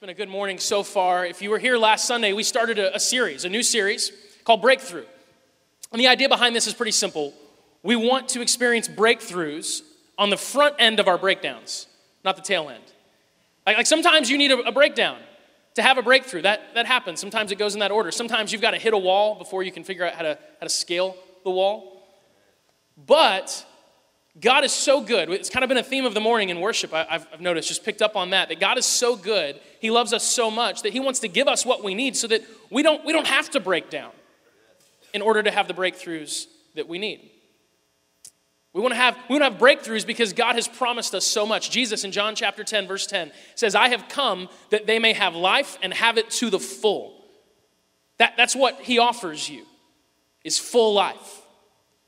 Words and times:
been 0.00 0.08
a 0.08 0.14
good 0.14 0.30
morning 0.30 0.58
so 0.58 0.82
far. 0.82 1.26
If 1.26 1.42
you 1.42 1.50
were 1.50 1.58
here 1.58 1.76
last 1.76 2.06
Sunday, 2.06 2.32
we 2.32 2.42
started 2.42 2.78
a, 2.78 2.96
a, 2.96 2.98
series, 2.98 3.44
a 3.44 3.50
new 3.50 3.62
series 3.62 4.10
called 4.44 4.62
Breakthrough. 4.62 5.04
And 5.92 6.00
the 6.00 6.08
idea 6.08 6.26
behind 6.26 6.56
this 6.56 6.66
is 6.66 6.72
pretty 6.72 6.92
simple. 6.92 7.34
We 7.82 7.96
want 7.96 8.30
to 8.30 8.40
experience 8.40 8.88
breakthroughs 8.88 9.82
on 10.16 10.30
the 10.30 10.38
front 10.38 10.76
end 10.78 11.00
of 11.00 11.06
our 11.06 11.18
breakdowns, 11.18 11.86
not 12.24 12.36
the 12.36 12.40
tail 12.40 12.70
end. 12.70 12.82
Like, 13.66 13.76
like 13.76 13.86
sometimes 13.86 14.30
you 14.30 14.38
need 14.38 14.52
a, 14.52 14.60
a 14.60 14.72
breakdown 14.72 15.18
to 15.74 15.82
have 15.82 15.98
a 15.98 16.02
breakthrough. 16.02 16.40
That, 16.40 16.72
that 16.72 16.86
happens. 16.86 17.20
Sometimes 17.20 17.52
it 17.52 17.56
goes 17.56 17.74
in 17.74 17.80
that 17.80 17.90
order. 17.90 18.10
Sometimes 18.10 18.52
you've 18.52 18.62
got 18.62 18.70
to 18.70 18.78
hit 18.78 18.94
a 18.94 18.98
wall 18.98 19.34
before 19.34 19.62
you 19.62 19.70
can 19.70 19.84
figure 19.84 20.06
out 20.06 20.14
how 20.14 20.22
to, 20.22 20.38
how 20.60 20.64
to 20.64 20.70
scale 20.70 21.14
the 21.44 21.50
wall. 21.50 22.06
But 22.96 23.66
God 24.38 24.62
is 24.62 24.72
so 24.72 25.00
good. 25.00 25.28
It's 25.30 25.50
kind 25.50 25.64
of 25.64 25.68
been 25.68 25.78
a 25.78 25.82
theme 25.82 26.04
of 26.04 26.14
the 26.14 26.20
morning 26.20 26.50
in 26.50 26.60
worship, 26.60 26.94
I've, 26.94 27.26
I've, 27.32 27.40
noticed, 27.40 27.66
just 27.66 27.84
picked 27.84 28.00
up 28.00 28.14
on 28.14 28.30
that, 28.30 28.48
that 28.48 28.60
God 28.60 28.78
is 28.78 28.86
so 28.86 29.16
good. 29.16 29.58
He 29.80 29.90
loves 29.90 30.12
us 30.12 30.22
so 30.22 30.50
much 30.50 30.82
that 30.82 30.92
He 30.92 31.00
wants 31.00 31.20
to 31.20 31.28
give 31.28 31.48
us 31.48 31.66
what 31.66 31.82
we 31.82 31.94
need 31.94 32.16
so 32.16 32.28
that 32.28 32.42
we 32.70 32.82
don't, 32.82 33.04
we 33.04 33.12
don't 33.12 33.26
have 33.26 33.50
to 33.50 33.60
break 33.60 33.90
down 33.90 34.12
in 35.12 35.20
order 35.20 35.42
to 35.42 35.50
have 35.50 35.66
the 35.66 35.74
breakthroughs 35.74 36.46
that 36.76 36.86
we 36.86 36.98
need. 36.98 37.28
We 38.72 38.80
want 38.80 38.92
to 38.92 38.98
have 38.98 39.16
we 39.28 39.36
want 39.36 39.42
to 39.42 39.50
have 39.50 39.60
breakthroughs 39.60 40.06
because 40.06 40.32
God 40.32 40.54
has 40.54 40.68
promised 40.68 41.12
us 41.12 41.26
so 41.26 41.44
much. 41.44 41.72
Jesus 41.72 42.04
in 42.04 42.12
John 42.12 42.36
chapter 42.36 42.62
10 42.62 42.86
verse 42.86 43.04
10 43.04 43.32
says, 43.56 43.74
"I 43.74 43.88
have 43.88 44.08
come 44.08 44.48
that 44.70 44.86
they 44.86 45.00
may 45.00 45.12
have 45.12 45.34
life 45.34 45.76
and 45.82 45.92
have 45.92 46.18
it 46.18 46.30
to 46.30 46.50
the 46.50 46.60
full." 46.60 47.24
That, 48.18 48.34
that's 48.36 48.54
what 48.54 48.80
he 48.80 49.00
offers 49.00 49.48
you. 49.48 49.66
Is 50.44 50.56
full 50.56 50.94
life 50.94 51.39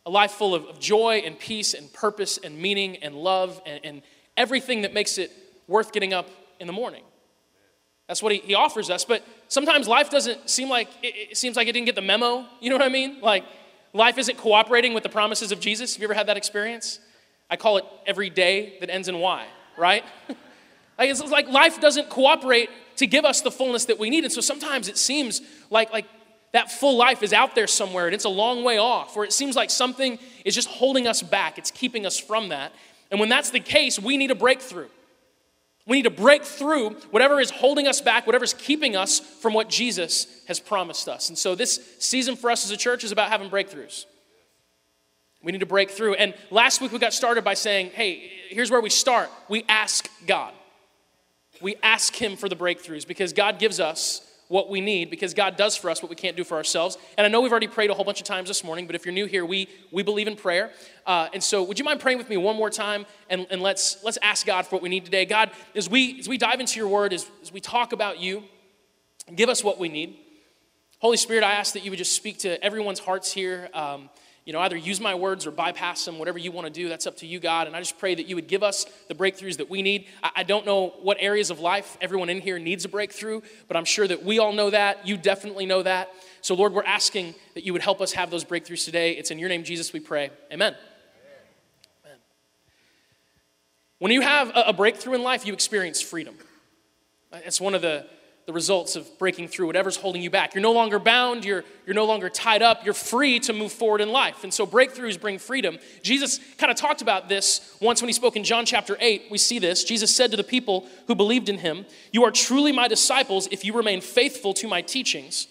a 0.04 0.10
life 0.10 0.32
full 0.32 0.54
of, 0.54 0.64
of 0.66 0.80
joy 0.80 1.22
and 1.24 1.38
peace 1.38 1.74
and 1.74 1.92
purpose 1.92 2.38
and 2.38 2.58
meaning 2.58 2.96
and 2.96 3.14
love 3.14 3.60
and, 3.66 3.80
and 3.84 4.02
everything 4.36 4.82
that 4.82 4.92
makes 4.92 5.18
it 5.18 5.30
worth 5.68 5.92
getting 5.92 6.12
up 6.12 6.28
in 6.58 6.66
the 6.66 6.72
morning. 6.72 7.04
That's 8.08 8.22
what 8.22 8.32
he, 8.32 8.38
he 8.38 8.54
offers 8.54 8.90
us. 8.90 9.04
But 9.04 9.22
sometimes 9.48 9.88
life 9.88 10.10
doesn't 10.10 10.50
seem 10.50 10.68
like 10.68 10.88
it, 11.02 11.30
it, 11.30 11.36
seems 11.36 11.56
like 11.56 11.68
it 11.68 11.72
didn't 11.72 11.86
get 11.86 11.94
the 11.94 12.02
memo. 12.02 12.46
You 12.60 12.70
know 12.70 12.76
what 12.76 12.84
I 12.84 12.88
mean? 12.88 13.20
Like 13.20 13.44
life 13.92 14.18
isn't 14.18 14.38
cooperating 14.38 14.92
with 14.92 15.02
the 15.02 15.08
promises 15.08 15.52
of 15.52 15.60
Jesus. 15.60 15.94
Have 15.94 16.02
you 16.02 16.06
ever 16.06 16.14
had 16.14 16.26
that 16.28 16.36
experience? 16.36 16.98
I 17.48 17.56
call 17.56 17.76
it 17.76 17.84
every 18.06 18.30
day 18.30 18.76
that 18.80 18.90
ends 18.90 19.08
in 19.08 19.18
Y, 19.18 19.46
right? 19.76 20.04
like 20.98 21.10
it's 21.10 21.22
like 21.30 21.48
life 21.48 21.80
doesn't 21.80 22.10
cooperate 22.10 22.70
to 22.96 23.06
give 23.06 23.24
us 23.24 23.40
the 23.40 23.50
fullness 23.50 23.84
that 23.86 23.98
we 23.98 24.10
need. 24.10 24.24
And 24.24 24.32
so 24.32 24.40
sometimes 24.40 24.88
it 24.88 24.98
seems 24.98 25.40
like 25.70 25.92
like 25.92 26.06
that 26.52 26.70
full 26.70 26.96
life 26.96 27.22
is 27.22 27.32
out 27.32 27.54
there 27.54 27.66
somewhere 27.66 28.06
and 28.06 28.14
it's 28.14 28.24
a 28.24 28.30
long 28.30 28.62
way 28.64 28.78
off, 28.78 29.16
or 29.16 29.24
it 29.24 29.32
seems 29.32 29.56
like 29.56 29.70
something 29.70 30.18
is 30.44 30.54
just 30.54 30.68
holding 30.68 31.06
us 31.06 31.22
back, 31.22 31.58
it's 31.58 31.70
keeping 31.70 32.06
us 32.06 32.18
from 32.18 32.50
that. 32.50 32.72
And 33.10 33.20
when 33.20 33.28
that's 33.28 33.50
the 33.50 33.60
case, 33.60 33.98
we 33.98 34.16
need 34.16 34.30
a 34.30 34.34
breakthrough. 34.34 34.88
We 35.86 35.96
need 35.96 36.04
to 36.04 36.10
break 36.10 36.44
through 36.44 36.90
whatever 37.10 37.40
is 37.40 37.50
holding 37.50 37.88
us 37.88 38.00
back, 38.00 38.24
whatever 38.26 38.44
is 38.44 38.54
keeping 38.54 38.94
us 38.94 39.18
from 39.18 39.52
what 39.52 39.68
Jesus 39.68 40.42
has 40.46 40.60
promised 40.60 41.08
us. 41.08 41.28
And 41.28 41.36
so, 41.36 41.56
this 41.56 41.80
season 41.98 42.36
for 42.36 42.50
us 42.52 42.64
as 42.64 42.70
a 42.70 42.76
church 42.76 43.02
is 43.02 43.10
about 43.10 43.30
having 43.30 43.50
breakthroughs. 43.50 44.04
We 45.42 45.50
need 45.50 45.58
to 45.58 45.66
break 45.66 45.90
through. 45.90 46.14
And 46.14 46.34
last 46.50 46.80
week 46.80 46.92
we 46.92 47.00
got 47.00 47.12
started 47.12 47.42
by 47.42 47.54
saying, 47.54 47.90
hey, 47.94 48.30
here's 48.48 48.70
where 48.70 48.80
we 48.80 48.90
start. 48.90 49.28
We 49.48 49.64
ask 49.68 50.08
God. 50.26 50.52
We 51.60 51.76
ask 51.82 52.14
Him 52.14 52.36
for 52.36 52.48
the 52.48 52.56
breakthroughs 52.56 53.06
because 53.06 53.32
God 53.32 53.58
gives 53.58 53.80
us 53.80 54.20
what 54.52 54.68
we 54.68 54.82
need 54.82 55.08
because 55.08 55.32
God 55.32 55.56
does 55.56 55.76
for 55.76 55.88
us 55.88 56.02
what 56.02 56.10
we 56.10 56.14
can't 56.14 56.36
do 56.36 56.44
for 56.44 56.58
ourselves. 56.58 56.98
And 57.16 57.24
I 57.24 57.30
know 57.30 57.40
we've 57.40 57.50
already 57.50 57.68
prayed 57.68 57.88
a 57.88 57.94
whole 57.94 58.04
bunch 58.04 58.20
of 58.20 58.26
times 58.26 58.48
this 58.48 58.62
morning, 58.62 58.86
but 58.86 58.94
if 58.94 59.06
you're 59.06 59.14
new 59.14 59.24
here, 59.24 59.46
we, 59.46 59.66
we 59.90 60.02
believe 60.02 60.28
in 60.28 60.36
prayer. 60.36 60.70
Uh, 61.06 61.30
and 61.32 61.42
so 61.42 61.62
would 61.62 61.78
you 61.78 61.86
mind 61.86 62.00
praying 62.00 62.18
with 62.18 62.28
me 62.28 62.36
one 62.36 62.54
more 62.54 62.68
time 62.68 63.06
and, 63.30 63.46
and 63.50 63.62
let's, 63.62 64.04
let's 64.04 64.18
ask 64.20 64.44
God 64.44 64.66
for 64.66 64.76
what 64.76 64.82
we 64.82 64.90
need 64.90 65.06
today. 65.06 65.24
God, 65.24 65.50
as 65.74 65.88
we, 65.88 66.20
as 66.20 66.28
we 66.28 66.36
dive 66.36 66.60
into 66.60 66.78
your 66.78 66.88
word, 66.88 67.14
as, 67.14 67.26
as 67.40 67.50
we 67.50 67.62
talk 67.62 67.94
about 67.94 68.20
you, 68.20 68.44
give 69.34 69.48
us 69.48 69.64
what 69.64 69.78
we 69.78 69.88
need. 69.88 70.18
Holy 70.98 71.16
Spirit, 71.16 71.44
I 71.44 71.52
ask 71.52 71.72
that 71.72 71.82
you 71.82 71.90
would 71.90 71.98
just 71.98 72.12
speak 72.12 72.40
to 72.40 72.62
everyone's 72.62 72.98
hearts 72.98 73.32
here. 73.32 73.70
Um, 73.72 74.10
you 74.44 74.52
know, 74.52 74.58
either 74.60 74.76
use 74.76 75.00
my 75.00 75.14
words 75.14 75.46
or 75.46 75.52
bypass 75.52 76.04
them, 76.04 76.18
whatever 76.18 76.38
you 76.38 76.50
want 76.50 76.66
to 76.66 76.72
do. 76.72 76.88
That's 76.88 77.06
up 77.06 77.16
to 77.18 77.26
you, 77.26 77.38
God. 77.38 77.68
And 77.68 77.76
I 77.76 77.78
just 77.78 77.98
pray 77.98 78.14
that 78.14 78.26
you 78.26 78.34
would 78.34 78.48
give 78.48 78.62
us 78.62 78.86
the 79.06 79.14
breakthroughs 79.14 79.58
that 79.58 79.70
we 79.70 79.82
need. 79.82 80.08
I, 80.22 80.42
don't 80.42 80.66
know 80.66 80.94
what 81.02 81.16
areas 81.20 81.50
of 81.50 81.60
life 81.60 81.96
everyone 82.00 82.28
in 82.28 82.40
here 82.40 82.58
needs 82.58 82.84
a 82.84 82.88
breakthrough, 82.88 83.40
but 83.68 83.76
I'm 83.76 83.84
sure 83.84 84.06
that 84.08 84.24
we 84.24 84.40
all 84.40 84.52
know 84.52 84.70
that. 84.70 85.06
You 85.06 85.16
definitely 85.16 85.66
know 85.66 85.82
that. 85.84 86.10
So, 86.40 86.56
Lord, 86.56 86.72
we're 86.72 86.82
asking 86.82 87.36
that 87.54 87.62
you 87.64 87.72
would 87.72 87.82
help 87.82 88.00
us 88.00 88.12
have 88.12 88.30
those 88.30 88.44
breakthroughs 88.44 88.84
today. 88.84 89.12
It's 89.12 89.30
in 89.30 89.38
your 89.38 89.48
name, 89.48 89.62
Jesus, 89.62 89.92
we 89.92 90.00
pray. 90.00 90.30
Amen. 90.52 90.74
Amen. 92.04 92.18
When 94.00 94.10
you 94.10 94.22
have 94.22 94.50
a 94.56 94.72
breakthrough 94.72 95.14
in 95.14 95.22
life, 95.22 95.46
you 95.46 95.52
experience 95.52 96.02
freedom. 96.02 96.34
It's 97.32 97.60
one 97.60 97.76
of 97.76 97.82
the 97.82 98.06
the 98.44 98.52
results 98.52 98.96
of 98.96 99.06
breaking 99.18 99.46
through 99.46 99.66
whatever's 99.66 99.96
holding 99.96 100.20
you 100.20 100.28
back. 100.28 100.54
You're 100.54 100.62
no 100.62 100.72
longer 100.72 100.98
bound, 100.98 101.44
you're, 101.44 101.64
you're 101.86 101.94
no 101.94 102.06
longer 102.06 102.28
tied 102.28 102.60
up, 102.60 102.84
you're 102.84 102.94
free 102.94 103.38
to 103.40 103.52
move 103.52 103.70
forward 103.70 104.00
in 104.00 104.10
life. 104.10 104.42
And 104.42 104.52
so 104.52 104.66
breakthroughs 104.66 105.20
bring 105.20 105.38
freedom. 105.38 105.78
Jesus 106.02 106.40
kind 106.58 106.70
of 106.70 106.76
talked 106.76 107.02
about 107.02 107.28
this 107.28 107.76
once 107.80 108.02
when 108.02 108.08
he 108.08 108.12
spoke 108.12 108.34
in 108.34 108.42
John 108.42 108.66
chapter 108.66 108.96
8. 108.98 109.26
We 109.30 109.38
see 109.38 109.60
this. 109.60 109.84
Jesus 109.84 110.14
said 110.14 110.32
to 110.32 110.36
the 110.36 110.44
people 110.44 110.88
who 111.06 111.14
believed 111.14 111.48
in 111.48 111.58
him, 111.58 111.86
You 112.12 112.24
are 112.24 112.32
truly 112.32 112.72
my 112.72 112.88
disciples 112.88 113.48
if 113.52 113.64
you 113.64 113.74
remain 113.74 114.00
faithful 114.00 114.54
to 114.54 114.66
my 114.66 114.82
teachings, 114.82 115.46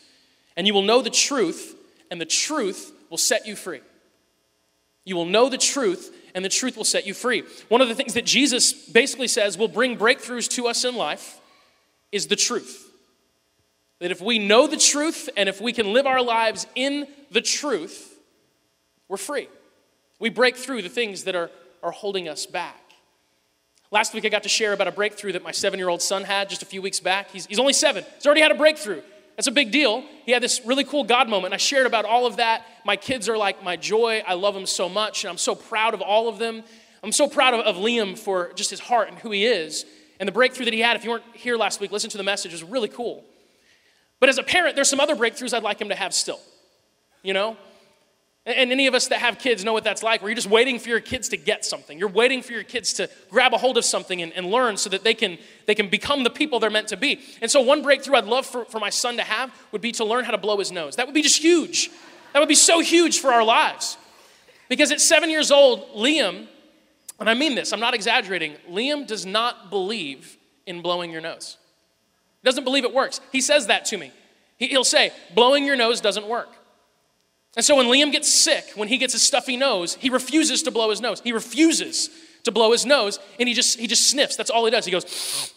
and 0.58 0.68
you 0.68 0.74
will 0.74 0.82
know 0.82 1.02
the 1.02 1.10
truth, 1.10 1.76
and 2.10 2.20
the 2.20 2.26
truth 2.26 2.92
will 3.10 3.18
set 3.18 3.48
you 3.48 3.56
free. 3.56 3.80
You 5.06 5.16
will 5.16 5.26
know 5.26 5.48
the 5.48 5.58
truth, 5.58 6.14
and 6.36 6.44
the 6.44 6.50
truth 6.50 6.76
will 6.76 6.84
set 6.84 7.08
you 7.08 7.14
free. 7.14 7.44
One 7.70 7.80
of 7.80 7.88
the 7.88 7.96
things 7.96 8.16
that 8.16 8.26
Jesus 8.26 8.74
basically 8.74 9.30
says 9.30 9.58
will 9.58 9.70
bring 9.70 9.98
breakthroughs 9.98 10.50
to 10.50 10.68
us 10.68 10.84
in 10.84 10.96
life 10.96 11.41
is 12.12 12.28
the 12.28 12.36
truth. 12.36 12.90
That 14.00 14.12
if 14.12 14.22
we 14.22 14.40
know 14.40 14.68
the 14.68 14.78
truth 14.78 15.30
and 15.38 15.48
if 15.48 15.62
we 15.62 15.74
can 15.74 15.94
live 15.94 16.08
our 16.08 16.22
lives 16.22 16.66
in 16.76 17.08
the 17.30 17.42
truth, 17.42 18.18
we're 19.08 19.18
free. 19.18 19.48
We 20.20 20.30
break 20.30 20.56
through 20.56 20.82
the 20.82 20.90
things 20.90 21.26
that 21.26 21.36
are, 21.36 21.52
are 21.84 21.92
holding 21.92 22.28
us 22.28 22.46
back. 22.46 22.78
Last 23.92 24.14
week, 24.14 24.24
I 24.26 24.30
got 24.30 24.44
to 24.44 24.50
share 24.50 24.72
about 24.72 24.88
a 24.88 24.92
breakthrough 24.92 25.34
that 25.34 25.44
my 25.44 25.52
seven 25.52 25.78
year 25.78 25.90
old 25.90 26.02
son 26.02 26.24
had 26.24 26.50
just 26.50 26.64
a 26.64 26.66
few 26.66 26.82
weeks 26.82 27.00
back. 27.00 27.30
He's, 27.30 27.46
he's 27.46 27.60
only 27.60 27.74
seven, 27.74 28.06
he's 28.16 28.26
already 28.26 28.42
had 28.42 28.52
a 28.52 28.56
breakthrough. 28.56 29.02
That's 29.36 29.48
a 29.48 29.52
big 29.52 29.72
deal. 29.72 30.04
He 30.26 30.32
had 30.32 30.44
this 30.44 30.62
really 30.66 30.84
cool 30.84 31.04
God 31.04 31.28
moment. 31.28 31.54
I 31.54 31.58
shared 31.58 31.88
about 31.88 32.06
all 32.06 32.26
of 32.26 32.38
that. 32.38 32.66
My 32.86 32.96
kids 32.96 33.28
are 33.28 33.38
like 33.38 33.64
my 33.64 33.76
joy. 33.76 34.24
I 34.28 34.36
love 34.36 34.54
them 34.54 34.66
so 34.66 34.88
much, 34.88 35.24
and 35.24 35.32
I'm 35.32 35.38
so 35.38 35.56
proud 35.56 35.94
of 35.94 36.02
all 36.02 36.28
of 36.28 36.38
them. 36.38 36.64
I'm 37.02 37.12
so 37.12 37.28
proud 37.28 37.54
of, 37.54 37.62
of 37.62 37.76
Liam 37.78 38.18
for 38.18 38.52
just 38.54 38.70
his 38.70 38.80
heart 38.80 39.10
and 39.10 39.18
who 39.18 39.32
he 39.32 39.46
is. 39.46 39.86
And 40.22 40.28
the 40.28 40.32
breakthrough 40.32 40.66
that 40.66 40.74
he 40.74 40.82
had, 40.82 40.96
if 40.96 41.04
you 41.04 41.10
weren't 41.10 41.24
here 41.34 41.58
last 41.58 41.82
week, 41.82 41.92
listen 41.92 42.12
to 42.12 42.18
the 42.18 42.24
message, 42.24 42.52
was 42.52 42.64
really 42.64 42.88
cool. 42.88 43.26
But 44.20 44.30
as 44.30 44.38
a 44.38 44.44
parent, 44.44 44.76
there's 44.76 44.88
some 44.88 45.00
other 45.00 45.16
breakthroughs 45.16 45.52
I'd 45.52 45.64
like 45.64 45.82
him 45.82 45.90
to 45.90 45.96
have 45.96 46.14
still. 46.14 46.40
You 47.24 47.34
know? 47.34 47.58
And 48.46 48.72
any 48.72 48.86
of 48.86 48.94
us 48.94 49.08
that 49.08 49.18
have 49.18 49.40
kids 49.40 49.64
know 49.64 49.74
what 49.74 49.84
that's 49.84 50.04
like, 50.04 50.22
where 50.22 50.30
you're 50.30 50.36
just 50.36 50.50
waiting 50.50 50.78
for 50.78 50.90
your 50.90 51.00
kids 51.00 51.30
to 51.30 51.38
get 51.38 51.66
something. 51.66 51.98
You're 51.98 52.08
waiting 52.08 52.44
for 52.44 52.54
your 52.54 52.64
kids 52.64 52.94
to 52.94 53.10
grab 53.32 53.56
a 53.56 53.58
hold 53.58 53.80
of 53.80 53.86
something 53.86 54.22
and, 54.22 54.32
and 54.34 54.52
learn 54.52 54.78
so 54.78 54.92
that 54.92 55.04
they 55.04 55.16
can, 55.16 55.40
they 55.66 55.74
can 55.74 55.90
become 55.90 56.24
the 56.24 56.30
people 56.30 56.60
they're 56.60 56.70
meant 56.70 56.90
to 56.90 56.98
be. 56.98 57.20
And 57.42 57.50
so, 57.50 57.62
one 57.62 57.82
breakthrough 57.82 58.16
I'd 58.16 58.26
love 58.26 58.46
for, 58.46 58.66
for 58.66 58.80
my 58.80 58.92
son 58.92 59.18
to 59.18 59.24
have 59.24 59.52
would 59.72 59.82
be 59.82 59.92
to 59.94 60.06
learn 60.06 60.26
how 60.26 60.32
to 60.32 60.38
blow 60.38 60.58
his 60.58 60.72
nose. 60.72 60.98
That 60.98 61.08
would 61.08 61.16
be 61.16 61.24
just 61.24 61.42
huge. 61.42 61.90
That 62.34 62.40
would 62.40 62.50
be 62.50 62.56
so 62.56 62.80
huge 62.80 63.20
for 63.20 63.32
our 63.32 63.44
lives. 63.44 63.98
Because 64.70 64.92
at 64.92 65.02
seven 65.02 65.32
years 65.32 65.52
old, 65.52 65.88
Liam 65.96 66.48
and 67.22 67.30
I 67.30 67.36
mean 67.36 67.56
this, 67.56 67.72
I'm 67.72 67.80
not 67.80 67.94
exaggerating. 67.94 68.56
Liam 68.70 69.06
does 69.06 69.26
not 69.26 69.70
believe 69.70 70.38
in 70.66 70.82
blowing 70.82 71.12
your 71.12 71.22
nose. 71.22 71.58
He 72.42 72.46
doesn't 72.46 72.64
believe 72.64 72.84
it 72.84 72.94
works. 72.94 73.22
He 73.32 73.42
says 73.42 73.68
that 73.68 73.86
to 73.86 73.98
me. 73.98 74.12
He'll 74.58 74.84
say, 74.84 75.12
blowing 75.34 75.66
your 75.66 75.76
nose 75.76 76.02
doesn't 76.02 76.28
work. 76.28 76.50
And 77.56 77.66
so 77.66 77.76
when 77.76 77.88
Liam 77.88 78.12
gets 78.12 78.32
sick, 78.32 78.72
when 78.76 78.88
he 78.88 78.98
gets 78.98 79.14
a 79.14 79.20
stuffy 79.20 79.58
nose, 79.58 79.96
he 79.96 80.10
refuses 80.10 80.64
to 80.64 80.72
blow 80.72 80.90
his 80.90 81.02
nose. 81.02 81.22
He 81.22 81.32
refuses 81.32 82.10
to 82.44 82.52
blow 82.52 82.72
his 82.72 82.86
nose, 82.86 83.20
and 83.40 83.48
he 83.48 83.54
just 83.54 83.80
he 83.80 83.88
just 83.88 84.10
sniffs. 84.10 84.36
That's 84.36 84.50
all 84.50 84.66
he 84.66 84.72
does. 84.72 84.86
He 84.86 84.92
goes, 84.92 85.54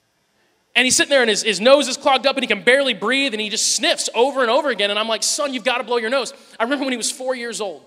and 0.76 0.84
he's 0.84 0.96
sitting 0.96 1.10
there 1.10 1.22
and 1.22 1.30
his, 1.30 1.42
his 1.42 1.60
nose 1.60 1.88
is 1.88 1.96
clogged 1.96 2.26
up 2.26 2.36
and 2.36 2.42
he 2.42 2.48
can 2.48 2.62
barely 2.62 2.94
breathe, 2.94 3.32
and 3.34 3.40
he 3.40 3.48
just 3.48 3.76
sniffs 3.76 4.10
over 4.14 4.42
and 4.42 4.50
over 4.50 4.68
again. 4.68 4.90
And 4.90 4.98
I'm 4.98 5.08
like, 5.08 5.22
son, 5.22 5.54
you've 5.54 5.64
got 5.64 5.78
to 5.78 5.84
blow 5.84 5.96
your 5.96 6.10
nose. 6.10 6.34
I 6.58 6.64
remember 6.64 6.84
when 6.84 6.92
he 6.92 6.98
was 6.98 7.10
four 7.10 7.34
years 7.34 7.60
old. 7.60 7.84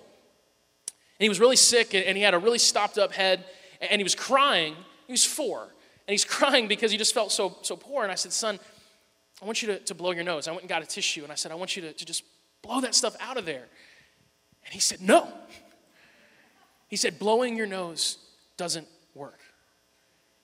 He 1.23 1.29
was 1.29 1.39
really 1.39 1.55
sick 1.55 1.93
and 1.93 2.17
he 2.17 2.23
had 2.23 2.33
a 2.33 2.39
really 2.39 2.57
stopped 2.57 2.97
up 2.97 3.13
head 3.13 3.43
and 3.81 3.99
he 3.99 4.03
was 4.03 4.15
crying. 4.15 4.75
He 5.07 5.13
was 5.13 5.25
four. 5.25 5.61
And 5.61 6.13
he's 6.13 6.25
crying 6.39 6.67
because 6.67 6.91
he 6.91 6.97
just 6.97 7.13
felt 7.13 7.31
so, 7.31 7.57
so 7.61 7.75
poor. 7.75 8.03
And 8.03 8.11
I 8.11 8.15
said, 8.15 8.33
Son, 8.33 8.59
I 9.41 9.45
want 9.45 9.61
you 9.61 9.69
to, 9.69 9.79
to 9.79 9.95
blow 9.95 10.11
your 10.11 10.23
nose. 10.23 10.47
I 10.47 10.51
went 10.51 10.63
and 10.63 10.69
got 10.69 10.83
a 10.83 10.85
tissue 10.85 11.23
and 11.23 11.31
I 11.31 11.35
said, 11.35 11.51
I 11.51 11.55
want 11.55 11.75
you 11.75 11.81
to, 11.83 11.93
to 11.93 12.05
just 12.05 12.23
blow 12.61 12.81
that 12.81 12.95
stuff 12.95 13.15
out 13.19 13.37
of 13.37 13.45
there. 13.45 13.67
And 14.65 14.73
he 14.73 14.79
said, 14.79 15.01
No. 15.01 15.27
He 16.87 16.95
said, 16.95 17.19
Blowing 17.19 17.55
your 17.55 17.67
nose 17.67 18.17
doesn't 18.57 18.87
work. 19.15 19.39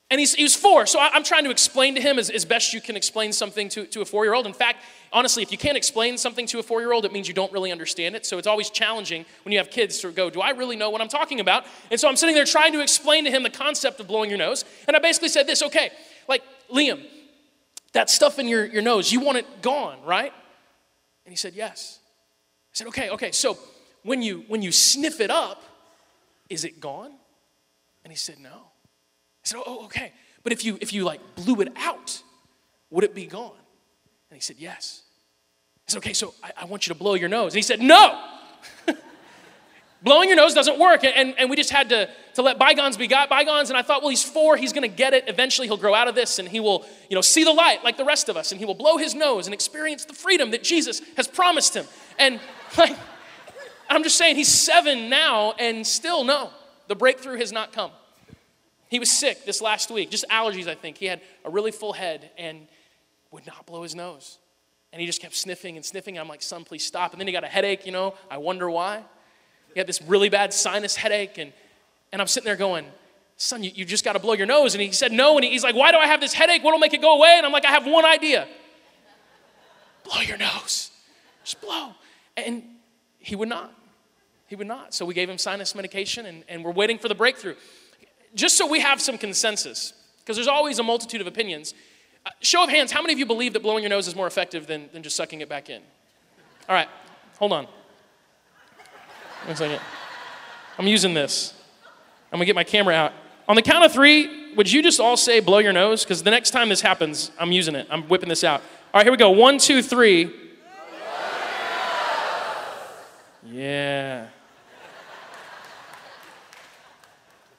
And 0.09 0.21
he's, 0.21 0.35
he 0.35 0.43
was 0.43 0.55
four, 0.55 0.85
so 0.85 0.99
I, 0.99 1.17
am 1.17 1.23
trying 1.23 1.43
to 1.43 1.49
explain 1.49 1.95
to 1.95 2.01
him 2.01 2.17
as, 2.17 2.29
as 2.29 2.45
best 2.45 2.73
you 2.73 2.79
can 2.79 2.95
explain 2.95 3.33
something 3.33 3.67
to, 3.69 3.85
to 3.87 4.01
a 4.01 4.05
four 4.05 4.23
year 4.23 4.33
old. 4.33 4.45
In 4.45 4.53
fact, 4.53 4.81
honestly, 5.11 5.43
if 5.43 5.51
you 5.51 5.57
can't 5.57 5.75
explain 5.75 6.17
something 6.17 6.45
to 6.47 6.59
a 6.59 6.63
four 6.63 6.79
year 6.79 6.93
old, 6.93 7.03
it 7.03 7.11
means 7.11 7.27
you 7.27 7.33
don't 7.33 7.51
really 7.51 7.73
understand 7.73 8.15
it. 8.15 8.25
So 8.25 8.37
it's 8.37 8.47
always 8.47 8.69
challenging 8.69 9.25
when 9.43 9.51
you 9.51 9.57
have 9.57 9.69
kids 9.69 9.99
to 9.99 10.11
go, 10.11 10.29
Do 10.29 10.39
I 10.39 10.51
really 10.51 10.77
know 10.77 10.89
what 10.91 11.01
I'm 11.01 11.09
talking 11.09 11.41
about? 11.41 11.65
And 11.91 11.99
so 11.99 12.07
I'm 12.07 12.15
sitting 12.15 12.35
there 12.35 12.45
trying 12.45 12.71
to 12.71 12.81
explain 12.81 13.25
to 13.25 13.31
him 13.31 13.43
the 13.43 13.49
concept 13.49 13.99
of 13.99 14.07
blowing 14.07 14.29
your 14.29 14.39
nose. 14.39 14.63
And 14.87 14.95
I 14.95 14.99
basically 14.99 15.27
said 15.27 15.45
this 15.45 15.61
okay, 15.63 15.89
like, 16.29 16.41
Liam, 16.73 17.05
that 17.91 18.09
stuff 18.09 18.39
in 18.39 18.47
your, 18.47 18.65
your 18.65 18.81
nose, 18.81 19.11
you 19.11 19.19
want 19.19 19.39
it 19.39 19.61
gone, 19.61 19.97
right? 20.05 20.31
And 21.25 21.33
he 21.33 21.35
said, 21.35 21.53
Yes. 21.53 21.99
I 22.71 22.77
said, 22.77 22.87
Okay, 22.87 23.09
okay, 23.09 23.33
so 23.33 23.57
when 24.03 24.21
you 24.21 24.45
when 24.47 24.61
you 24.61 24.71
sniff 24.71 25.19
it 25.19 25.31
up, 25.31 25.63
is 26.49 26.63
it 26.63 26.79
gone? 26.79 27.11
And 28.05 28.13
he 28.13 28.17
said, 28.17 28.39
No. 28.39 28.71
I 29.47 29.49
said, 29.51 29.59
oh, 29.59 29.63
oh, 29.65 29.85
okay. 29.85 30.11
But 30.43 30.51
if 30.51 30.65
you 30.65 30.77
if 30.81 30.91
you 30.91 31.03
like 31.05 31.21
blew 31.35 31.61
it 31.61 31.69
out, 31.77 32.21
would 32.89 33.03
it 33.03 33.15
be 33.15 33.25
gone? 33.25 33.51
And 34.29 34.35
he 34.35 34.41
said, 34.41 34.57
Yes. 34.59 35.03
I 35.87 35.91
said, 35.91 35.97
Okay, 35.99 36.13
so 36.13 36.33
I, 36.43 36.51
I 36.61 36.65
want 36.65 36.85
you 36.85 36.93
to 36.93 36.99
blow 36.99 37.13
your 37.13 37.29
nose. 37.29 37.53
And 37.53 37.57
he 37.57 37.61
said, 37.61 37.79
No. 37.79 38.21
Blowing 40.03 40.29
your 40.29 40.35
nose 40.35 40.53
doesn't 40.53 40.77
work. 40.77 41.03
And, 41.03 41.33
and 41.39 41.49
we 41.49 41.55
just 41.55 41.71
had 41.71 41.89
to, 41.89 42.09
to 42.35 42.41
let 42.43 42.59
bygones 42.59 42.97
be 42.97 43.07
got 43.07 43.29
bygones. 43.29 43.69
And 43.69 43.77
I 43.77 43.81
thought, 43.81 44.03
well, 44.03 44.09
he's 44.09 44.23
four. 44.23 44.55
He's 44.55 44.71
going 44.71 44.87
to 44.87 44.95
get 44.95 45.15
it. 45.15 45.23
Eventually, 45.27 45.65
he'll 45.67 45.75
grow 45.75 45.95
out 45.95 46.07
of 46.07 46.13
this 46.13 46.37
and 46.37 46.47
he 46.47 46.59
will, 46.59 46.85
you 47.09 47.15
know, 47.15 47.21
see 47.21 47.43
the 47.43 47.51
light 47.51 47.83
like 47.83 47.97
the 47.97 48.05
rest 48.05 48.29
of 48.29 48.37
us. 48.37 48.51
And 48.51 48.59
he 48.59 48.65
will 48.65 48.75
blow 48.75 48.97
his 48.97 49.15
nose 49.15 49.47
and 49.47 49.55
experience 49.55 50.05
the 50.05 50.13
freedom 50.13 50.51
that 50.51 50.61
Jesus 50.61 51.01
has 51.15 51.27
promised 51.27 51.75
him. 51.75 51.85
And 52.19 52.39
like, 52.77 52.95
I'm 53.89 54.03
just 54.03 54.17
saying, 54.17 54.35
he's 54.35 54.49
seven 54.49 55.09
now 55.09 55.53
and 55.53 55.85
still 55.85 56.23
no, 56.23 56.51
the 56.87 56.95
breakthrough 56.95 57.37
has 57.37 57.51
not 57.51 57.73
come. 57.73 57.89
He 58.89 58.99
was 58.99 59.11
sick 59.11 59.45
this 59.45 59.61
last 59.61 59.91
week, 59.91 60.09
just 60.09 60.25
allergies, 60.29 60.67
I 60.67 60.75
think. 60.75 60.97
He 60.97 61.05
had 61.05 61.21
a 61.43 61.49
really 61.49 61.71
full 61.71 61.93
head 61.93 62.31
and 62.37 62.67
would 63.31 63.45
not 63.45 63.65
blow 63.65 63.83
his 63.83 63.95
nose. 63.95 64.37
And 64.93 65.01
he 65.01 65.05
just 65.05 65.21
kept 65.21 65.35
sniffing 65.35 65.75
and 65.75 65.85
sniffing. 65.85 66.17
I'm 66.17 66.29
like, 66.29 66.41
son, 66.41 66.63
please 66.63 66.85
stop. 66.85 67.11
And 67.11 67.19
then 67.19 67.27
he 67.27 67.33
got 67.33 67.43
a 67.43 67.47
headache, 67.47 67.85
you 67.85 67.91
know. 67.91 68.15
I 68.31 68.37
wonder 68.37 68.69
why. 68.69 69.03
He 69.73 69.79
had 69.79 69.87
this 69.87 70.01
really 70.01 70.29
bad 70.29 70.53
sinus 70.53 70.95
headache. 70.95 71.37
And, 71.37 71.51
and 72.11 72.21
I'm 72.21 72.27
sitting 72.27 72.45
there 72.45 72.55
going, 72.55 72.85
son, 73.35 73.63
you, 73.63 73.71
you 73.75 73.83
just 73.83 74.05
got 74.05 74.13
to 74.13 74.19
blow 74.19 74.33
your 74.33 74.47
nose. 74.47 74.73
And 74.73 74.81
he 74.81 74.91
said, 74.93 75.11
no. 75.11 75.35
And 75.37 75.43
he's 75.43 75.63
like, 75.63 75.75
why 75.75 75.91
do 75.91 75.97
I 75.97 76.07
have 76.07 76.21
this 76.21 76.33
headache? 76.33 76.63
What'll 76.63 76.79
make 76.79 76.93
it 76.93 77.01
go 77.01 77.17
away? 77.17 77.33
And 77.35 77.45
I'm 77.45 77.51
like, 77.51 77.65
I 77.65 77.71
have 77.71 77.85
one 77.85 78.05
idea 78.05 78.47
blow 80.07 80.21
your 80.21 80.37
nose. 80.37 80.91
Just 81.43 81.61
blow. 81.61 81.91
And 82.35 82.63
he 83.19 83.35
would 83.35 83.49
not. 83.49 83.73
He 84.47 84.55
would 84.55 84.67
not. 84.67 84.93
So 84.93 85.05
we 85.05 85.13
gave 85.13 85.29
him 85.29 85.37
sinus 85.37 85.75
medication 85.75 86.25
and, 86.25 86.43
and 86.47 86.63
we're 86.63 86.71
waiting 86.71 86.97
for 86.97 87.07
the 87.07 87.15
breakthrough. 87.15 87.55
Just 88.37 88.55
so 88.55 88.67
we 88.67 88.79
have 88.79 89.01
some 89.01 89.17
consensus, 89.17 89.93
because 90.19 90.37
there's 90.37 90.47
always 90.47 90.77
a 90.77 90.83
multitude 90.83 91.19
of 91.19 91.27
opinions. 91.27 91.73
Uh, 92.25 92.29
show 92.41 92.63
of 92.63 92.69
hands, 92.69 92.91
how 92.91 93.01
many 93.01 93.11
of 93.11 93.19
you 93.19 93.25
believe 93.25 93.53
that 93.53 93.63
blowing 93.63 93.83
your 93.83 93.89
nose 93.89 94.07
is 94.07 94.15
more 94.15 94.27
effective 94.27 94.67
than, 94.67 94.89
than 94.93 95.01
just 95.01 95.15
sucking 95.15 95.41
it 95.41 95.49
back 95.49 95.69
in? 95.69 95.81
All 96.69 96.75
right, 96.75 96.87
hold 97.39 97.51
on. 97.51 97.67
One 99.45 99.55
second. 99.55 99.81
I'm 100.77 100.85
using 100.85 101.15
this. 101.15 101.53
I'm 102.31 102.37
gonna 102.37 102.45
get 102.45 102.55
my 102.55 102.63
camera 102.63 102.93
out. 102.93 103.13
On 103.47 103.55
the 103.55 103.61
count 103.61 103.83
of 103.85 103.91
three, 103.91 104.53
would 104.53 104.71
you 104.71 104.83
just 104.83 104.99
all 104.99 105.17
say 105.17 105.39
blow 105.39 105.57
your 105.57 105.73
nose? 105.73 106.03
Because 106.03 106.21
the 106.21 106.31
next 106.31 106.51
time 106.51 106.69
this 106.69 106.81
happens, 106.81 107.31
I'm 107.39 107.51
using 107.51 107.73
it. 107.73 107.87
I'm 107.89 108.03
whipping 108.03 108.29
this 108.29 108.43
out. 108.43 108.61
All 108.93 108.99
right, 108.99 109.03
here 109.03 109.11
we 109.11 109.17
go. 109.17 109.31
One, 109.31 109.57
two, 109.57 109.81
three. 109.81 110.31
Yeah. 113.49 114.27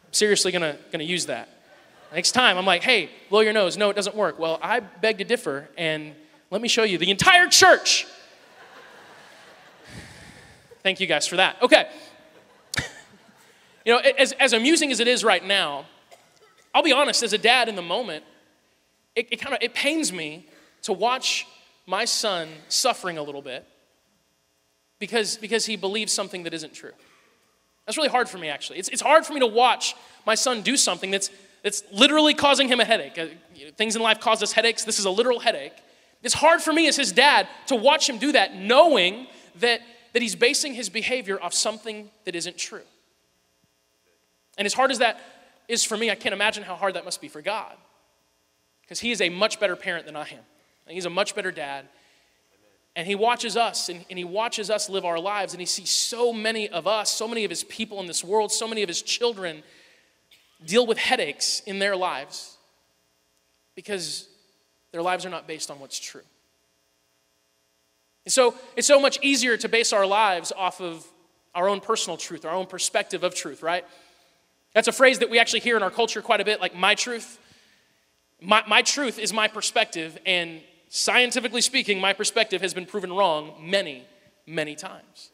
I'm 0.07 0.08
seriously 0.19 0.53
gonna, 0.53 0.77
gonna 0.91 1.05
use 1.05 1.27
that. 1.27 1.49
Next 2.13 2.33
time, 2.33 2.59
I'm 2.59 2.67
like, 2.67 2.83
hey, 2.83 3.11
blow 3.31 3.41
your 3.41 3.53
nose. 3.53 3.77
No, 3.77 3.91
it 3.91 3.95
doesn't 3.95 4.17
work. 4.17 4.39
Well, 4.39 4.59
I 4.63 4.81
beg 4.81 5.19
to 5.19 5.25
differ, 5.25 5.69
and 5.77 6.15
let 6.51 6.61
me 6.61 6.69
show 6.69 6.83
you. 6.83 6.99
The 6.99 7.11
entire 7.11 7.49
church 7.49 8.07
Thank 10.83 11.01
you 11.01 11.07
guys 11.07 11.27
for 11.27 11.37
that. 11.37 11.61
Okay. 11.63 11.89
you 13.85 13.93
know, 13.93 13.99
as, 13.99 14.33
as 14.33 14.53
amusing 14.53 14.91
as 14.91 15.01
it 15.01 15.09
is 15.09 15.25
right 15.25 15.45
now, 15.45 15.87
I'll 16.75 16.83
be 16.83 16.93
honest, 16.93 17.23
as 17.23 17.33
a 17.33 17.39
dad 17.39 17.69
in 17.69 17.77
the 17.77 17.83
moment, 17.83 18.25
it, 19.15 19.29
it 19.31 19.41
kind 19.41 19.55
of 19.55 19.63
it 19.63 19.75
pains 19.75 20.13
me 20.13 20.47
to 20.83 20.93
watch 20.93 21.47
my 21.87 22.05
son 22.05 22.49
suffering 22.69 23.19
a 23.19 23.23
little 23.23 23.43
bit 23.43 23.67
because, 24.99 25.37
because 25.37 25.67
he 25.67 25.77
believes 25.77 26.13
something 26.13 26.45
that 26.45 26.55
isn't 26.55 26.75
true. 26.75 26.93
That's 27.89 27.97
really 27.97 28.11
hard 28.11 28.29
for 28.29 28.37
me, 28.37 28.51
actually. 28.51 28.79
It's, 28.79 28.91
it's 28.91 29.01
hard 29.01 29.25
for 29.25 29.33
me 29.33 29.41
to 29.41 29.47
watch 29.47 29.95
my 30.27 30.35
son 30.35 30.61
do 30.61 30.77
something 30.77 31.11
that's, 31.11 31.31
that's 31.63 31.83
literally 31.91 32.35
causing 32.35 32.69
him 32.69 32.81
a 32.81 32.85
headache. 32.85 33.19
Uh, 33.19 33.29
things 33.79 33.97
in 33.97 34.03
life 34.03 34.21
cause 34.21 34.43
us 34.43 34.53
headaches. 34.53 34.85
This 34.85 34.99
is 34.99 35.07
a 35.07 35.11
literal 35.11 35.41
headache. 35.41 35.73
It's 36.23 36.35
hard 36.35 36.61
for 36.61 36.71
me 36.71 36.87
as 36.87 36.97
his 36.97 37.13
dad 37.13 37.49
to 37.69 37.77
watch 37.77 38.07
him 38.07 38.19
do 38.19 38.33
that, 38.33 38.55
knowing 38.55 39.27
that 39.61 39.81
that 40.13 40.21
he's 40.21 40.35
basing 40.35 40.75
his 40.75 40.91
behavior 40.91 41.43
off 41.43 41.55
something 41.55 42.11
that 42.27 42.35
isn't 42.35 42.59
true. 42.59 42.83
And 44.59 44.67
as 44.67 44.75
hard 44.75 44.91
as 44.91 44.99
that 44.99 45.19
is 45.67 45.83
for 45.83 45.97
me, 45.97 46.11
I 46.11 46.15
can't 46.15 46.35
imagine 46.35 46.65
how 46.65 46.75
hard 46.75 46.95
that 46.95 47.07
must 47.07 47.23
be 47.23 47.29
for 47.29 47.41
God. 47.41 47.75
Because 48.83 49.01
he 49.01 49.13
is 49.13 49.23
a 49.23 49.31
much 49.31 49.61
better 49.61 49.77
parent 49.77 50.05
than 50.05 50.17
I 50.17 50.25
am. 50.25 50.45
And 50.87 50.95
he's 50.95 51.05
a 51.05 51.11
much 51.11 51.35
better 51.35 51.51
dad. 51.51 51.87
And 52.99 53.07
he 53.07 53.15
watches 53.15 53.57
us 53.57 53.89
and, 53.89 54.05
and 54.11 54.19
he 54.19 54.25
watches 54.25 54.71
us 54.71 54.89
live 54.89 55.05
our 55.05 55.21
lives. 55.21 55.55
And 55.55 55.61
he 55.61 55.67
sees 55.67 55.89
so 55.89 56.33
many 56.33 56.69
of 56.69 56.89
us, 56.89 57.13
so 57.13 57.29
many 57.29 57.45
of 57.45 57.51
his 57.51 57.63
people 57.63 58.01
in 58.01 58.09
this 58.09 58.25
world, 58.25 58.51
so 58.51 58.67
many 58.67 58.83
of 58.83 58.89
his 58.89 59.03
children 59.03 59.63
deal 60.67 60.85
with 60.85 60.99
headaches 60.99 61.63
in 61.65 61.79
their 61.79 61.95
lives 61.95 62.57
because 63.77 64.27
their 64.91 65.01
lives 65.01 65.25
are 65.25 65.31
not 65.31 65.47
based 65.47 65.71
on 65.71 65.79
what's 65.79 65.97
true. 65.97 66.25
And 68.25 68.33
so 68.33 68.57
it's 68.75 68.89
so 68.89 68.99
much 68.99 69.21
easier 69.23 69.57
to 69.57 69.69
base 69.69 69.93
our 69.93 70.05
lives 70.05 70.53
off 70.57 70.81
of 70.81 71.07
our 71.55 71.69
own 71.69 71.79
personal 71.79 72.17
truth, 72.17 72.45
our 72.45 72.55
own 72.55 72.67
perspective 72.67 73.23
of 73.23 73.33
truth, 73.33 73.63
right? 73.63 73.85
That's 74.75 74.89
a 74.89 74.93
phrase 74.93 75.21
that 75.21 75.31
we 75.31 75.39
actually 75.39 75.61
hear 75.61 75.77
in 75.77 75.85
our 75.85 75.91
culture 75.93 76.21
quite 76.21 76.41
a 76.41 76.45
bit, 76.45 76.61
like 76.61 76.75
my 76.75 76.97
truth. 76.97 77.39
My, 78.43 78.65
my 78.67 78.83
truth 78.83 79.21
is 79.21 79.33
my 79.33 79.47
perspective, 79.47 80.19
and 80.27 80.63
scientifically 80.89 81.61
speaking, 81.61 82.01
my 82.01 82.13
perspective 82.13 82.61
has 82.63 82.75
been 82.75 82.87
proven 82.87 83.13
wrong 83.13 83.55
many, 83.61 84.05
many 84.47 84.75
times. 84.75 85.31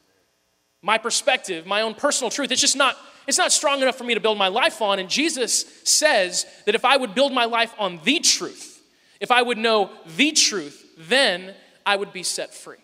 My 0.82 0.98
perspective, 0.98 1.66
my 1.66 1.80
own 1.80 1.94
personal 1.94 2.30
truth, 2.30 2.52
it's 2.52 2.60
just 2.60 2.76
not, 2.76 2.96
it's 3.26 3.38
not 3.38 3.52
strong 3.52 3.80
enough 3.80 3.96
for 3.96 4.04
me 4.04 4.14
to 4.14 4.20
build 4.20 4.36
my 4.36 4.48
life 4.48 4.82
on. 4.82 4.98
And 4.98 5.08
Jesus 5.08 5.64
says 5.84 6.44
that 6.66 6.74
if 6.74 6.84
I 6.84 6.96
would 6.96 7.14
build 7.14 7.32
my 7.32 7.46
life 7.46 7.74
on 7.78 8.00
the 8.04 8.20
truth, 8.20 8.82
if 9.20 9.30
I 9.30 9.40
would 9.40 9.56
know 9.56 9.90
the 10.16 10.32
truth, 10.32 10.84
then 10.98 11.54
I 11.86 11.96
would 11.96 12.12
be 12.12 12.22
set 12.22 12.52
free. 12.52 12.83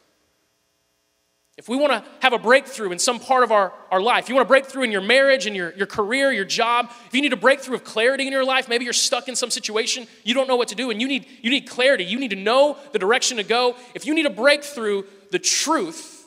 If 1.60 1.68
we 1.68 1.76
want 1.76 1.92
to 1.92 2.10
have 2.20 2.32
a 2.32 2.38
breakthrough 2.38 2.90
in 2.90 2.98
some 2.98 3.20
part 3.20 3.44
of 3.44 3.52
our, 3.52 3.70
our 3.90 4.00
life, 4.00 4.30
you 4.30 4.34
want 4.34 4.46
a 4.46 4.48
breakthrough 4.48 4.82
in 4.82 4.90
your 4.90 5.02
marriage, 5.02 5.46
in 5.46 5.54
your, 5.54 5.74
your 5.74 5.86
career, 5.86 6.32
your 6.32 6.46
job, 6.46 6.90
if 7.06 7.14
you 7.14 7.20
need 7.20 7.34
a 7.34 7.36
breakthrough 7.36 7.74
of 7.74 7.84
clarity 7.84 8.26
in 8.26 8.32
your 8.32 8.46
life, 8.46 8.66
maybe 8.66 8.84
you're 8.84 8.94
stuck 8.94 9.28
in 9.28 9.36
some 9.36 9.50
situation, 9.50 10.06
you 10.24 10.32
don't 10.32 10.48
know 10.48 10.56
what 10.56 10.68
to 10.68 10.74
do, 10.74 10.90
and 10.90 11.02
you 11.02 11.06
need, 11.06 11.26
you 11.42 11.50
need 11.50 11.68
clarity. 11.68 12.04
You 12.04 12.18
need 12.18 12.30
to 12.30 12.36
know 12.36 12.78
the 12.92 12.98
direction 12.98 13.36
to 13.36 13.42
go. 13.42 13.76
If 13.94 14.06
you 14.06 14.14
need 14.14 14.24
a 14.24 14.31
breakthrough, 14.31 15.02
the 15.32 15.38
truth, 15.38 16.26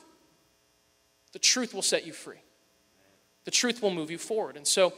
the 1.32 1.40
truth 1.40 1.74
will 1.74 1.82
set 1.82 2.06
you 2.06 2.12
free. 2.12 2.38
The 3.44 3.50
truth 3.50 3.82
will 3.82 3.90
move 3.90 4.12
you 4.12 4.18
forward. 4.18 4.56
And 4.56 4.64
so 4.64 4.92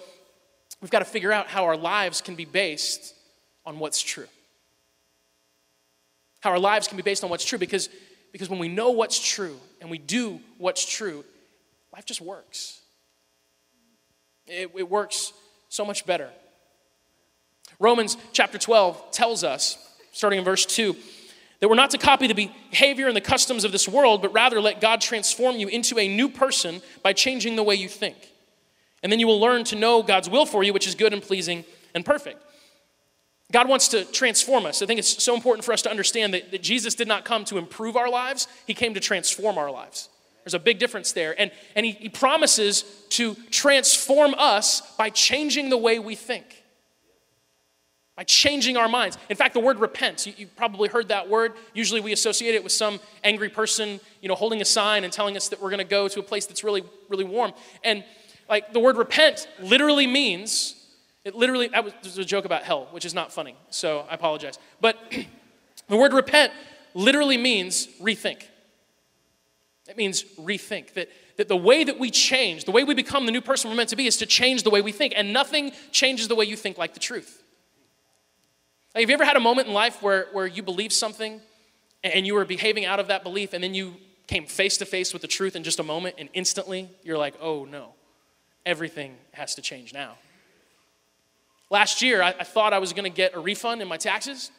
we've 0.83 0.90
got 0.90 0.99
to 0.99 1.07
figure 1.07 1.33
out 1.33 1.47
how 1.47 1.64
our 1.64 1.78
lives 1.78 2.21
can 2.21 2.35
be 2.35 2.45
based 2.45 3.14
on 3.64 3.78
what's 3.78 4.02
true. 4.02 4.28
How 6.40 6.50
our 6.50 6.59
lives 6.59 6.88
can 6.88 6.99
be 6.99 7.02
based 7.02 7.25
on 7.25 7.31
what's 7.31 7.47
true 7.47 7.59
because 7.59 7.88
because 8.33 8.50
when 8.50 8.59
we 8.59 8.69
know 8.69 8.90
what's 8.90 9.19
true 9.19 9.59
and 9.80 9.90
we 9.90 9.99
do 9.99 10.40
what's 10.59 10.85
true, 10.85 11.25
life 11.92 12.04
just 12.04 12.21
works. 12.21 12.80
It, 14.47 14.71
it 14.75 14.88
works 14.88 15.33
so 15.68 15.85
much 15.85 16.06
better. 16.06 16.30
Romans 17.78 18.16
chapter 18.33 18.59
12 18.59 19.11
tells 19.11 19.45
us, 19.45 19.76
starting 20.12 20.38
in 20.38 20.45
verse 20.45 20.64
2, 20.64 20.97
that 21.61 21.68
we're 21.68 21.75
not 21.75 21.90
to 21.90 21.99
copy 21.99 22.26
the 22.26 22.35
behavior 22.71 23.09
and 23.09 23.16
the 23.16 23.21
customs 23.21 23.64
of 23.64 23.73
this 23.73 23.88
world, 23.88 24.23
but 24.23 24.33
rather 24.33 24.61
let 24.61 24.80
God 24.80 25.00
transform 25.00 25.56
you 25.56 25.68
into 25.68 25.99
a 25.99 26.09
new 26.09 26.28
person 26.28 26.80
by 27.02 27.12
changing 27.12 27.56
the 27.56 27.62
way 27.62 27.75
you 27.75 27.88
think. 27.88 28.16
And 29.02 29.11
then 29.11 29.21
you 29.21 29.26
will 29.26 29.40
learn 29.40 29.64
to 29.64 29.76
know 29.76 30.02
God's 30.02 30.28
will 30.28 30.47
for 30.47 30.62
you, 30.62 30.73
which 30.73 30.87
is 30.87 30.95
good 30.95 31.12
and 31.12 31.23
pleasing 31.23 31.64
and 31.95 32.04
perfect. 32.04 32.42
God 33.53 33.69
wants 33.69 33.88
to 33.88 34.05
transform 34.05 34.67
us. 34.67 34.83
I 34.83 34.87
think 34.87 34.99
it's 34.99 35.23
so 35.23 35.35
important 35.35 35.65
for 35.65 35.73
us 35.73 35.83
to 35.83 35.91
understand 35.91 36.35
that, 36.35 36.50
that 36.50 36.62
Jesus 36.62 36.95
did 36.95 37.07
not 37.07 37.25
come 37.25 37.45
to 37.47 37.59
improve 37.59 37.97
our 37.97 38.11
lives, 38.11 38.49
He 38.67 38.75
came 38.75 38.95
to 38.95 39.00
transform 39.00 39.57
our 39.59 39.71
lives. 39.71 40.09
There's 40.47 40.55
a 40.55 40.61
big 40.61 40.79
difference 40.79 41.11
there. 41.11 41.35
And, 41.41 41.50
and 41.75 41.85
he, 41.85 41.91
he 41.91 42.09
promises 42.09 42.85
to 43.11 43.35
transform 43.50 44.33
us 44.38 44.81
by 44.97 45.11
changing 45.11 45.71
the 45.71 45.76
way 45.76 45.99
we 45.99 46.15
think, 46.15 46.62
by 48.17 48.23
changing 48.23 48.76
our 48.76 48.88
minds. 48.88 49.19
In 49.29 49.37
fact, 49.37 49.55
the 49.55 49.61
word 49.61 49.81
repent, 49.81 50.25
you, 50.25 50.35
you 50.37 50.47
probably 50.47 50.88
heard 50.88 51.09
that 51.09 51.29
word. 51.29 51.55
Usually 51.75 52.00
we 52.00 52.12
associate 52.12 52.55
it 52.55 52.62
with 52.62 52.71
some 52.71 53.00
angry 53.25 53.49
person, 53.49 53.99
you 54.21 54.29
know, 54.29 54.37
holding 54.37 54.62
a 54.62 54.65
sign 54.65 55.03
and 55.03 55.12
telling 55.12 55.37
us 55.37 55.49
that 55.49 55.61
we're 55.61 55.71
going 55.71 55.79
to 55.79 55.85
go 55.85 56.07
to 56.07 56.21
a 56.21 56.23
place 56.23 56.47
that's 56.47 56.62
really, 56.62 56.85
really 57.09 57.25
warm. 57.25 57.53
And 57.83 58.05
like 58.49 58.73
the 58.73 58.79
word 58.79 58.99
repent 58.99 59.49
literally 59.61 60.07
means 60.07 60.76
it 61.26 61.35
literally, 61.35 61.66
that 61.66 61.85
was 61.85 62.18
a 62.18 62.25
joke 62.25 62.45
about 62.45 62.62
hell, 62.62 62.87
which 62.92 63.04
is 63.04 63.12
not 63.12 63.33
funny, 63.33 63.56
so 63.68 64.06
I 64.09 64.14
apologize. 64.14 64.61
But 64.80 64.97
the 65.88 65.97
word 65.97 66.12
repent 66.12 66.52
literally 66.95 67.37
means 67.37 67.88
rethink. 68.00 68.45
It 69.88 69.97
means 69.97 70.23
rethink. 70.38 70.95
That, 70.95 71.09
that 71.37 71.49
the 71.49 71.56
way 71.56 71.83
that 71.83 71.99
we 71.99 72.12
change, 72.12 72.62
the 72.62 72.71
way 72.71 72.85
we 72.85 72.95
become 72.95 73.26
the 73.26 73.33
new 73.33 73.40
person 73.40 73.68
we're 73.68 73.76
meant 73.76 73.88
to 73.88 73.97
be, 73.97 74.06
is 74.06 74.18
to 74.18 74.26
change 74.26 74.62
the 74.62 74.71
way 74.71 74.80
we 74.80 74.92
think. 74.92 75.14
And 75.16 75.33
nothing 75.33 75.73
changes 75.90 76.28
the 76.28 76.37
way 76.37 76.45
you 76.45 76.54
think 76.54 76.78
like 76.78 76.95
the 76.95 77.00
truth. 77.00 77.42
Like, 78.95 79.02
have 79.02 79.11
you 79.11 79.14
ever 79.14 79.25
had 79.25 79.37
a 79.37 79.40
moment 79.40 79.66
in 79.66 79.75
life 79.75 80.00
where, 80.04 80.28
where 80.33 80.47
you 80.47 80.62
believed 80.62 80.92
something 80.92 81.40
and 82.04 82.25
you 82.25 82.35
were 82.35 82.45
behaving 82.45 82.85
out 82.85 83.00
of 83.00 83.09
that 83.09 83.25
belief 83.25 83.52
and 83.52 83.64
then 83.64 83.75
you 83.75 83.97
came 84.28 84.47
face 84.47 84.76
to 84.76 84.87
face 84.87 85.12
with 85.12 85.23
the 85.23 85.28
truth 85.28 85.56
in 85.56 85.64
just 85.64 85.80
a 85.80 85.83
moment 85.83 86.14
and 86.18 86.28
instantly 86.35 86.88
you're 87.02 87.18
like, 87.18 87.35
oh 87.40 87.64
no, 87.64 87.95
everything 88.64 89.16
has 89.33 89.56
to 89.56 89.62
change 89.62 89.92
now. 89.92 90.14
Last 91.71 92.03
year, 92.03 92.23
I, 92.23 92.29
I 92.29 92.45
thought 92.45 92.73
I 92.73 92.79
was 92.79 92.93
gonna 92.93 93.11
get 93.11 93.35
a 93.35 93.41
refund 93.41 93.83
in 93.83 93.89
my 93.89 93.97
taxes, 93.97 94.51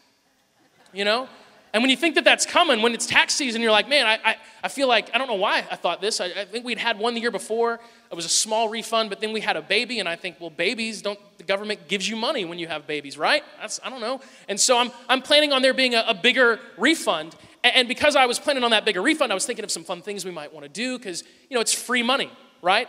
you 0.94 1.06
know? 1.06 1.28
And 1.74 1.84
when 1.84 1.90
you 1.90 1.98
think 1.98 2.16
that 2.16 2.24
that's 2.24 2.46
coming, 2.46 2.82
when 2.82 2.94
it's 2.94 3.06
tax 3.06 3.36
season, 3.36 3.62
you're 3.62 3.72
like, 3.72 3.90
man, 3.90 4.08
I, 4.08 4.18
I, 4.24 4.36
I 4.64 4.68
feel 4.68 4.88
like, 4.88 5.14
I 5.14 5.18
don't 5.18 5.28
know 5.28 5.36
why 5.36 5.60
I 5.70 5.76
thought 5.76 6.02
this. 6.02 6.22
I, 6.22 6.26
I 6.28 6.46
think 6.46 6.66
we'd 6.66 6.78
had 6.78 6.98
one 6.98 7.14
the 7.14 7.20
year 7.20 7.32
before. 7.32 7.80
It 8.10 8.16
was 8.16 8.26
a 8.26 8.30
small 8.30 8.70
refund, 8.70 9.10
but 9.10 9.20
then 9.20 9.34
we 9.34 9.42
had 9.42 9.58
a 9.58 9.62
baby, 9.62 10.00
and 10.00 10.08
I 10.08 10.16
think, 10.16 10.38
well, 10.40 10.50
babies 10.50 11.02
don't, 11.02 11.20
the 11.38 11.44
government 11.44 11.88
gives 11.88 12.08
you 12.08 12.16
money 12.16 12.46
when 12.46 12.58
you 12.58 12.68
have 12.68 12.88
babies, 12.88 13.18
right? 13.18 13.44
That's, 13.60 13.80
I 13.84 13.90
don't 13.90 14.00
know. 14.02 14.22
And 14.48 14.60
so 14.60 14.78
I'm, 14.78 14.92
I'm 15.10 15.22
planning 15.22 15.52
on 15.52 15.62
there 15.62 15.74
being 15.74 15.94
a, 15.94 16.06
a 16.08 16.14
bigger 16.14 16.60
refund. 16.78 17.36
And, 17.64 17.76
and 17.76 17.88
because 17.88 18.16
I 18.16 18.26
was 18.26 18.40
planning 18.40 18.64
on 18.64 18.72
that 18.72 18.86
bigger 18.86 19.02
refund, 19.02 19.32
I 19.32 19.36
was 19.36 19.46
thinking 19.46 19.66
of 19.66 19.72
some 19.72 19.84
fun 19.84 20.02
things 20.02 20.24
we 20.24 20.32
might 20.32 20.54
want 20.54 20.64
to 20.64 20.70
do 20.70 20.98
because, 20.98 21.24
you 21.50 21.56
know, 21.56 21.62
it's 21.62 21.74
free 21.74 22.02
money, 22.02 22.32
right? 22.62 22.88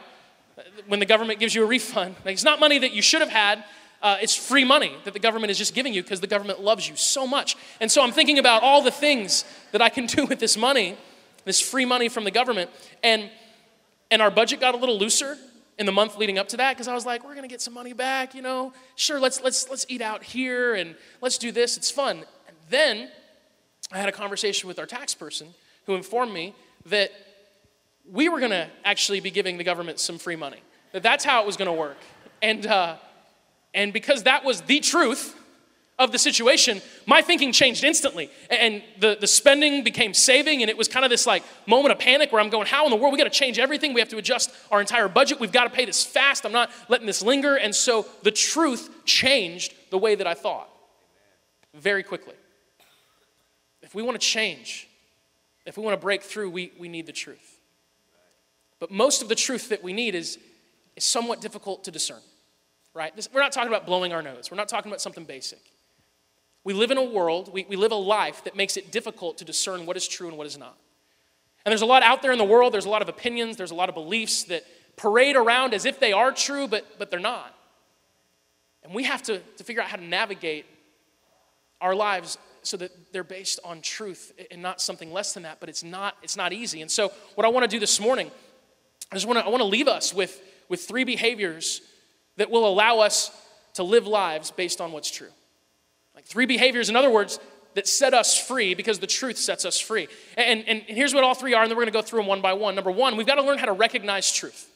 When 0.87 1.01
the 1.01 1.07
government 1.07 1.41
gives 1.41 1.55
you 1.55 1.65
a 1.65 1.67
refund, 1.67 2.15
like, 2.25 2.35
it's 2.35 2.45
not 2.45 2.61
money 2.61 2.79
that 2.79 2.93
you 2.93 3.03
should 3.03 3.21
have 3.21 3.31
had, 3.31 3.65
uh, 4.01 4.17
it's 4.21 4.37
free 4.37 4.65
money 4.65 4.93
that 5.05 5.13
the 5.13 5.19
government 5.19 5.51
is 5.51 5.59
just 5.59 5.75
giving 5.75 5.93
you 5.93 6.03
because 6.03 6.21
the 6.21 6.27
government 6.27 6.61
loves 6.61 6.89
you 6.89 6.95
so 6.97 7.27
much. 7.27 7.57
And 7.81 7.91
so 7.91 8.03
I'm 8.03 8.13
thinking 8.13 8.39
about 8.39 8.63
all 8.63 8.83
the 8.83 8.91
things 8.91 9.45
that 9.73 9.83
I 9.83 9.89
can 9.89 10.07
do 10.07 10.25
with 10.25 10.39
this 10.39 10.57
money, 10.57 10.97
this 11.45 11.61
free 11.61 11.85
money 11.85 12.09
from 12.09 12.25
the 12.25 12.31
government. 12.31 12.71
And, 13.03 13.31
and 14.11 14.23
our 14.23 14.31
budget 14.31 14.61
got 14.61 14.75
a 14.75 14.79
little 14.79 14.99
looser 14.99 15.37
in 15.79 15.87
the 15.87 15.93
month 15.93 16.17
leading 16.17 16.39
up 16.39 16.49
to 16.49 16.57
that 16.59 16.77
because 16.77 16.87
I 16.87 16.95
was 16.95 17.07
like, 17.07 17.25
we're 17.25 17.35
going 17.35 17.43
to 17.43 17.49
get 17.49 17.61
some 17.61 17.75
money 17.75 17.93
back, 17.93 18.35
you 18.35 18.43
know. 18.43 18.73
Sure, 18.95 19.19
let's, 19.19 19.43
let's, 19.43 19.69
let's 19.69 19.85
eat 19.89 20.01
out 20.01 20.23
here 20.23 20.75
and 20.75 20.95
let's 21.21 21.39
do 21.39 21.51
this. 21.51 21.77
It's 21.77 21.91
fun. 21.91 22.19
And 22.47 22.57
then 22.71 23.11
I 23.91 23.99
had 23.99 24.09
a 24.09 24.13
conversation 24.13 24.69
with 24.69 24.79
our 24.79 24.87
tax 24.87 25.15
person 25.15 25.55
who 25.87 25.97
informed 25.97 26.33
me 26.33 26.55
that 26.87 27.11
we 28.11 28.29
were 28.29 28.39
going 28.39 28.53
to 28.53 28.69
actually 28.85 29.19
be 29.21 29.31
giving 29.31 29.59
the 29.59 29.65
government 29.65 29.99
some 29.99 30.19
free 30.19 30.37
money, 30.37 30.63
that 30.93 31.03
that's 31.03 31.25
how 31.25 31.43
it 31.43 31.47
was 31.47 31.57
going 31.57 31.67
to 31.67 31.73
work. 31.73 31.99
And, 32.41 32.65
uh, 32.65 32.97
and 33.79 33.93
because 33.93 34.25
that 34.25 34.45
was 34.45 34.63
the 34.63 34.81
truth 34.81 35.37
of 36.01 36.11
the 36.11 36.19
situation, 36.19 36.83
my 37.07 37.23
thinking 37.23 37.53
changed 37.53 37.85
instantly. 37.85 38.29
And 38.51 38.83
the, 38.99 39.17
the 39.21 39.29
spending 39.29 39.85
became 39.85 40.15
saving, 40.15 40.63
and 40.63 40.69
it 40.69 40.77
was 40.77 40.89
kind 40.89 41.05
of 41.05 41.11
this 41.11 41.29
like 41.29 41.45
moment 41.65 41.93
of 41.93 42.01
panic 42.01 42.33
where 42.33 42.41
I'm 42.41 42.51
going, 42.51 42.67
How 42.67 42.87
in 42.87 42.91
the 42.91 42.97
world? 42.97 43.13
We 43.13 43.19
got 43.19 43.33
to 43.33 43.39
change 43.39 43.57
everything. 43.61 43.95
We 43.95 44.01
have 44.01 44.09
to 44.09 44.19
adjust 44.19 44.51
our 44.73 44.81
entire 44.81 45.07
budget. 45.07 45.39
We've 45.39 45.53
got 45.53 45.65
to 45.65 45.71
pay 45.71 45.85
this 45.85 46.05
fast. 46.05 46.45
I'm 46.45 46.51
not 46.51 46.73
letting 46.89 47.07
this 47.07 47.23
linger. 47.23 47.55
And 47.55 47.73
so 47.73 48.05
the 48.25 48.33
truth 48.33 48.91
changed 49.05 49.75
the 49.91 49.99
way 49.99 50.17
that 50.17 50.27
I 50.27 50.35
thought 50.35 50.69
very 51.73 52.03
quickly. 52.03 52.35
If 53.81 53.95
we 53.95 54.03
want 54.03 54.21
to 54.21 54.27
change, 54.27 54.89
if 55.67 55.77
we 55.77 55.85
want 55.85 55.95
to 55.95 56.05
break 56.05 56.23
through, 56.25 56.51
we, 56.51 56.73
we 56.81 56.89
need 56.89 57.07
the 57.07 57.13
truth. 57.13 57.61
But 58.81 58.91
most 58.91 59.23
of 59.23 59.29
the 59.29 59.37
truth 59.37 59.69
that 59.69 59.85
we 59.85 59.93
need 59.93 60.17
is, 60.17 60.37
is 60.97 61.05
somewhat 61.05 61.41
difficult 61.41 61.85
to 61.85 61.93
discern 61.93 62.21
right? 62.99 63.15
This, 63.15 63.29
we're 63.33 63.41
not 63.41 63.53
talking 63.53 63.69
about 63.69 63.87
blowing 63.87 64.13
our 64.13 64.23
nose. 64.23 64.51
We're 64.51 64.57
not 64.57 64.69
talking 64.69 64.91
about 64.91 65.01
something 65.01 65.25
basic. 65.25 65.61
We 66.65 66.75
live 66.75 66.91
in 66.91 66.99
a 66.99 67.05
world, 67.05 67.51
we, 67.53 67.65
we 67.69 67.77
live 67.77 67.93
a 67.93 67.95
life 67.95 68.43
that 68.45 68.57
makes 68.57 68.77
it 68.77 68.91
difficult 68.91 69.39
to 69.39 69.45
discern 69.45 69.87
what 69.87 69.97
is 69.97 70.07
true 70.07 70.29
and 70.29 70.37
what 70.37 70.47
is 70.49 70.59
not. 70.59 70.77
And 71.65 71.71
there's 71.71 71.83
a 71.83 71.87
lot 71.87 72.03
out 72.03 72.21
there 72.21 72.33
in 72.33 72.39
the 72.39 72.45
world, 72.45 72.75
there's 72.75 72.85
a 72.85 72.91
lot 72.91 73.01
of 73.01 73.09
opinions, 73.09 73.57
there's 73.57 73.71
a 73.71 73.77
lot 73.77 73.89
of 73.89 73.95
beliefs 73.95 74.45
that 74.45 74.65
parade 74.97 75.37
around 75.37 75.75
as 75.75 75.85
if 75.85 76.01
they 76.01 76.13
are 76.13 76.33
true, 76.33 76.67
but, 76.67 76.99
but 76.99 77.11
they're 77.11 77.21
not. 77.21 77.55
And 78.83 78.93
we 78.93 79.05
have 79.05 79.23
to, 79.25 79.39
to 79.39 79.65
figure 79.65 79.81
out 79.81 79.89
how 79.89 79.97
to 79.97 80.05
navigate 80.05 80.67
our 81.81 81.95
lives 81.95 82.37
so 82.63 82.77
that 82.79 82.91
they're 83.13 83.23
based 83.23 83.61
on 83.65 83.81
truth 83.81 84.33
and 84.51 84.61
not 84.61 84.81
something 84.81 85.13
less 85.13 85.33
than 85.33 85.45
that, 85.45 85.61
but 85.61 85.69
it's 85.69 85.85
not, 85.85 86.17
it's 86.23 86.37
not 86.37 86.53
easy. 86.53 86.83
And 86.83 86.91
so, 86.91 87.13
what 87.37 87.45
I 87.47 87.49
want 87.49 87.63
to 87.63 87.69
do 87.69 87.79
this 87.79 88.01
morning, 88.01 88.31
I 89.13 89.15
just 89.15 89.27
want 89.27 89.39
to, 89.39 89.45
I 89.45 89.49
want 89.49 89.61
to 89.61 89.67
leave 89.69 89.89
us 89.89 90.13
with, 90.13 90.43
with 90.69 90.81
three 90.81 91.05
behaviors 91.05 91.81
that 92.39 92.51
will 92.51 92.67
allow 92.67 93.01
us 93.01 93.31
to 93.75 93.83
live 93.83 94.07
lives 94.07 94.51
based 94.51 94.81
on 94.81 94.91
what's 94.91 95.11
true. 95.11 95.29
Like 96.15 96.25
three 96.25 96.47
behaviors, 96.47 96.89
in 96.89 96.97
other 96.97 97.11
words, 97.11 97.39
that 97.75 97.87
set 97.87 98.15
us 98.15 98.37
free 98.37 98.75
because 98.75 98.99
the 98.99 99.07
truth 99.07 99.37
sets 99.37 99.65
us 99.65 99.79
free. 99.79 100.09
And, 100.37 100.65
and, 100.67 100.85
and 100.89 100.97
here's 100.97 101.15
what 101.15 101.23
all 101.23 101.35
three 101.35 101.55
are, 101.55 101.63
and 101.63 101.71
then 101.71 101.77
we're 101.77 101.85
going 101.85 101.93
to 101.93 101.99
go 101.99 102.03
through 102.03 102.21
them 102.21 102.27
one 102.27 102.41
by 102.41 102.55
one. 102.55 102.75
Number 102.75 102.91
one, 102.91 103.17
we've 103.17 103.27
got 103.27 103.37
to 103.37 103.43
learn 103.43 103.59
how 103.59 103.67
to 103.67 103.73
recognize 103.73 104.33
truth. 104.33 104.69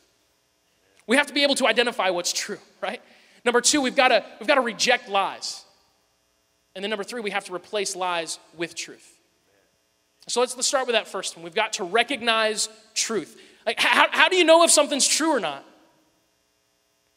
We 1.06 1.16
have 1.16 1.26
to 1.26 1.34
be 1.34 1.42
able 1.42 1.56
to 1.56 1.66
identify 1.66 2.10
what's 2.10 2.32
true, 2.32 2.58
right? 2.80 3.02
Number 3.44 3.60
two, 3.60 3.80
we've 3.80 3.96
got 3.96 4.08
to, 4.08 4.24
we've 4.38 4.46
got 4.46 4.54
to 4.54 4.60
reject 4.60 5.08
lies. 5.08 5.64
And 6.76 6.84
then 6.84 6.90
number 6.90 7.04
three, 7.04 7.20
we 7.20 7.30
have 7.30 7.44
to 7.46 7.54
replace 7.54 7.96
lies 7.96 8.38
with 8.56 8.74
truth. 8.74 9.18
So 10.28 10.40
let's, 10.40 10.54
let's 10.54 10.68
start 10.68 10.86
with 10.86 10.94
that 10.94 11.08
first 11.08 11.36
one. 11.36 11.42
We've 11.42 11.54
got 11.54 11.74
to 11.74 11.84
recognize 11.84 12.68
truth. 12.94 13.36
Like, 13.66 13.80
how, 13.80 14.06
how 14.10 14.28
do 14.28 14.36
you 14.36 14.44
know 14.44 14.62
if 14.62 14.70
something's 14.70 15.08
true 15.08 15.30
or 15.30 15.40
not? 15.40 15.64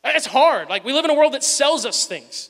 It's 0.06 0.28
hard. 0.28 0.70
Like, 0.70 0.86
we 0.86 0.94
live 0.94 1.06
in 1.06 1.12
a 1.12 1.16
world 1.16 1.34
that 1.34 1.44
sells 1.44 1.86
us 1.86 2.06
things. 2.06 2.50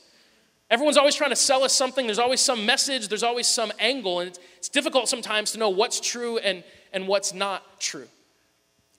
Everyone's 0.70 0.96
always 0.96 1.14
trying 1.14 1.30
to 1.30 1.36
sell 1.36 1.62
us 1.62 1.72
something. 1.72 2.06
There's 2.06 2.18
always 2.18 2.40
some 2.40 2.66
message, 2.66 3.08
there's 3.08 3.22
always 3.22 3.46
some 3.46 3.72
angle, 3.78 4.20
and 4.20 4.28
it's, 4.28 4.38
it's 4.58 4.68
difficult 4.68 5.08
sometimes 5.08 5.52
to 5.52 5.58
know 5.58 5.70
what's 5.70 6.00
true 6.00 6.38
and, 6.38 6.64
and 6.92 7.06
what's 7.06 7.32
not 7.32 7.80
true. 7.80 8.08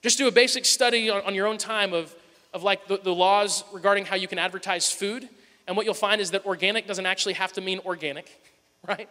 Just 0.02 0.18
do 0.18 0.28
a 0.28 0.32
basic 0.32 0.64
study 0.64 1.10
on, 1.10 1.22
on 1.22 1.34
your 1.34 1.46
own 1.46 1.58
time 1.58 1.92
of, 1.92 2.14
of 2.54 2.62
like 2.62 2.88
the, 2.88 2.96
the 2.98 3.14
laws 3.14 3.64
regarding 3.72 4.06
how 4.06 4.16
you 4.16 4.26
can 4.26 4.38
advertise 4.38 4.90
food, 4.90 5.28
and 5.66 5.76
what 5.76 5.84
you'll 5.84 5.94
find 5.94 6.20
is 6.20 6.30
that 6.30 6.46
organic 6.46 6.86
doesn't 6.86 7.06
actually 7.06 7.34
have 7.34 7.52
to 7.52 7.60
mean 7.60 7.80
organic, 7.84 8.30
right? 8.88 9.08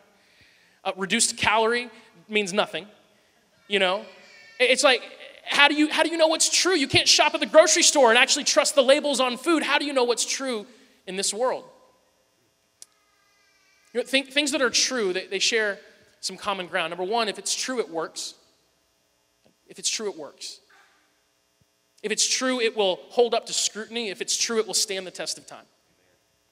Uh, 0.83 0.91
reduced 0.97 1.37
calorie 1.37 1.89
means 2.27 2.53
nothing, 2.53 2.87
you 3.67 3.77
know? 3.77 4.03
It's 4.59 4.83
like 4.83 5.03
how 5.49 5.67
do 5.67 5.75
you 5.75 5.89
how 5.89 6.03
do 6.03 6.09
you 6.09 6.17
know 6.17 6.27
what's 6.27 6.49
true? 6.49 6.75
You 6.75 6.87
can't 6.87 7.07
shop 7.07 7.33
at 7.33 7.39
the 7.39 7.45
grocery 7.45 7.83
store 7.83 8.09
and 8.09 8.17
actually 8.17 8.43
trust 8.43 8.75
the 8.75 8.83
labels 8.83 9.19
on 9.19 9.37
food. 9.37 9.63
How 9.63 9.77
do 9.79 9.85
you 9.85 9.93
know 9.93 10.03
what's 10.03 10.25
true 10.25 10.65
in 11.05 11.15
this 11.15 11.33
world? 11.33 11.63
You 13.93 14.01
know, 14.01 14.05
things 14.05 14.51
that 14.51 14.61
are 14.61 14.69
true, 14.69 15.13
they, 15.13 15.27
they 15.27 15.39
share 15.39 15.79
some 16.19 16.37
common 16.37 16.67
ground. 16.67 16.91
Number 16.91 17.03
one, 17.03 17.29
if 17.29 17.39
it's 17.39 17.55
true, 17.55 17.79
it 17.79 17.89
works. 17.89 18.35
If 19.67 19.79
it's 19.79 19.89
true, 19.89 20.09
it 20.09 20.17
works. 20.17 20.59
If 22.03 22.11
it's 22.11 22.27
true, 22.27 22.59
it 22.59 22.75
will 22.75 22.99
hold 23.09 23.33
up 23.33 23.45
to 23.47 23.53
scrutiny. 23.53 24.09
If 24.09 24.21
it's 24.21 24.37
true, 24.37 24.59
it 24.59 24.67
will 24.67 24.73
stand 24.73 25.07
the 25.07 25.11
test 25.11 25.37
of 25.37 25.47
time. 25.47 25.65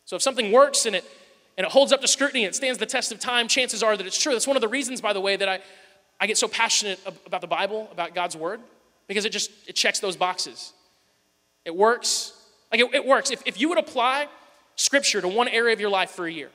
So 0.05 0.15
if 0.15 0.21
something 0.21 0.51
works 0.51 0.85
and 0.85 0.95
it 0.95 1.05
and 1.57 1.65
it 1.65 1.71
holds 1.71 1.93
up 1.93 2.01
to 2.01 2.07
scrutiny 2.07 2.43
and 2.43 2.53
it 2.53 2.55
stands 2.55 2.79
the 2.79 2.85
test 2.85 3.11
of 3.11 3.19
time, 3.19 3.47
chances 3.47 3.81
are 3.81 3.95
that 3.95 4.05
it's 4.05 4.21
true. 4.21 4.33
That's 4.33 4.47
one 4.47 4.57
of 4.57 4.61
the 4.61 4.67
reasons, 4.67 4.99
by 4.99 5.13
the 5.13 5.21
way, 5.21 5.37
that 5.37 5.47
I, 5.47 5.59
I 6.19 6.27
get 6.27 6.37
so 6.37 6.49
passionate 6.49 6.99
about 7.25 7.39
the 7.39 7.47
Bible, 7.47 7.87
about 7.91 8.13
God's 8.13 8.35
Word 8.35 8.59
because 9.07 9.25
it 9.25 9.31
just 9.31 9.51
it 9.67 9.73
checks 9.73 9.99
those 9.99 10.15
boxes. 10.15 10.73
It 11.65 11.75
works. 11.75 12.33
Like 12.71 12.81
it, 12.81 12.93
it 12.93 13.05
works. 13.05 13.31
If, 13.31 13.41
if 13.45 13.59
you 13.59 13.69
would 13.69 13.77
apply 13.77 14.27
scripture 14.75 15.21
to 15.21 15.27
one 15.27 15.47
area 15.47 15.73
of 15.73 15.79
your 15.79 15.89
life 15.89 16.11
for 16.11 16.27
a 16.27 16.31
year, 16.31 16.49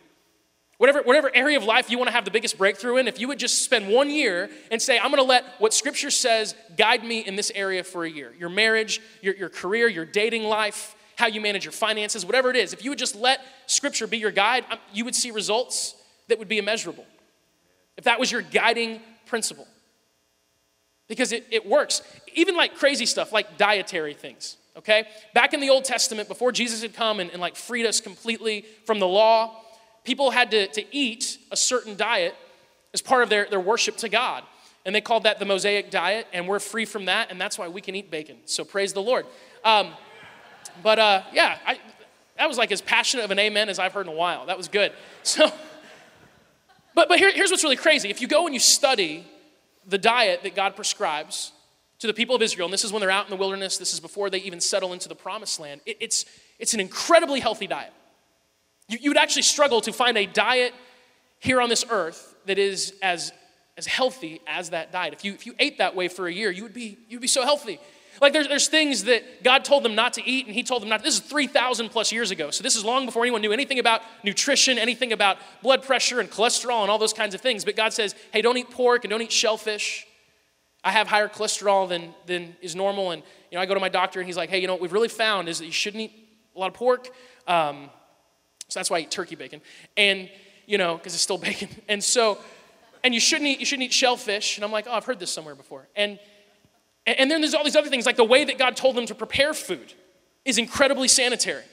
whatever, 0.78 1.02
whatever 1.02 1.30
area 1.34 1.56
of 1.56 1.64
life 1.64 1.90
you 1.90 1.98
want 1.98 2.08
to 2.08 2.12
have 2.12 2.24
the 2.24 2.30
biggest 2.30 2.58
breakthrough 2.58 2.96
in, 2.96 3.08
if 3.08 3.20
you 3.20 3.28
would 3.28 3.38
just 3.38 3.62
spend 3.62 3.88
one 3.88 4.10
year 4.10 4.50
and 4.70 4.80
say, 4.80 4.98
I'm 4.98 5.10
going 5.10 5.22
to 5.22 5.28
let 5.28 5.44
what 5.58 5.74
scripture 5.74 6.10
says 6.10 6.54
guide 6.76 7.04
me 7.04 7.20
in 7.20 7.36
this 7.36 7.50
area 7.54 7.84
for 7.84 8.04
a 8.04 8.10
year 8.10 8.32
your 8.38 8.48
marriage, 8.48 9.00
your, 9.20 9.34
your 9.34 9.48
career, 9.48 9.88
your 9.88 10.04
dating 10.04 10.44
life, 10.44 10.94
how 11.16 11.26
you 11.26 11.40
manage 11.40 11.64
your 11.64 11.72
finances, 11.72 12.24
whatever 12.24 12.50
it 12.50 12.56
is, 12.56 12.72
if 12.72 12.84
you 12.84 12.90
would 12.90 12.98
just 12.98 13.14
let 13.14 13.40
scripture 13.66 14.06
be 14.06 14.18
your 14.18 14.30
guide, 14.30 14.64
um, 14.70 14.78
you 14.92 15.04
would 15.04 15.14
see 15.14 15.30
results 15.30 15.94
that 16.28 16.38
would 16.38 16.48
be 16.48 16.58
immeasurable. 16.58 17.04
If 17.96 18.04
that 18.04 18.18
was 18.18 18.32
your 18.32 18.42
guiding 18.42 19.00
principle 19.26 19.66
because 21.10 21.32
it, 21.32 21.44
it 21.50 21.66
works. 21.66 22.02
Even 22.34 22.56
like 22.56 22.76
crazy 22.76 23.04
stuff, 23.04 23.32
like 23.32 23.58
dietary 23.58 24.14
things, 24.14 24.56
okay? 24.76 25.08
Back 25.34 25.52
in 25.52 25.60
the 25.60 25.68
Old 25.68 25.84
Testament, 25.84 26.28
before 26.28 26.52
Jesus 26.52 26.80
had 26.80 26.94
come 26.94 27.18
and, 27.18 27.30
and 27.32 27.40
like 27.40 27.56
freed 27.56 27.84
us 27.84 28.00
completely 28.00 28.64
from 28.86 29.00
the 29.00 29.08
law, 29.08 29.60
people 30.04 30.30
had 30.30 30.52
to, 30.52 30.68
to 30.68 30.96
eat 30.96 31.36
a 31.50 31.56
certain 31.56 31.96
diet 31.96 32.36
as 32.94 33.02
part 33.02 33.24
of 33.24 33.28
their, 33.28 33.46
their 33.50 33.60
worship 33.60 33.96
to 33.98 34.08
God. 34.08 34.44
And 34.86 34.94
they 34.94 35.00
called 35.00 35.24
that 35.24 35.40
the 35.40 35.44
Mosaic 35.44 35.90
diet, 35.90 36.28
and 36.32 36.46
we're 36.46 36.60
free 36.60 36.84
from 36.84 37.06
that, 37.06 37.30
and 37.32 37.40
that's 37.40 37.58
why 37.58 37.66
we 37.66 37.80
can 37.80 37.96
eat 37.96 38.08
bacon. 38.08 38.36
So 38.46 38.64
praise 38.64 38.92
the 38.92 39.02
Lord. 39.02 39.26
Um, 39.64 39.90
but 40.80 41.00
uh, 41.00 41.22
yeah, 41.32 41.58
I, 41.66 41.80
that 42.38 42.48
was 42.48 42.56
like 42.56 42.70
as 42.70 42.80
passionate 42.80 43.24
of 43.24 43.32
an 43.32 43.40
amen 43.40 43.68
as 43.68 43.80
I've 43.80 43.92
heard 43.92 44.06
in 44.06 44.12
a 44.12 44.16
while. 44.16 44.46
That 44.46 44.56
was 44.56 44.68
good. 44.68 44.92
So, 45.22 45.52
but, 46.94 47.08
but 47.08 47.18
here, 47.18 47.30
here's 47.30 47.50
what's 47.50 47.62
really 47.62 47.76
crazy. 47.76 48.08
If 48.08 48.20
you 48.22 48.26
go 48.26 48.46
and 48.46 48.54
you 48.54 48.60
study 48.60 49.26
the 49.90 49.98
diet 49.98 50.42
that 50.44 50.54
God 50.54 50.76
prescribes 50.76 51.52
to 51.98 52.06
the 52.06 52.14
people 52.14 52.34
of 52.34 52.42
Israel, 52.42 52.66
and 52.66 52.72
this 52.72 52.84
is 52.84 52.92
when 52.92 53.00
they're 53.00 53.10
out 53.10 53.26
in 53.26 53.30
the 53.30 53.36
wilderness, 53.36 53.76
this 53.76 53.92
is 53.92 54.00
before 54.00 54.30
they 54.30 54.38
even 54.38 54.60
settle 54.60 54.92
into 54.92 55.08
the 55.08 55.14
promised 55.14 55.60
land, 55.60 55.80
it, 55.84 55.98
it's, 56.00 56.24
it's 56.58 56.72
an 56.72 56.80
incredibly 56.80 57.40
healthy 57.40 57.66
diet. 57.66 57.92
You, 58.88 58.98
you 59.00 59.10
would 59.10 59.18
actually 59.18 59.42
struggle 59.42 59.80
to 59.82 59.92
find 59.92 60.16
a 60.16 60.26
diet 60.26 60.72
here 61.38 61.60
on 61.60 61.68
this 61.68 61.84
earth 61.90 62.36
that 62.46 62.58
is 62.58 62.94
as, 63.02 63.32
as 63.76 63.86
healthy 63.86 64.40
as 64.46 64.70
that 64.70 64.92
diet. 64.92 65.12
If 65.12 65.24
you, 65.24 65.34
if 65.34 65.46
you 65.46 65.54
ate 65.58 65.78
that 65.78 65.94
way 65.94 66.08
for 66.08 66.26
a 66.26 66.32
year, 66.32 66.50
you 66.50 66.62
would 66.62 66.74
be, 66.74 66.96
you 67.08 67.18
would 67.18 67.22
be 67.22 67.28
so 67.28 67.42
healthy. 67.42 67.80
Like 68.20 68.32
there's, 68.32 68.48
there's 68.48 68.68
things 68.68 69.04
that 69.04 69.42
God 69.42 69.64
told 69.64 69.82
them 69.82 69.94
not 69.94 70.14
to 70.14 70.28
eat 70.28 70.46
and 70.46 70.54
He 70.54 70.62
told 70.62 70.82
them 70.82 70.88
not. 70.88 71.02
This 71.02 71.14
is 71.14 71.20
3,000 71.20 71.88
plus 71.88 72.12
years 72.12 72.30
ago. 72.30 72.50
So 72.50 72.62
this 72.62 72.76
is 72.76 72.84
long 72.84 73.06
before 73.06 73.22
anyone 73.22 73.40
knew 73.40 73.52
anything 73.52 73.78
about 73.78 74.02
nutrition, 74.22 74.78
anything 74.78 75.12
about 75.12 75.38
blood 75.62 75.82
pressure 75.82 76.20
and 76.20 76.30
cholesterol 76.30 76.82
and 76.82 76.90
all 76.90 76.98
those 76.98 77.14
kinds 77.14 77.34
of 77.34 77.40
things. 77.40 77.64
But 77.64 77.76
God 77.76 77.92
says, 77.92 78.14
hey, 78.32 78.42
don't 78.42 78.56
eat 78.56 78.70
pork 78.70 79.04
and 79.04 79.10
don't 79.10 79.22
eat 79.22 79.32
shellfish. 79.32 80.06
I 80.84 80.92
have 80.92 81.08
higher 81.08 81.28
cholesterol 81.28 81.88
than, 81.88 82.14
than 82.26 82.56
is 82.60 82.76
normal. 82.76 83.10
And 83.10 83.22
you 83.50 83.56
know, 83.56 83.62
I 83.62 83.66
go 83.66 83.74
to 83.74 83.80
my 83.80 83.88
doctor 83.88 84.20
and 84.20 84.26
he's 84.26 84.36
like, 84.36 84.50
hey, 84.50 84.58
you 84.60 84.66
know 84.66 84.74
what 84.74 84.82
we've 84.82 84.92
really 84.92 85.08
found 85.08 85.48
is 85.48 85.58
that 85.58 85.66
you 85.66 85.72
shouldn't 85.72 86.02
eat 86.02 86.12
a 86.54 86.58
lot 86.58 86.68
of 86.68 86.74
pork. 86.74 87.08
Um, 87.46 87.90
so 88.68 88.78
that's 88.78 88.90
why 88.90 88.98
I 88.98 89.00
eat 89.00 89.10
turkey 89.10 89.34
bacon. 89.34 89.60
And, 89.96 90.30
you 90.66 90.78
know, 90.78 90.96
because 90.96 91.14
it's 91.14 91.22
still 91.22 91.38
bacon. 91.50 91.68
And 91.88 92.02
so, 92.04 92.38
and 93.02 93.14
you 93.14 93.20
shouldn't 93.20 93.48
eat, 93.48 93.60
you 93.60 93.66
shouldn't 93.66 93.86
eat 93.86 93.92
shellfish. 93.92 94.56
And 94.58 94.64
I'm 94.64 94.72
like, 94.72 94.86
oh, 94.88 94.92
I've 94.92 95.04
heard 95.04 95.18
this 95.18 95.32
somewhere 95.32 95.54
before. 95.54 95.88
And 95.96 96.18
and 97.06 97.30
then 97.30 97.40
there's 97.40 97.54
all 97.54 97.64
these 97.64 97.76
other 97.76 97.88
things, 97.88 98.06
like 98.06 98.16
the 98.16 98.24
way 98.24 98.44
that 98.44 98.58
God 98.58 98.76
told 98.76 98.96
them 98.96 99.06
to 99.06 99.14
prepare 99.14 99.54
food 99.54 99.94
is 100.44 100.58
incredibly 100.58 101.08
sanitary. 101.08 101.64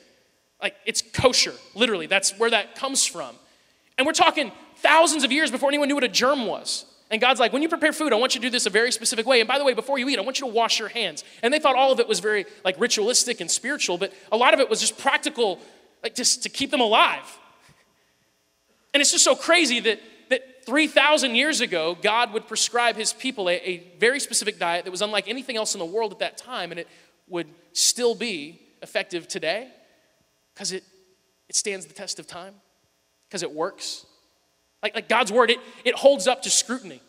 Like 0.61 0.75
it's 0.85 1.01
kosher, 1.01 1.53
literally. 1.75 2.07
That's 2.07 2.37
where 2.37 2.49
that 2.49 2.75
comes 2.75 3.05
from. 3.05 3.35
And 3.97 4.07
we're 4.07 4.13
talking 4.13 4.51
thousands 4.77 5.23
of 5.23 5.31
years 5.31 5.51
before 5.51 5.69
anyone 5.69 5.87
knew 5.87 5.95
what 5.95 6.03
a 6.03 6.09
germ 6.09 6.45
was. 6.45 6.85
And 7.09 7.21
God's 7.21 7.39
like, 7.39 7.53
when 7.53 7.61
you 7.61 7.69
prepare 7.69 7.93
food, 7.93 8.11
I 8.11 8.17
want 8.17 8.35
you 8.35 8.41
to 8.41 8.47
do 8.47 8.51
this 8.51 8.65
a 8.65 8.69
very 8.69 8.91
specific 8.91 9.25
way. 9.25 9.39
And 9.39 9.47
by 9.47 9.57
the 9.57 9.63
way, 9.63 9.73
before 9.73 9.97
you 9.97 10.09
eat, 10.09 10.17
I 10.17 10.21
want 10.21 10.39
you 10.39 10.47
to 10.47 10.53
wash 10.53 10.77
your 10.77 10.89
hands. 10.89 11.23
And 11.41 11.53
they 11.53 11.59
thought 11.59 11.75
all 11.75 11.91
of 11.91 11.99
it 11.99 12.07
was 12.07 12.19
very 12.19 12.45
like 12.65 12.79
ritualistic 12.79 13.39
and 13.39 13.49
spiritual, 13.49 13.97
but 13.97 14.13
a 14.31 14.37
lot 14.37 14.53
of 14.53 14.59
it 14.59 14.69
was 14.69 14.81
just 14.81 14.97
practical, 14.97 15.59
like 16.03 16.15
just 16.15 16.43
to 16.43 16.49
keep 16.49 16.69
them 16.69 16.81
alive. 16.81 17.39
And 18.93 18.99
it's 19.01 19.11
just 19.11 19.23
so 19.23 19.35
crazy 19.35 19.79
that 19.81 20.01
3,000 20.67 21.33
years 21.33 21.61
ago, 21.61 21.97
God 22.01 22.33
would 22.33 22.45
prescribe 22.45 22.97
his 22.97 23.13
people 23.13 23.49
a, 23.49 23.53
a, 23.53 23.83
very 23.99 24.19
specific 24.19 24.59
diet 24.59 24.83
that 24.83 24.91
was 24.91 25.01
unlike 25.01 25.29
anything 25.29 25.55
else 25.55 25.73
in 25.73 25.79
the 25.79 25.85
world 25.85 26.11
at 26.11 26.19
that 26.19 26.37
time, 26.37 26.71
and 26.71 26.79
it 26.79 26.89
would 27.29 27.47
still 27.71 28.13
be 28.13 28.59
effective 28.81 29.29
today 29.29 29.69
because 30.53 30.73
it, 30.73 30.83
it 31.47 31.55
stands 31.55 31.85
the 31.85 31.93
test 31.93 32.19
of 32.19 32.27
time, 32.27 32.53
because 33.29 33.43
it 33.43 33.51
works. 33.53 34.05
Like, 34.83 34.93
like 34.93 35.07
God's 35.07 35.31
word, 35.31 35.51
it, 35.51 35.59
it 35.85 35.95
holds 35.95 36.27
up 36.27 36.41
to 36.41 36.49
scrutiny 36.49 37.01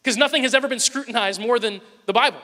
because 0.00 0.16
nothing 0.16 0.44
has 0.44 0.54
ever 0.54 0.68
been 0.68 0.78
scrutinized 0.78 1.40
more 1.40 1.58
than 1.58 1.80
the 2.06 2.12
Bible. 2.12 2.40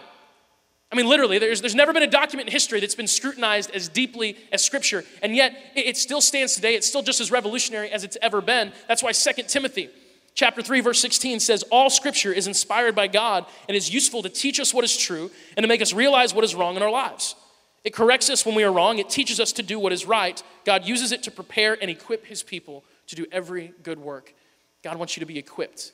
I 0.91 0.97
mean, 0.97 1.07
literally, 1.07 1.39
there's, 1.39 1.61
there's 1.61 1.77
never 1.77 1.93
been 1.93 2.03
a 2.03 2.09
document 2.09 2.49
in 2.49 2.53
history 2.53 2.81
that's 2.81 2.97
been 2.97 3.07
scrutinized 3.07 3.71
as 3.71 3.89
deeply 3.89 4.37
as 4.51 4.65
Scripture, 4.65 5.05
and 5.23 5.37
yet 5.37 5.57
it, 5.77 5.87
it 5.87 5.97
still 5.97 6.21
stands 6.21 6.57
today. 6.57 6.75
It's 6.75 6.89
still 6.89 7.03
just 7.03 7.21
as 7.21 7.31
revolutionary 7.31 7.91
as 7.91 8.03
it's 8.03 8.17
ever 8.21 8.41
been. 8.41 8.73
That's 8.89 9.01
why 9.01 9.13
Second 9.13 9.49
Timothy 9.49 9.91
Chapter 10.35 10.63
3, 10.63 10.81
verse 10.81 11.01
16 11.01 11.39
says, 11.41 11.63
All 11.71 11.89
scripture 11.89 12.33
is 12.33 12.49
inspired 12.49 12.97
by 12.97 13.07
God 13.07 13.47
and 13.69 13.77
is 13.77 13.93
useful 13.93 14.23
to 14.23 14.29
teach 14.29 14.59
us 14.59 14.75
what 14.75 14.85
is 14.85 14.97
true 14.97 15.31
and 15.57 15.63
to 15.63 15.69
make 15.69 15.81
us 15.81 15.93
realize 15.93 16.35
what 16.35 16.45
is 16.45 16.55
wrong 16.55 16.77
in 16.77 16.83
our 16.83 16.91
lives. 16.91 17.37
It 17.85 17.93
corrects 17.93 18.31
us 18.31 18.45
when 18.45 18.55
we 18.55 18.65
are 18.65 18.73
wrong, 18.73 18.99
it 18.99 19.11
teaches 19.11 19.39
us 19.39 19.53
to 19.53 19.63
do 19.63 19.79
what 19.79 19.93
is 19.93 20.07
right. 20.07 20.43
God 20.65 20.85
uses 20.85 21.13
it 21.13 21.23
to 21.25 21.31
prepare 21.31 21.77
and 21.81 21.91
equip 21.91 22.27
his 22.27 22.43
people 22.43 22.83
to 23.07 23.15
do 23.15 23.27
every 23.31 23.73
good 23.83 23.99
work. 23.99 24.35
God 24.83 24.97
wants 24.97 25.17
you 25.17 25.21
to 25.21 25.27
be 25.27 25.39
equipped 25.39 25.93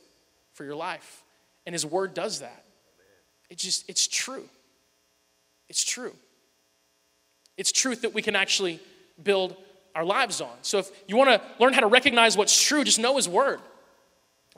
for 0.55 0.65
your 0.65 0.77
life, 0.77 1.23
and 1.67 1.75
his 1.75 1.85
word 1.85 2.15
does 2.15 2.41
that. 2.41 2.65
It 3.51 3.59
just, 3.59 3.89
it's 3.89 4.07
true. 4.07 4.49
It's 5.69 5.85
true. 5.85 6.15
It's 7.57 7.73
truth 7.73 8.03
that 8.03 8.15
we 8.15 8.23
can 8.23 8.37
actually 8.37 8.81
build 9.23 9.57
our 9.95 10.05
lives 10.05 10.41
on. 10.41 10.57
So 10.63 10.79
if 10.79 10.91
you 11.09 11.17
want 11.17 11.31
to 11.31 11.43
learn 11.59 11.73
how 11.73 11.81
to 11.81 11.89
recognize 11.89 12.37
what's 12.37 12.61
true, 12.63 12.85
just 12.85 12.99
know 12.99 13.17
his 13.17 13.29
word. 13.29 13.61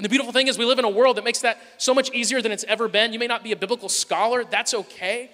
And 0.02 0.04
the 0.06 0.08
beautiful 0.08 0.32
thing 0.32 0.48
is, 0.48 0.58
we 0.58 0.64
live 0.64 0.80
in 0.80 0.84
a 0.84 0.90
world 0.90 1.16
that 1.16 1.22
makes 1.22 1.42
that 1.42 1.58
so 1.78 1.94
much 1.94 2.10
easier 2.10 2.42
than 2.42 2.50
it's 2.50 2.64
ever 2.64 2.88
been. 2.88 3.12
You 3.12 3.20
may 3.20 3.28
not 3.28 3.44
be 3.44 3.52
a 3.52 3.56
biblical 3.56 3.88
scholar, 3.88 4.42
that's 4.42 4.74
okay. 4.74 5.30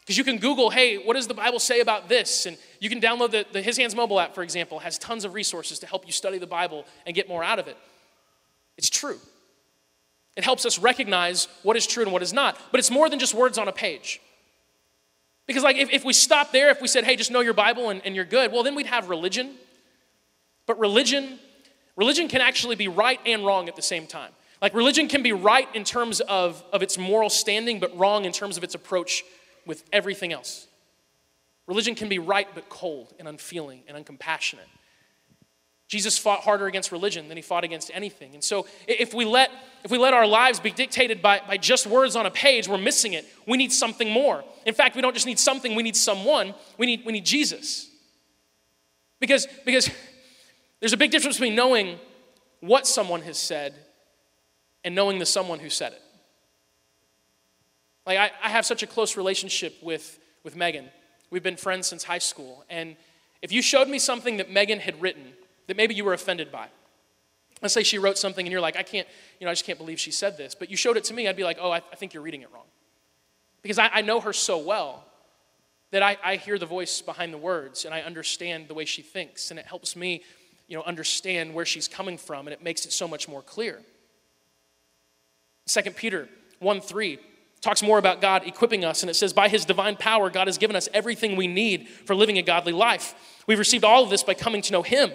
Because 0.00 0.18
you 0.18 0.24
can 0.24 0.38
Google, 0.38 0.70
hey, 0.70 0.96
what 0.96 1.14
does 1.14 1.28
the 1.28 1.34
Bible 1.34 1.60
say 1.60 1.78
about 1.78 2.08
this? 2.08 2.44
And 2.46 2.58
you 2.80 2.88
can 2.88 3.00
download 3.00 3.30
the, 3.30 3.46
the 3.52 3.62
His 3.62 3.76
Hands 3.76 3.94
mobile 3.94 4.18
app, 4.18 4.34
for 4.34 4.42
example, 4.42 4.80
has 4.80 4.98
tons 4.98 5.24
of 5.24 5.34
resources 5.34 5.78
to 5.78 5.86
help 5.86 6.04
you 6.04 6.10
study 6.10 6.38
the 6.38 6.48
Bible 6.48 6.84
and 7.06 7.14
get 7.14 7.28
more 7.28 7.44
out 7.44 7.60
of 7.60 7.68
it. 7.68 7.76
It's 8.76 8.90
true. 8.90 9.20
It 10.34 10.42
helps 10.42 10.66
us 10.66 10.80
recognize 10.80 11.46
what 11.62 11.76
is 11.76 11.86
true 11.86 12.02
and 12.02 12.12
what 12.12 12.24
is 12.24 12.32
not. 12.32 12.58
But 12.72 12.80
it's 12.80 12.90
more 12.90 13.08
than 13.08 13.20
just 13.20 13.34
words 13.34 13.56
on 13.56 13.68
a 13.68 13.72
page. 13.72 14.20
Because, 15.46 15.62
like, 15.62 15.76
if, 15.76 15.92
if 15.92 16.04
we 16.04 16.12
stop 16.12 16.50
there, 16.50 16.70
if 16.70 16.82
we 16.82 16.88
said, 16.88 17.04
hey, 17.04 17.14
just 17.14 17.30
know 17.30 17.38
your 17.38 17.54
Bible 17.54 17.88
and, 17.90 18.04
and 18.04 18.16
you're 18.16 18.24
good, 18.24 18.50
well, 18.50 18.64
then 18.64 18.74
we'd 18.74 18.86
have 18.86 19.08
religion. 19.08 19.54
But 20.66 20.80
religion 20.80 21.38
Religion 22.02 22.26
can 22.26 22.40
actually 22.40 22.74
be 22.74 22.88
right 22.88 23.20
and 23.24 23.46
wrong 23.46 23.68
at 23.68 23.76
the 23.76 23.80
same 23.82 24.08
time. 24.08 24.32
Like, 24.60 24.74
religion 24.74 25.06
can 25.06 25.22
be 25.22 25.30
right 25.30 25.68
in 25.72 25.84
terms 25.84 26.18
of, 26.18 26.60
of 26.72 26.82
its 26.82 26.98
moral 26.98 27.30
standing, 27.30 27.78
but 27.78 27.96
wrong 27.96 28.24
in 28.24 28.32
terms 28.32 28.56
of 28.56 28.64
its 28.64 28.74
approach 28.74 29.22
with 29.66 29.84
everything 29.92 30.32
else. 30.32 30.66
Religion 31.68 31.94
can 31.94 32.08
be 32.08 32.18
right, 32.18 32.48
but 32.56 32.68
cold 32.68 33.14
and 33.20 33.28
unfeeling 33.28 33.84
and 33.86 33.96
uncompassionate. 33.96 34.66
Jesus 35.86 36.18
fought 36.18 36.40
harder 36.40 36.66
against 36.66 36.90
religion 36.90 37.28
than 37.28 37.36
he 37.36 37.42
fought 37.42 37.62
against 37.62 37.88
anything. 37.94 38.34
And 38.34 38.42
so, 38.42 38.66
if 38.88 39.14
we 39.14 39.24
let, 39.24 39.52
if 39.84 39.92
we 39.92 39.96
let 39.96 40.12
our 40.12 40.26
lives 40.26 40.58
be 40.58 40.72
dictated 40.72 41.22
by, 41.22 41.40
by 41.46 41.56
just 41.56 41.86
words 41.86 42.16
on 42.16 42.26
a 42.26 42.32
page, 42.32 42.66
we're 42.66 42.78
missing 42.78 43.12
it. 43.12 43.24
We 43.46 43.56
need 43.56 43.70
something 43.72 44.10
more. 44.10 44.42
In 44.66 44.74
fact, 44.74 44.96
we 44.96 45.02
don't 45.02 45.14
just 45.14 45.26
need 45.26 45.38
something, 45.38 45.76
we 45.76 45.84
need 45.84 45.94
someone. 45.94 46.52
We 46.78 46.86
need, 46.86 47.06
we 47.06 47.12
need 47.12 47.24
Jesus. 47.24 47.88
Because, 49.20 49.46
because 49.64 49.88
there's 50.82 50.92
a 50.92 50.96
big 50.96 51.12
difference 51.12 51.36
between 51.36 51.54
knowing 51.54 51.96
what 52.58 52.88
someone 52.88 53.22
has 53.22 53.38
said 53.38 53.72
and 54.82 54.96
knowing 54.96 55.20
the 55.20 55.26
someone 55.26 55.60
who 55.60 55.70
said 55.70 55.92
it. 55.92 56.02
Like, 58.04 58.18
I, 58.18 58.32
I 58.42 58.48
have 58.48 58.66
such 58.66 58.82
a 58.82 58.86
close 58.88 59.16
relationship 59.16 59.76
with, 59.80 60.18
with 60.42 60.56
Megan. 60.56 60.86
We've 61.30 61.42
been 61.42 61.56
friends 61.56 61.86
since 61.86 62.02
high 62.02 62.18
school. 62.18 62.64
And 62.68 62.96
if 63.42 63.52
you 63.52 63.62
showed 63.62 63.86
me 63.86 64.00
something 64.00 64.38
that 64.38 64.50
Megan 64.50 64.80
had 64.80 65.00
written 65.00 65.22
that 65.68 65.76
maybe 65.76 65.94
you 65.94 66.04
were 66.04 66.14
offended 66.14 66.50
by, 66.50 66.66
let's 67.60 67.74
say 67.74 67.84
she 67.84 67.98
wrote 67.98 68.18
something 68.18 68.44
and 68.44 68.50
you're 68.50 68.60
like, 68.60 68.76
I 68.76 68.82
can't, 68.82 69.06
you 69.38 69.44
know, 69.44 69.52
I 69.52 69.54
just 69.54 69.64
can't 69.64 69.78
believe 69.78 70.00
she 70.00 70.10
said 70.10 70.36
this, 70.36 70.56
but 70.56 70.68
you 70.68 70.76
showed 70.76 70.96
it 70.96 71.04
to 71.04 71.14
me, 71.14 71.28
I'd 71.28 71.36
be 71.36 71.44
like, 71.44 71.58
oh, 71.60 71.70
I, 71.70 71.76
I 71.76 71.94
think 71.94 72.12
you're 72.12 72.24
reading 72.24 72.42
it 72.42 72.48
wrong. 72.52 72.66
Because 73.62 73.78
I, 73.78 73.88
I 73.94 74.00
know 74.00 74.18
her 74.18 74.32
so 74.32 74.58
well 74.58 75.04
that 75.92 76.02
I, 76.02 76.16
I 76.24 76.36
hear 76.36 76.58
the 76.58 76.66
voice 76.66 77.00
behind 77.02 77.32
the 77.32 77.38
words 77.38 77.84
and 77.84 77.94
I 77.94 78.00
understand 78.00 78.66
the 78.66 78.74
way 78.74 78.84
she 78.84 79.02
thinks, 79.02 79.52
and 79.52 79.60
it 79.60 79.66
helps 79.66 79.94
me 79.94 80.22
you 80.68 80.76
know, 80.76 80.82
understand 80.84 81.54
where 81.54 81.66
she's 81.66 81.88
coming 81.88 82.18
from, 82.18 82.46
and 82.46 82.54
it 82.54 82.62
makes 82.62 82.86
it 82.86 82.92
so 82.92 83.06
much 83.06 83.28
more 83.28 83.42
clear. 83.42 83.80
2 85.66 85.82
Peter 85.92 86.28
1 86.58 86.80
3 86.80 87.18
talks 87.60 87.82
more 87.82 87.98
about 87.98 88.20
God 88.20 88.46
equipping 88.46 88.84
us, 88.84 89.02
and 89.02 89.10
it 89.10 89.14
says, 89.14 89.32
By 89.32 89.48
his 89.48 89.64
divine 89.64 89.96
power, 89.96 90.28
God 90.30 90.48
has 90.48 90.58
given 90.58 90.76
us 90.76 90.88
everything 90.92 91.36
we 91.36 91.46
need 91.46 91.88
for 91.88 92.14
living 92.14 92.36
a 92.38 92.42
godly 92.42 92.72
life. 92.72 93.14
We've 93.46 93.58
received 93.58 93.84
all 93.84 94.02
of 94.02 94.10
this 94.10 94.22
by 94.22 94.34
coming 94.34 94.62
to 94.62 94.72
know 94.72 94.82
him, 94.82 95.12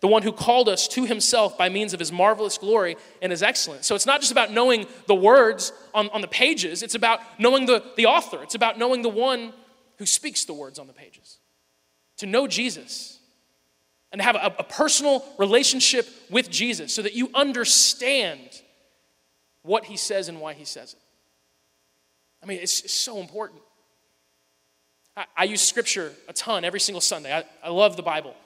the 0.00 0.08
one 0.08 0.22
who 0.22 0.32
called 0.32 0.68
us 0.68 0.88
to 0.88 1.04
himself 1.04 1.56
by 1.56 1.68
means 1.68 1.94
of 1.94 2.00
his 2.00 2.12
marvelous 2.12 2.58
glory 2.58 2.96
and 3.22 3.30
his 3.30 3.42
excellence. 3.42 3.86
So 3.86 3.94
it's 3.94 4.06
not 4.06 4.20
just 4.20 4.32
about 4.32 4.52
knowing 4.52 4.86
the 5.06 5.14
words 5.14 5.72
on, 5.94 6.10
on 6.10 6.20
the 6.20 6.28
pages, 6.28 6.82
it's 6.82 6.96
about 6.96 7.20
knowing 7.38 7.66
the, 7.66 7.84
the 7.96 8.06
author, 8.06 8.42
it's 8.42 8.56
about 8.56 8.78
knowing 8.78 9.02
the 9.02 9.08
one 9.08 9.52
who 9.98 10.06
speaks 10.06 10.44
the 10.44 10.52
words 10.52 10.78
on 10.78 10.88
the 10.88 10.92
pages. 10.92 11.38
To 12.18 12.26
know 12.26 12.46
Jesus 12.46 13.13
and 14.14 14.22
have 14.22 14.36
a, 14.36 14.54
a 14.60 14.62
personal 14.62 15.24
relationship 15.38 16.08
with 16.30 16.48
Jesus 16.48 16.94
so 16.94 17.02
that 17.02 17.14
you 17.14 17.30
understand 17.34 18.38
what 19.62 19.84
he 19.84 19.96
says 19.96 20.28
and 20.28 20.40
why 20.40 20.52
he 20.52 20.64
says 20.64 20.92
it. 20.92 21.00
I 22.40 22.46
mean, 22.46 22.60
it's, 22.62 22.82
it's 22.82 22.94
so 22.94 23.18
important. 23.18 23.60
I, 25.16 25.24
I, 25.36 25.44
use 25.44 25.62
scripture 25.62 26.12
a 26.28 26.32
ton 26.32 26.64
every 26.64 26.78
single 26.78 27.00
Sunday. 27.00 27.34
I, 27.34 27.44
I 27.60 27.70
love 27.70 27.96
the 27.96 28.04
Bible. 28.04 28.36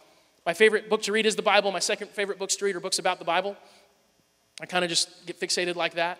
My 0.46 0.54
favorite 0.54 0.88
book 0.88 1.02
to 1.02 1.12
read 1.12 1.26
is 1.26 1.37
the 1.37 1.42
Bible. 1.42 1.70
My 1.70 1.81
second 1.81 2.12
favorite 2.12 2.38
books 2.38 2.57
to 2.57 2.64
read 2.64 2.74
are 2.74 2.81
books 2.81 2.98
about 2.98 3.18
the 3.18 3.26
Bible. 3.26 3.54
I 4.62 4.64
kind 4.64 4.85
of 4.85 4.88
just 4.88 5.26
get 5.26 5.38
fixated 5.38 5.76
like 5.76 5.96
that. 5.96 6.18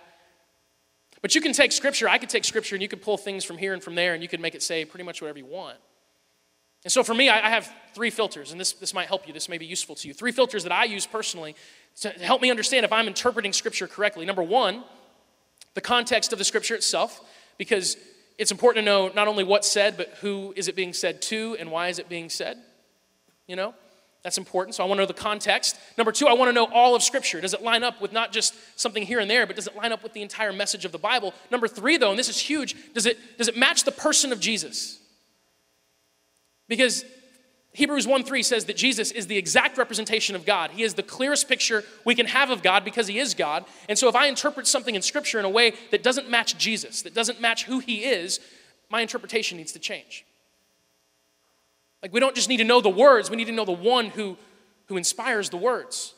But 1.22 1.34
you 1.34 1.40
can 1.40 1.54
take 1.54 1.72
scripture, 1.72 2.06
I 2.06 2.18
could 2.18 2.28
take 2.28 2.44
scripture, 2.44 2.74
and 2.74 2.82
you 2.82 2.88
could 2.88 3.00
pull 3.00 3.16
things 3.16 3.44
from 3.44 3.56
here 3.56 3.72
and 3.72 3.82
from 3.82 3.94
there, 3.94 4.12
and 4.12 4.22
you 4.22 4.28
could 4.28 4.40
make 4.40 4.54
it 4.54 4.62
say 4.62 4.84
pretty 4.84 5.04
much 5.04 5.22
whatever 5.22 5.38
you 5.38 5.46
want. 5.46 5.78
And 6.88 6.92
so 6.94 7.05
for 7.05 7.12
me, 7.12 7.29
I 7.29 7.51
have 7.51 7.70
three 7.92 8.09
filters, 8.09 8.51
and 8.51 8.59
this, 8.59 8.72
this 8.72 8.94
might 8.94 9.09
help 9.09 9.27
you. 9.27 9.35
This 9.35 9.46
may 9.46 9.59
be 9.59 9.66
useful 9.66 9.94
to 9.96 10.09
you. 10.09 10.14
Three 10.14 10.33
filters 10.33 10.62
that 10.62 10.72
I 10.72 10.85
use 10.85 11.05
personally 11.05 11.55
to 12.01 12.09
help 12.09 12.40
me 12.40 12.48
understand 12.48 12.87
if 12.87 12.94
I'm 12.94 13.07
interpreting 13.07 13.53
Scripture 13.53 13.87
correctly. 13.87 14.24
Number 14.24 14.42
one, 14.42 14.85
the 15.74 15.83
context 15.83 16.33
of 16.33 16.38
the 16.38 16.46
Scripture 16.46 16.74
itself, 16.74 17.20
because 17.59 17.98
it's 18.38 18.51
important 18.51 18.87
to 18.87 18.90
know 18.90 19.09
not 19.14 19.29
only 19.29 19.44
what's 19.44 19.70
said, 19.70 19.98
but 19.98 20.09
who 20.22 20.55
is 20.57 20.66
it 20.66 20.77
being 20.77 20.94
said 20.94 21.20
to 21.24 21.59
and 21.61 21.70
why 21.70 21.88
is 21.88 21.98
it 21.98 22.09
being 22.09 22.31
said. 22.31 22.57
You 23.46 23.57
know? 23.57 23.74
That's 24.22 24.38
important. 24.38 24.74
So 24.74 24.83
I 24.83 24.87
want 24.87 24.96
to 24.96 25.03
know 25.03 25.09
the 25.09 25.12
context. 25.12 25.79
Number 25.98 26.11
two, 26.11 26.27
I 26.27 26.33
want 26.33 26.48
to 26.48 26.55
know 26.55 26.72
all 26.72 26.94
of 26.94 27.03
Scripture. 27.03 27.42
Does 27.42 27.53
it 27.53 27.62
line 27.62 27.85
up 27.85 28.01
with 28.01 28.12
not 28.12 28.33
just 28.33 28.55
something 28.81 29.03
here 29.03 29.20
and 29.20 29.31
there, 29.31 29.46
but 29.46 29.57
does 29.57 29.66
it 29.66 29.77
line 29.77 29.92
up 29.92 30.03
with 30.03 30.14
the 30.14 30.22
entire 30.22 30.55
message 30.55 30.87
of 30.87 30.92
the 30.92 30.98
Bible? 30.98 31.35
Number 31.51 31.68
three, 31.68 31.98
though, 31.98 32.09
and 32.09 32.18
this 32.18 32.31
is 32.31 32.38
huge, 32.38 32.74
does 32.94 33.05
it, 33.05 33.18
does 33.37 33.48
it 33.48 33.59
match 33.59 33.85
the 33.85 33.92
person 33.92 34.33
of 34.33 34.40
Jesus? 34.40 35.01
Because 36.68 37.04
Hebrews 37.72 38.07
1 38.07 38.24
3 38.24 38.42
says 38.42 38.64
that 38.66 38.76
Jesus 38.76 39.11
is 39.11 39.26
the 39.26 39.37
exact 39.37 39.78
representation 39.78 40.35
of 40.35 40.44
God. 40.44 40.70
He 40.70 40.83
is 40.83 40.94
the 40.94 41.02
clearest 41.02 41.48
picture 41.48 41.85
we 42.04 42.14
can 42.14 42.26
have 42.26 42.50
of 42.50 42.62
God 42.62 42.85
because 42.85 43.07
he 43.07 43.18
is 43.18 43.35
God. 43.35 43.64
And 43.88 43.98
so 43.98 44.09
if 44.09 44.14
I 44.14 44.26
interpret 44.26 44.66
something 44.66 44.94
in 44.94 45.02
Scripture 45.02 45.38
in 45.38 45.44
a 45.44 45.50
way 45.50 45.74
that 45.90 46.02
doesn't 46.02 46.31
match 46.31 46.57
Jesus, 46.59 47.02
that 47.02 47.14
doesn't 47.14 47.40
match 47.40 47.64
who 47.64 47.78
he 47.78 48.04
is, 48.04 48.40
my 48.90 49.00
interpretation 49.00 49.59
needs 49.59 49.72
to 49.72 49.78
change. 49.78 50.24
Like, 52.02 52.12
we 52.12 52.20
don't 52.20 52.35
just 52.35 52.48
need 52.48 52.59
to 52.59 52.64
know 52.64 52.81
the 52.81 52.88
words, 52.88 53.31
we 53.31 53.37
need 53.37 53.46
to 53.46 53.52
know 53.52 53.64
the 53.64 53.72
one 53.72 54.07
who, 54.07 54.37
who 54.87 54.96
inspires 54.96 55.50
the 55.50 55.57
words. 55.57 56.14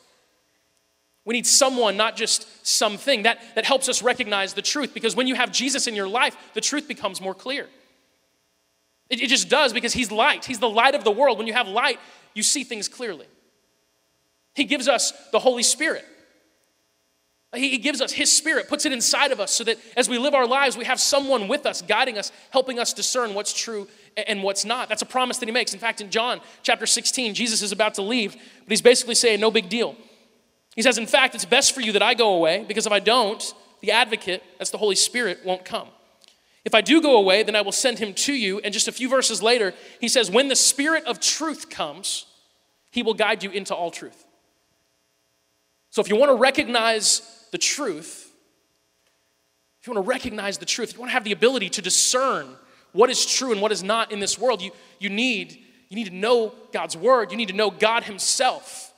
We 1.25 1.33
need 1.33 1.45
someone, 1.45 1.97
not 1.97 2.15
just 2.15 2.65
something, 2.65 3.23
that, 3.23 3.39
that 3.55 3.65
helps 3.65 3.87
us 3.87 4.01
recognize 4.01 4.53
the 4.53 4.61
truth. 4.61 4.93
Because 4.93 5.15
when 5.15 5.27
you 5.27 5.35
have 5.35 5.51
Jesus 5.51 5.85
in 5.85 5.95
your 5.95 6.07
life, 6.07 6.35
the 6.55 6.61
truth 6.61 6.87
becomes 6.87 7.21
more 7.21 7.35
clear. 7.35 7.67
It, 9.11 9.21
it 9.21 9.27
just 9.27 9.49
does 9.49 9.73
because 9.73 9.93
He's 9.93 10.11
light. 10.11 10.45
He's 10.45 10.59
the 10.59 10.69
light 10.69 10.95
of 10.95 11.03
the 11.03 11.11
world. 11.11 11.37
When 11.37 11.45
you 11.45 11.53
have 11.53 11.67
light, 11.67 11.99
you 12.33 12.41
see 12.41 12.63
things 12.63 12.87
clearly. 12.87 13.27
He 14.55 14.63
gives 14.63 14.87
us 14.87 15.13
the 15.31 15.39
Holy 15.39 15.63
Spirit. 15.63 16.05
He 17.53 17.77
gives 17.79 17.99
us 17.99 18.13
His 18.13 18.35
Spirit, 18.35 18.69
puts 18.69 18.85
it 18.85 18.93
inside 18.93 19.33
of 19.33 19.41
us 19.41 19.51
so 19.51 19.65
that 19.65 19.77
as 19.97 20.07
we 20.07 20.17
live 20.17 20.33
our 20.33 20.47
lives, 20.47 20.77
we 20.77 20.85
have 20.85 21.01
someone 21.01 21.49
with 21.49 21.65
us, 21.65 21.81
guiding 21.81 22.17
us, 22.17 22.31
helping 22.49 22.79
us 22.79 22.93
discern 22.93 23.33
what's 23.33 23.53
true 23.53 23.89
and 24.15 24.41
what's 24.41 24.63
not. 24.63 24.87
That's 24.87 25.01
a 25.01 25.05
promise 25.05 25.37
that 25.39 25.47
He 25.47 25.51
makes. 25.51 25.73
In 25.73 25.79
fact, 25.79 25.99
in 25.99 26.09
John 26.09 26.39
chapter 26.63 26.85
16, 26.85 27.33
Jesus 27.33 27.61
is 27.61 27.73
about 27.73 27.95
to 27.95 28.01
leave, 28.01 28.33
but 28.33 28.69
He's 28.69 28.81
basically 28.81 29.15
saying, 29.15 29.41
No 29.41 29.51
big 29.51 29.67
deal. 29.67 29.97
He 30.77 30.81
says, 30.81 30.97
In 30.97 31.07
fact, 31.07 31.35
it's 31.35 31.43
best 31.43 31.75
for 31.75 31.81
you 31.81 31.91
that 31.91 32.01
I 32.01 32.13
go 32.13 32.35
away, 32.35 32.63
because 32.65 32.85
if 32.85 32.93
I 32.93 32.99
don't, 32.99 33.53
the 33.81 33.91
advocate, 33.91 34.41
that's 34.57 34.71
the 34.71 34.77
Holy 34.77 34.95
Spirit, 34.95 35.39
won't 35.45 35.65
come. 35.65 35.89
If 36.63 36.75
I 36.75 36.81
do 36.81 37.01
go 37.01 37.17
away, 37.17 37.43
then 37.43 37.55
I 37.55 37.61
will 37.61 37.71
send 37.71 37.99
him 37.99 38.13
to 38.13 38.33
you. 38.33 38.59
And 38.59 38.73
just 38.73 38.87
a 38.87 38.91
few 38.91 39.09
verses 39.09 39.41
later, 39.41 39.73
he 39.99 40.07
says, 40.07 40.29
When 40.29 40.47
the 40.47 40.55
Spirit 40.55 41.05
of 41.05 41.19
truth 41.19 41.69
comes, 41.69 42.25
he 42.91 43.01
will 43.01 43.13
guide 43.15 43.43
you 43.43 43.49
into 43.49 43.73
all 43.73 43.89
truth. 43.89 44.25
So 45.89 46.01
if 46.01 46.09
you 46.09 46.15
want 46.15 46.29
to 46.29 46.35
recognize 46.35 47.47
the 47.51 47.57
truth, 47.57 48.31
if 49.81 49.87
you 49.87 49.93
want 49.93 50.05
to 50.05 50.09
recognize 50.09 50.59
the 50.59 50.65
truth, 50.65 50.89
if 50.89 50.95
you 50.95 50.99
want 50.99 51.09
to 51.09 51.13
have 51.13 51.23
the 51.23 51.31
ability 51.31 51.69
to 51.69 51.81
discern 51.81 52.47
what 52.91 53.09
is 53.09 53.25
true 53.25 53.51
and 53.51 53.61
what 53.61 53.71
is 53.71 53.83
not 53.83 54.11
in 54.11 54.19
this 54.19 54.37
world, 54.37 54.61
you, 54.61 54.71
you, 54.99 55.09
need, 55.09 55.57
you 55.89 55.95
need 55.95 56.07
to 56.07 56.15
know 56.15 56.53
God's 56.71 56.95
word. 56.95 57.31
You 57.31 57.37
need 57.37 57.47
to 57.47 57.55
know 57.55 57.71
God 57.71 58.03
Himself. 58.03 58.93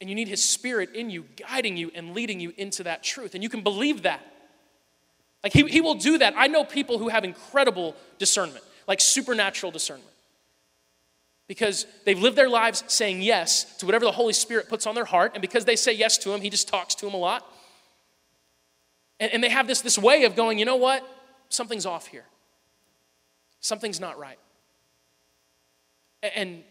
And 0.00 0.10
you 0.10 0.14
need 0.14 0.28
His 0.28 0.44
Spirit 0.44 0.94
in 0.94 1.08
you, 1.08 1.24
guiding 1.36 1.76
you 1.76 1.90
and 1.94 2.14
leading 2.14 2.40
you 2.40 2.52
into 2.56 2.82
that 2.84 3.02
truth. 3.02 3.34
And 3.34 3.42
you 3.42 3.48
can 3.48 3.62
believe 3.62 4.02
that. 4.02 4.20
Like 5.42 5.52
he, 5.52 5.62
he 5.64 5.80
will 5.80 5.94
do 5.94 6.18
that. 6.18 6.34
I 6.36 6.46
know 6.46 6.64
people 6.64 6.98
who 6.98 7.08
have 7.08 7.24
incredible 7.24 7.94
discernment, 8.18 8.64
like 8.86 9.00
supernatural 9.00 9.72
discernment 9.72 10.10
because 11.48 11.86
they've 12.04 12.18
lived 12.20 12.36
their 12.36 12.48
lives 12.48 12.84
saying 12.86 13.22
yes 13.22 13.76
to 13.78 13.86
whatever 13.86 14.04
the 14.04 14.12
Holy 14.12 14.34
Spirit 14.34 14.68
puts 14.68 14.86
on 14.86 14.94
their 14.94 15.06
heart. 15.06 15.32
And 15.34 15.40
because 15.40 15.64
they 15.64 15.76
say 15.76 15.92
yes 15.92 16.18
to 16.18 16.32
Him, 16.32 16.42
He 16.42 16.50
just 16.50 16.68
talks 16.68 16.94
to 16.96 17.06
them 17.06 17.14
a 17.14 17.18
lot. 17.18 17.50
And, 19.18 19.32
and 19.32 19.42
they 19.42 19.48
have 19.48 19.66
this, 19.66 19.80
this 19.80 19.98
way 19.98 20.24
of 20.24 20.36
going, 20.36 20.58
you 20.58 20.66
know 20.66 20.76
what? 20.76 21.02
Something's 21.48 21.86
off 21.86 22.06
here. 22.06 22.24
Something's 23.60 23.98
not 23.98 24.18
right. 24.18 24.38
And, 26.22 26.62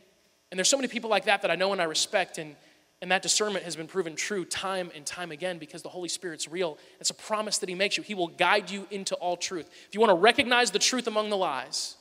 and 0.51 0.57
there's 0.57 0.69
so 0.69 0.77
many 0.77 0.87
people 0.87 1.09
like 1.09 1.25
that 1.25 1.41
that 1.41 1.51
I 1.51 1.55
know 1.55 1.71
and 1.73 1.81
I 1.81 1.85
respect. 1.85 2.37
And, 2.37 2.55
and 3.01 3.11
that 3.11 3.21
discernment 3.21 3.63
has 3.63 3.75
been 3.75 3.87
proven 3.87 4.15
true 4.15 4.43
time 4.43 4.91
and 4.95 5.05
time 5.05 5.31
again 5.31 5.57
because 5.57 5.83
the 5.83 5.89
Holy 5.89 6.09
Spirit's 6.09 6.47
real. 6.47 6.77
It's 6.99 7.09
a 7.09 7.13
promise 7.13 7.59
that 7.59 7.69
He 7.69 7.75
makes 7.75 7.97
you. 7.97 8.03
He 8.03 8.15
will 8.15 8.27
guide 8.27 8.69
you 8.71 8.87
into 8.89 9.15
all 9.15 9.37
truth. 9.37 9.69
If 9.87 9.93
you 9.93 9.99
want 9.99 10.11
to 10.11 10.15
recognize 10.15 10.71
the 10.71 10.79
truth 10.79 11.07
among 11.07 11.29
the 11.29 11.37
lies, 11.37 11.95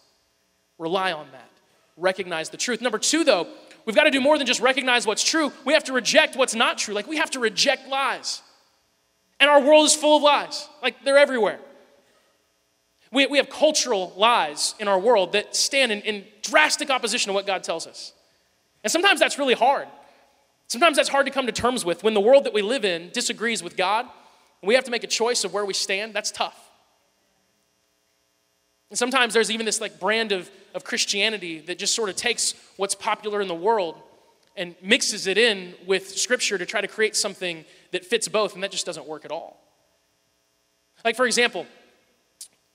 rely 0.78 1.12
on 1.12 1.26
that 1.32 1.50
recognize 1.96 2.50
the 2.50 2.56
truth. 2.56 2.80
Number 2.80 2.98
two, 2.98 3.24
though, 3.24 3.46
we've 3.84 3.96
got 3.96 4.04
to 4.04 4.10
do 4.10 4.20
more 4.20 4.38
than 4.38 4.46
just 4.46 4.60
recognize 4.60 5.06
what's 5.06 5.24
true. 5.24 5.52
We 5.64 5.72
have 5.72 5.84
to 5.84 5.92
reject 5.92 6.36
what's 6.36 6.54
not 6.54 6.78
true. 6.78 6.94
Like, 6.94 7.06
we 7.06 7.16
have 7.16 7.30
to 7.32 7.40
reject 7.40 7.88
lies. 7.88 8.42
And 9.40 9.50
our 9.50 9.60
world 9.60 9.86
is 9.86 9.94
full 9.94 10.18
of 10.18 10.22
lies, 10.22 10.68
like, 10.82 11.04
they're 11.04 11.18
everywhere. 11.18 11.58
We, 13.12 13.26
we 13.26 13.38
have 13.38 13.48
cultural 13.48 14.12
lies 14.16 14.74
in 14.78 14.88
our 14.88 14.98
world 14.98 15.32
that 15.32 15.54
stand 15.54 15.92
in, 15.92 16.00
in 16.02 16.24
drastic 16.42 16.90
opposition 16.90 17.30
to 17.30 17.34
what 17.34 17.46
God 17.46 17.62
tells 17.62 17.86
us. 17.86 18.12
And 18.82 18.90
sometimes 18.90 19.20
that's 19.20 19.38
really 19.38 19.54
hard. 19.54 19.86
Sometimes 20.68 20.96
that's 20.96 21.08
hard 21.08 21.26
to 21.26 21.32
come 21.32 21.46
to 21.46 21.52
terms 21.52 21.84
with 21.84 22.02
when 22.02 22.14
the 22.14 22.20
world 22.20 22.44
that 22.44 22.52
we 22.52 22.62
live 22.62 22.84
in 22.84 23.10
disagrees 23.10 23.62
with 23.62 23.76
God. 23.76 24.06
And 24.62 24.68
we 24.68 24.74
have 24.74 24.84
to 24.84 24.90
make 24.90 25.04
a 25.04 25.08
choice 25.08 25.44
of 25.44 25.52
where 25.52 25.64
we 25.64 25.74
stand. 25.74 26.14
That's 26.14 26.30
tough. 26.30 26.70
And 28.90 28.98
sometimes 28.98 29.34
there's 29.34 29.50
even 29.50 29.66
this 29.66 29.80
like 29.80 29.98
brand 29.98 30.32
of, 30.32 30.50
of 30.74 30.84
Christianity 30.84 31.58
that 31.60 31.78
just 31.78 31.94
sort 31.94 32.08
of 32.08 32.16
takes 32.16 32.54
what's 32.76 32.94
popular 32.94 33.40
in 33.40 33.48
the 33.48 33.54
world 33.54 33.96
and 34.56 34.74
mixes 34.80 35.26
it 35.26 35.36
in 35.36 35.74
with 35.86 36.08
scripture 36.08 36.56
to 36.56 36.64
try 36.64 36.80
to 36.80 36.88
create 36.88 37.14
something 37.14 37.64
that 37.92 38.04
fits 38.04 38.26
both, 38.26 38.54
and 38.54 38.62
that 38.62 38.70
just 38.70 38.86
doesn't 38.86 39.06
work 39.06 39.24
at 39.24 39.30
all. 39.30 39.60
Like, 41.04 41.14
for 41.14 41.26
example, 41.26 41.66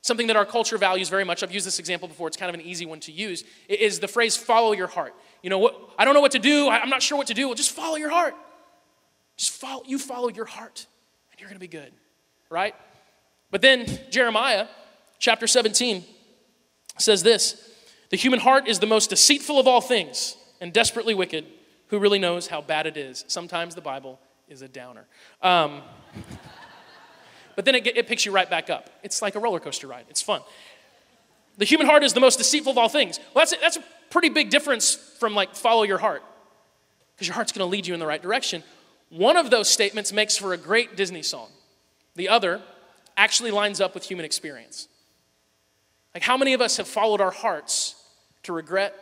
something 0.01 0.27
that 0.27 0.35
our 0.35 0.45
culture 0.45 0.77
values 0.77 1.09
very 1.09 1.23
much, 1.23 1.41
I've 1.41 1.51
used 1.51 1.65
this 1.65 1.79
example 1.79 2.07
before, 2.07 2.27
it's 2.27 2.37
kind 2.37 2.53
of 2.53 2.59
an 2.59 2.65
easy 2.65 2.85
one 2.85 2.99
to 3.01 3.11
use, 3.11 3.43
is 3.67 3.99
the 3.99 4.07
phrase 4.07 4.37
follow 4.37 4.73
your 4.73 4.87
heart. 4.87 5.15
You 5.41 5.49
know, 5.49 5.59
what, 5.59 5.75
I 5.97 6.05
don't 6.05 6.13
know 6.13 6.21
what 6.21 6.33
to 6.33 6.39
do, 6.39 6.69
I'm 6.69 6.89
not 6.89 7.01
sure 7.01 7.17
what 7.17 7.27
to 7.27 7.33
do. 7.33 7.47
Well, 7.47 7.55
just 7.55 7.71
follow 7.71 7.95
your 7.95 8.09
heart. 8.09 8.35
Just 9.37 9.53
follow, 9.53 9.83
you 9.85 9.97
follow 9.97 10.29
your 10.29 10.45
heart, 10.45 10.85
and 11.31 11.39
you're 11.39 11.49
gonna 11.49 11.59
be 11.59 11.67
good, 11.67 11.91
right? 12.49 12.75
But 13.49 13.61
then 13.61 13.87
Jeremiah 14.09 14.67
chapter 15.19 15.47
17 15.47 16.03
says 16.97 17.23
this 17.23 17.69
The 18.09 18.17
human 18.17 18.39
heart 18.39 18.67
is 18.67 18.79
the 18.79 18.87
most 18.87 19.09
deceitful 19.09 19.59
of 19.59 19.67
all 19.67 19.81
things 19.81 20.37
and 20.59 20.71
desperately 20.71 21.13
wicked. 21.13 21.45
Who 21.87 21.99
really 21.99 22.19
knows 22.19 22.47
how 22.47 22.61
bad 22.61 22.87
it 22.87 22.95
is? 22.95 23.25
Sometimes 23.27 23.75
the 23.75 23.81
Bible 23.81 24.19
is 24.47 24.61
a 24.61 24.67
downer. 24.67 25.05
Um, 25.41 25.81
but 27.55 27.65
then 27.65 27.75
it, 27.75 27.87
it 27.87 28.07
picks 28.07 28.25
you 28.25 28.31
right 28.31 28.49
back 28.49 28.69
up. 28.69 28.89
It's 29.03 29.21
like 29.21 29.35
a 29.35 29.39
roller 29.39 29.59
coaster 29.59 29.87
ride, 29.87 30.05
it's 30.09 30.21
fun. 30.21 30.41
The 31.57 31.65
human 31.65 31.87
heart 31.87 32.03
is 32.03 32.13
the 32.13 32.19
most 32.19 32.37
deceitful 32.37 32.71
of 32.71 32.77
all 32.77 32.89
things. 32.89 33.19
Well, 33.33 33.41
that's 33.41 33.53
a, 33.53 33.57
that's 33.61 33.77
a 33.77 33.83
pretty 34.09 34.29
big 34.29 34.49
difference 34.49 34.95
from 34.95 35.35
like 35.35 35.55
follow 35.55 35.83
your 35.83 35.97
heart, 35.97 36.23
because 37.15 37.27
your 37.27 37.35
heart's 37.35 37.51
going 37.51 37.65
to 37.65 37.71
lead 37.71 37.85
you 37.87 37.93
in 37.93 37.99
the 37.99 38.07
right 38.07 38.21
direction. 38.21 38.63
One 39.09 39.37
of 39.37 39.49
those 39.49 39.69
statements 39.69 40.13
makes 40.13 40.37
for 40.37 40.53
a 40.53 40.57
great 40.57 40.95
Disney 40.95 41.21
song, 41.21 41.49
the 42.15 42.29
other 42.29 42.61
actually 43.17 43.51
lines 43.51 43.81
up 43.81 43.93
with 43.93 44.05
human 44.05 44.25
experience. 44.25 44.87
Like, 46.13 46.23
how 46.23 46.37
many 46.37 46.53
of 46.53 46.61
us 46.61 46.77
have 46.77 46.87
followed 46.87 47.21
our 47.21 47.31
hearts 47.31 47.95
to 48.43 48.53
regret, 48.53 48.95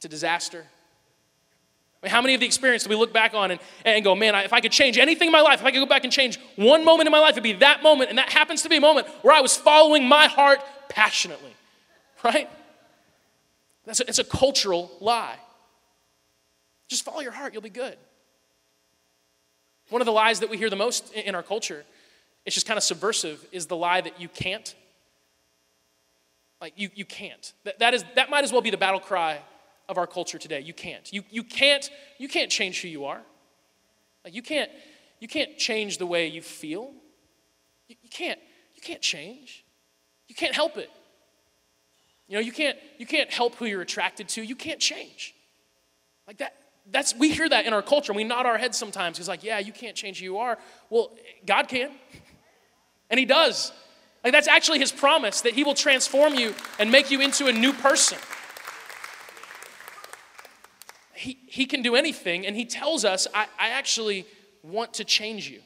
to 0.00 0.08
disaster? 0.08 0.66
I 2.02 2.06
mean, 2.06 2.10
how 2.12 2.22
many 2.22 2.34
of 2.34 2.40
the 2.40 2.46
experience 2.46 2.84
do 2.84 2.90
we 2.90 2.96
look 2.96 3.12
back 3.12 3.34
on 3.34 3.50
and, 3.50 3.60
and 3.84 4.04
go, 4.04 4.14
man, 4.14 4.34
if 4.36 4.52
I 4.52 4.60
could 4.60 4.70
change 4.70 4.98
anything 4.98 5.26
in 5.26 5.32
my 5.32 5.40
life, 5.40 5.60
if 5.60 5.66
I 5.66 5.72
could 5.72 5.80
go 5.80 5.86
back 5.86 6.04
and 6.04 6.12
change 6.12 6.38
one 6.56 6.84
moment 6.84 7.08
in 7.08 7.12
my 7.12 7.18
life, 7.18 7.32
it'd 7.32 7.42
be 7.42 7.54
that 7.54 7.82
moment. 7.82 8.10
And 8.10 8.18
that 8.18 8.30
happens 8.30 8.62
to 8.62 8.68
be 8.68 8.76
a 8.76 8.80
moment 8.80 9.08
where 9.22 9.34
I 9.34 9.40
was 9.40 9.56
following 9.56 10.06
my 10.06 10.28
heart 10.28 10.60
passionately, 10.88 11.54
right? 12.22 12.48
That's 13.84 14.00
a, 14.00 14.08
it's 14.08 14.20
a 14.20 14.24
cultural 14.24 14.92
lie. 15.00 15.36
Just 16.88 17.04
follow 17.04 17.20
your 17.20 17.32
heart, 17.32 17.52
you'll 17.52 17.62
be 17.62 17.68
good. 17.70 17.96
One 19.90 20.00
of 20.00 20.06
the 20.06 20.12
lies 20.12 20.40
that 20.40 20.50
we 20.50 20.56
hear 20.56 20.70
the 20.70 20.76
most 20.76 21.12
in 21.14 21.34
our 21.34 21.42
culture, 21.42 21.84
it's 22.46 22.54
just 22.54 22.66
kind 22.66 22.78
of 22.78 22.84
subversive, 22.84 23.44
is 23.50 23.66
the 23.66 23.76
lie 23.76 24.00
that 24.00 24.20
you 24.20 24.28
can't 24.28 24.74
like, 26.60 26.74
you, 26.76 26.90
you 26.94 27.04
can't. 27.04 27.52
That, 27.64 27.78
that, 27.78 27.94
is, 27.94 28.04
that 28.16 28.30
might 28.30 28.44
as 28.44 28.52
well 28.52 28.60
be 28.60 28.70
the 28.70 28.76
battle 28.76 29.00
cry 29.00 29.40
of 29.88 29.98
our 29.98 30.06
culture 30.06 30.38
today. 30.38 30.60
You 30.60 30.74
can't. 30.74 31.12
You, 31.12 31.22
you 31.30 31.42
can't. 31.42 31.88
You 32.18 32.28
can't 32.28 32.50
change 32.50 32.82
who 32.82 32.88
you 32.88 33.04
are. 33.06 33.22
Like, 34.24 34.34
you 34.34 34.42
can't, 34.42 34.70
you 35.20 35.28
can't 35.28 35.56
change 35.56 35.98
the 35.98 36.06
way 36.06 36.26
you 36.26 36.42
feel. 36.42 36.92
You, 37.88 37.96
you 38.02 38.08
can't. 38.10 38.38
You 38.74 38.82
can't 38.82 39.00
change. 39.00 39.64
You 40.28 40.34
can't 40.34 40.54
help 40.54 40.76
it. 40.76 40.90
You 42.28 42.34
know, 42.34 42.40
you 42.40 42.52
can't, 42.52 42.76
you 42.98 43.06
can't 43.06 43.30
help 43.30 43.54
who 43.54 43.64
you're 43.64 43.80
attracted 43.80 44.28
to. 44.30 44.42
You 44.42 44.54
can't 44.54 44.80
change. 44.80 45.34
Like 46.26 46.38
that, 46.38 46.54
that's 46.90 47.14
we 47.16 47.30
hear 47.30 47.48
that 47.48 47.66
in 47.66 47.72
our 47.72 47.82
culture 47.82 48.12
we 48.12 48.24
nod 48.24 48.46
our 48.46 48.56
heads 48.56 48.78
sometimes 48.78 49.18
because 49.18 49.28
like 49.28 49.44
yeah 49.44 49.58
you 49.58 49.72
can't 49.72 49.94
change 49.94 50.20
who 50.20 50.24
you 50.24 50.38
are 50.38 50.56
well 50.88 51.10
god 51.44 51.68
can 51.68 51.90
and 53.10 53.20
he 53.20 53.26
does 53.26 53.72
like 54.24 54.32
that's 54.32 54.48
actually 54.48 54.78
his 54.78 54.92
promise 54.92 55.42
that 55.42 55.54
he 55.54 55.64
will 55.64 55.74
transform 55.74 56.34
you 56.34 56.54
and 56.78 56.90
make 56.90 57.10
you 57.10 57.20
into 57.20 57.46
a 57.46 57.52
new 57.52 57.72
person. 57.72 58.18
He, 61.18 61.36
he 61.48 61.66
can 61.66 61.82
do 61.82 61.96
anything, 61.96 62.46
and 62.46 62.54
he 62.54 62.64
tells 62.64 63.04
us, 63.04 63.26
I, 63.34 63.46
I 63.58 63.70
actually 63.70 64.24
want 64.62 64.94
to 64.94 65.04
change 65.04 65.50
you. 65.50 65.60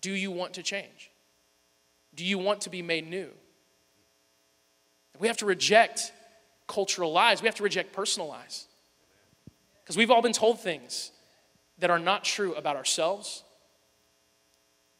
Do 0.00 0.12
you 0.12 0.32
want 0.32 0.54
to 0.54 0.64
change? 0.64 1.12
Do 2.16 2.24
you 2.24 2.38
want 2.38 2.62
to 2.62 2.70
be 2.70 2.82
made 2.82 3.08
new? 3.08 3.28
We 5.20 5.28
have 5.28 5.36
to 5.38 5.46
reject 5.46 6.10
cultural 6.66 7.12
lies, 7.12 7.40
we 7.40 7.46
have 7.46 7.54
to 7.54 7.62
reject 7.62 7.92
personal 7.92 8.28
lies. 8.28 8.66
Because 9.84 9.96
we've 9.96 10.10
all 10.10 10.22
been 10.22 10.32
told 10.32 10.58
things 10.58 11.12
that 11.78 11.90
are 11.90 12.00
not 12.00 12.24
true 12.24 12.52
about 12.54 12.74
ourselves. 12.74 13.44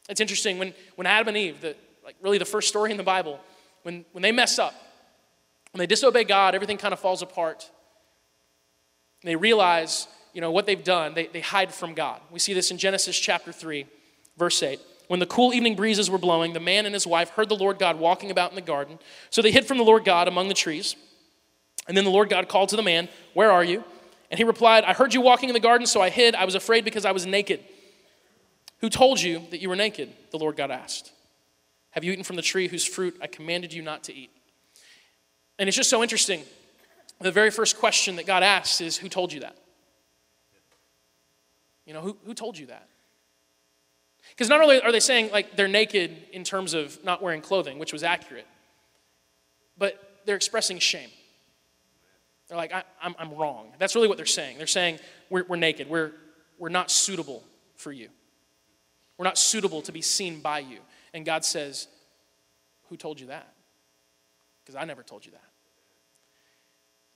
It's 0.09 0.21
interesting 0.21 0.59
when, 0.59 0.73
when 0.95 1.09
Adam 1.09 1.29
and 1.29 1.37
Eve, 1.37 1.61
the, 1.61 1.75
like 2.05 2.15
really 2.23 2.39
the 2.39 2.45
first 2.45 2.69
story 2.69 2.93
in 2.93 2.97
the 2.97 3.03
Bible, 3.03 3.41
when, 3.83 4.05
when 4.13 4.23
they 4.23 4.31
mess 4.31 4.61
up, 4.61 4.75
when 5.73 5.81
they 5.81 5.87
disobey 5.87 6.23
God, 6.23 6.55
everything 6.55 6.79
kind 6.79 6.95
of 6.95 7.01
falls 7.01 7.23
apart. 7.23 7.69
And 9.23 9.31
they 9.31 9.37
realize, 9.37 10.09
you 10.33 10.41
know, 10.41 10.51
what 10.51 10.67
they've 10.67 10.83
done, 10.83 11.15
they, 11.15 11.27
they 11.27 11.41
hide 11.41 11.73
from 11.73 11.95
God. 11.95 12.21
We 12.31 12.39
see 12.39 12.55
this 12.55 12.71
in 12.71 12.79
Genesis 12.79 13.19
chapter 13.19 13.53
3. 13.53 13.87
Verse 14.37 14.63
8 14.63 14.81
When 15.09 15.21
the 15.21 15.27
cool 15.27 15.53
evening 15.53 15.77
breezes 15.77 16.11
were 16.11 16.19
blowing, 16.19 16.53
the 16.53 16.61
man 16.61 16.87
and 16.87 16.95
his 16.95 17.07
wife 17.07 17.31
heard 17.31 17.49
the 17.49 17.57
Lord 17.57 17.79
God 17.79 17.99
walking 17.99 18.31
about 18.31 18.51
in 18.51 18.57
the 18.57 18.63
garden. 18.63 18.99
So 19.31 19.43
they 19.43 19.53
hid 19.53 19.67
from 19.67 19.79
the 19.79 19.85
Lord 19.85 20.05
God 20.05 20.29
among 20.29 20.49
the 20.49 20.55
trees. 20.55 20.97
And 21.89 21.97
then 21.97 22.05
the 22.05 22.11
Lord 22.11 22.29
God 22.29 22.49
called 22.49 22.69
to 22.71 22.77
the 22.77 22.83
man, 22.83 23.09
Where 23.35 23.51
are 23.51 23.65
you? 23.65 23.85
And 24.31 24.39
he 24.39 24.45
replied, 24.45 24.85
I 24.85 24.95
heard 24.95 25.13
you 25.13 25.21
walking 25.21 25.51
in 25.51 25.53
the 25.53 25.61
garden, 25.61 25.87
so 25.87 26.01
I 26.01 26.09
hid. 26.09 26.35
I 26.35 26.45
was 26.45 26.55
afraid 26.55 26.85
because 26.85 27.05
I 27.05 27.13
was 27.13 27.27
naked. 27.27 27.61
Who 28.81 28.89
told 28.89 29.21
you 29.21 29.43
that 29.51 29.61
you 29.61 29.69
were 29.69 29.77
naked? 29.77 30.11
The 30.31 30.39
Lord 30.39 30.57
God 30.57 30.71
asked. 30.71 31.13
Have 31.91 32.03
you 32.03 32.13
eaten 32.13 32.25
from 32.25 32.37
the 32.37 32.43
tree 32.43 32.67
whose 32.67 32.85
fruit 32.85 33.15
I 33.21 33.27
commanded 33.27 33.73
you 33.73 33.83
not 33.83 34.05
to 34.05 34.15
eat? 34.15 34.31
And 35.59 35.69
it's 35.69 35.77
just 35.77 35.91
so 35.91 36.03
interesting. 36.03 36.43
The 37.23 37.31
very 37.33 37.51
first 37.51 37.79
question 37.79 38.17
that 38.17 38.27
God 38.27 38.43
asks 38.43 38.81
is, 38.81 38.97
Who 38.97 39.09
told 39.09 39.33
you 39.33 39.41
that? 39.41 39.57
You 41.87 41.95
know, 41.95 42.01
who, 42.01 42.17
who 42.25 42.35
told 42.35 42.59
you 42.59 42.67
that? 42.67 42.89
Because 44.31 44.49
not 44.49 44.61
only 44.61 44.81
are 44.81 44.93
they 44.93 45.01
saying 45.01 45.31
like 45.31 45.57
they're 45.57 45.69
naked 45.69 46.17
in 46.33 46.45
terms 46.45 46.75
of 46.75 47.03
not 47.05 47.23
wearing 47.23 47.43
clothing, 47.43 47.79
which 47.79 47.93
was 47.93 48.03
accurate, 48.03 48.47
but 49.77 50.21
they're 50.25 50.37
expressing 50.37 50.79
shame. 50.79 51.11
They're 52.49 52.57
like, 52.57 52.73
I, 52.73 52.79
am 52.79 52.85
I'm, 53.03 53.15
I'm 53.19 53.35
wrong. 53.35 53.73
That's 53.79 53.95
really 53.95 54.09
what 54.09 54.17
they're 54.17 54.27
saying. 54.27 54.59
They're 54.59 54.67
saying, 54.67 54.99
we're, 55.31 55.45
we're 55.45 55.57
naked. 55.57 55.89
We're, 55.89 56.13
we're 56.59 56.69
not 56.69 56.91
suitable 56.91 57.43
for 57.77 57.93
you. 57.93 58.09
We're 59.19 59.25
not 59.25 59.39
suitable 59.39 59.83
to 59.83 59.93
be 59.93 60.03
seen 60.03 60.41
by 60.41 60.61
you. 60.61 60.79
And 61.15 61.25
God 61.25 61.45
says, 61.45 61.89
Who 62.89 62.97
told 62.97 63.21
you 63.21 63.29
that? 63.29 63.53
Because 64.65 64.77
I 64.77 64.85
never 64.85 65.03
told 65.03 65.27
you 65.27 65.33
that. 65.33 65.43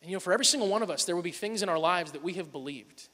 And 0.01 0.11
you 0.11 0.17
know, 0.17 0.21
for 0.21 0.33
every 0.33 0.45
single 0.45 0.69
one 0.69 0.83
of 0.83 0.91
us, 0.91 1.05
there 1.05 1.17
will 1.17 1.23
be 1.23 1.33
things 1.33 1.63
in 1.63 1.69
our 1.69 1.79
lives 1.79 2.13
that 2.13 2.23
we 2.23 2.35
have 2.35 2.53
believed. 2.53 3.09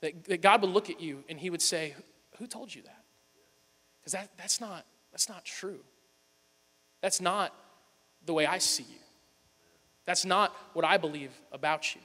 That, 0.00 0.24
that 0.24 0.42
God 0.42 0.62
would 0.62 0.70
look 0.70 0.90
at 0.90 1.00
you 1.00 1.24
and 1.28 1.38
He 1.38 1.50
would 1.50 1.62
say, 1.62 1.94
Who 2.38 2.46
told 2.46 2.74
you 2.74 2.82
that? 2.82 3.04
Because 4.00 4.12
that, 4.12 4.30
that's, 4.36 4.60
not, 4.60 4.84
that's 5.12 5.28
not 5.28 5.44
true. 5.44 5.80
That's 7.00 7.20
not 7.20 7.54
the 8.26 8.32
way 8.32 8.46
I 8.46 8.58
see 8.58 8.84
you. 8.84 8.98
That's 10.04 10.24
not 10.24 10.56
what 10.72 10.84
I 10.84 10.96
believe 10.96 11.30
about 11.52 11.94
you. 11.94 12.00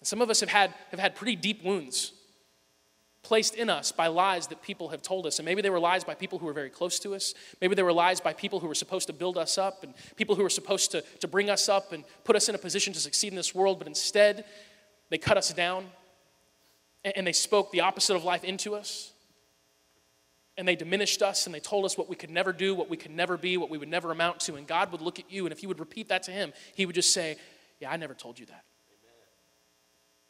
And 0.00 0.06
some 0.06 0.20
of 0.20 0.30
us 0.30 0.40
have 0.40 0.48
had, 0.48 0.72
have 0.90 1.00
had 1.00 1.14
pretty 1.14 1.36
deep 1.36 1.62
wounds 1.62 2.12
placed 3.24 3.54
in 3.56 3.68
us 3.68 3.90
by 3.90 4.06
lies 4.06 4.46
that 4.48 4.62
people 4.62 4.90
have 4.90 5.02
told 5.02 5.26
us. 5.26 5.38
And 5.38 5.46
maybe 5.46 5.62
they 5.62 5.70
were 5.70 5.80
lies 5.80 6.04
by 6.04 6.14
people 6.14 6.38
who 6.38 6.46
were 6.46 6.52
very 6.52 6.70
close 6.70 6.98
to 7.00 7.14
us. 7.14 7.34
Maybe 7.60 7.74
they 7.74 7.82
were 7.82 7.92
lies 7.92 8.20
by 8.20 8.32
people 8.32 8.60
who 8.60 8.68
were 8.68 8.74
supposed 8.74 9.08
to 9.08 9.12
build 9.12 9.36
us 9.36 9.58
up 9.58 9.82
and 9.82 9.94
people 10.14 10.36
who 10.36 10.42
were 10.42 10.50
supposed 10.50 10.92
to, 10.92 11.00
to 11.20 11.26
bring 11.26 11.50
us 11.50 11.68
up 11.68 11.92
and 11.92 12.04
put 12.22 12.36
us 12.36 12.48
in 12.48 12.54
a 12.54 12.58
position 12.58 12.92
to 12.92 13.00
succeed 13.00 13.28
in 13.28 13.36
this 13.36 13.54
world, 13.54 13.78
but 13.78 13.88
instead 13.88 14.44
they 15.10 15.18
cut 15.18 15.36
us 15.36 15.52
down 15.52 15.86
and, 17.04 17.14
and 17.16 17.26
they 17.26 17.32
spoke 17.32 17.72
the 17.72 17.80
opposite 17.80 18.14
of 18.14 18.24
life 18.24 18.44
into 18.44 18.74
us. 18.74 19.12
And 20.56 20.68
they 20.68 20.76
diminished 20.76 21.20
us 21.20 21.46
and 21.46 21.54
they 21.54 21.60
told 21.60 21.84
us 21.84 21.98
what 21.98 22.08
we 22.08 22.14
could 22.14 22.30
never 22.30 22.52
do, 22.52 22.74
what 22.74 22.88
we 22.88 22.96
could 22.96 23.10
never 23.10 23.36
be, 23.36 23.56
what 23.56 23.70
we 23.70 23.78
would 23.78 23.88
never 23.88 24.12
amount 24.12 24.38
to. 24.40 24.54
And 24.54 24.66
God 24.66 24.92
would 24.92 25.00
look 25.00 25.18
at 25.18 25.28
you, 25.28 25.46
and 25.46 25.52
if 25.52 25.62
you 25.62 25.68
would 25.68 25.80
repeat 25.80 26.10
that 26.10 26.22
to 26.24 26.30
Him, 26.30 26.52
He 26.76 26.86
would 26.86 26.94
just 26.94 27.12
say, 27.12 27.36
Yeah, 27.80 27.90
I 27.90 27.96
never 27.96 28.14
told 28.14 28.38
you 28.38 28.46
that. 28.46 28.64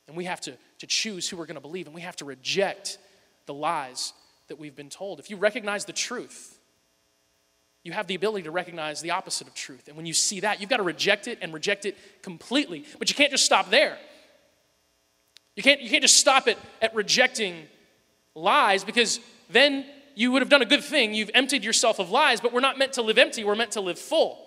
And 0.07 0.17
we 0.17 0.25
have 0.25 0.41
to, 0.43 0.57
to 0.79 0.87
choose 0.87 1.29
who 1.29 1.37
we're 1.37 1.47
going 1.47 1.55
to 1.57 1.61
believe, 1.61 1.87
and 1.87 1.95
we 1.95 2.03
have 2.03 2.17
to 2.17 2.25
reject 2.25 2.99
the 3.47 3.55
lies 3.55 4.13
that 4.49 4.59
we've 4.59 4.77
been 4.77 4.91
told. 4.91 5.19
If 5.19 5.31
you 5.31 5.37
recognize 5.37 5.85
the 5.85 5.93
truth, 5.93 6.59
you 7.83 7.93
have 7.93 8.07
the 8.07 8.15
ability 8.15 8.45
to 8.45 8.51
recognize 8.51 9.01
the 9.01 9.11
opposite 9.11 9.47
of 9.47 9.55
truth. 9.55 9.89
And 9.89 9.97
when 9.97 10.07
you 10.07 10.15
see 10.15 10.41
that, 10.41 10.61
you've 10.61 10.71
got 10.71 10.79
to 10.79 10.83
reject 10.83 11.29
it 11.29 11.39
and 11.43 11.53
reject 11.53 11.85
it 11.85 11.97
completely. 12.23 12.85
But 12.99 13.11
you 13.11 13.15
can't 13.15 13.31
just 13.31 13.45
stop 13.45 13.71
there. 13.71 13.99
You 15.55 15.63
can't, 15.63 15.81
you 15.81 15.91
can't 15.91 16.03
just 16.03 16.17
stop 16.17 16.49
it 16.49 16.59
at 16.83 16.95
rejecting 16.95 17.67
lies 18.35 18.85
because 18.85 19.21
then 19.51 19.85
you 20.15 20.33
would 20.33 20.43
have 20.43 20.49
done 20.49 20.63
a 20.63 20.67
good 20.67 20.83
thing. 20.83 21.15
You've 21.15 21.31
emptied 21.35 21.63
yourself 21.63 21.99
of 21.99 22.11
lies, 22.11 22.41
but 22.41 22.53
we're 22.53 22.61
not 22.61 22.79
meant 22.79 22.95
to 22.95 23.03
live 23.03 23.19
empty, 23.19 23.45
we're 23.45 23.55
meant 23.55 23.73
to 23.73 23.81
live 23.81 23.99
full. 23.99 24.39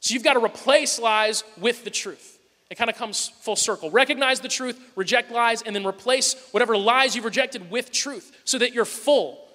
So 0.00 0.14
you've 0.14 0.24
got 0.24 0.34
to 0.34 0.44
replace 0.44 0.98
lies 0.98 1.44
with 1.58 1.84
the 1.84 1.90
truth. 1.90 2.38
It 2.70 2.78
kind 2.78 2.88
of 2.88 2.96
comes 2.96 3.28
full 3.28 3.56
circle. 3.56 3.90
Recognize 3.90 4.40
the 4.40 4.48
truth, 4.48 4.80
reject 4.94 5.32
lies, 5.32 5.62
and 5.62 5.74
then 5.74 5.84
replace 5.84 6.34
whatever 6.52 6.76
lies 6.76 7.16
you've 7.16 7.24
rejected 7.24 7.70
with 7.70 7.90
truth 7.90 8.40
so 8.44 8.58
that 8.58 8.72
you're 8.72 8.84
full, 8.84 9.48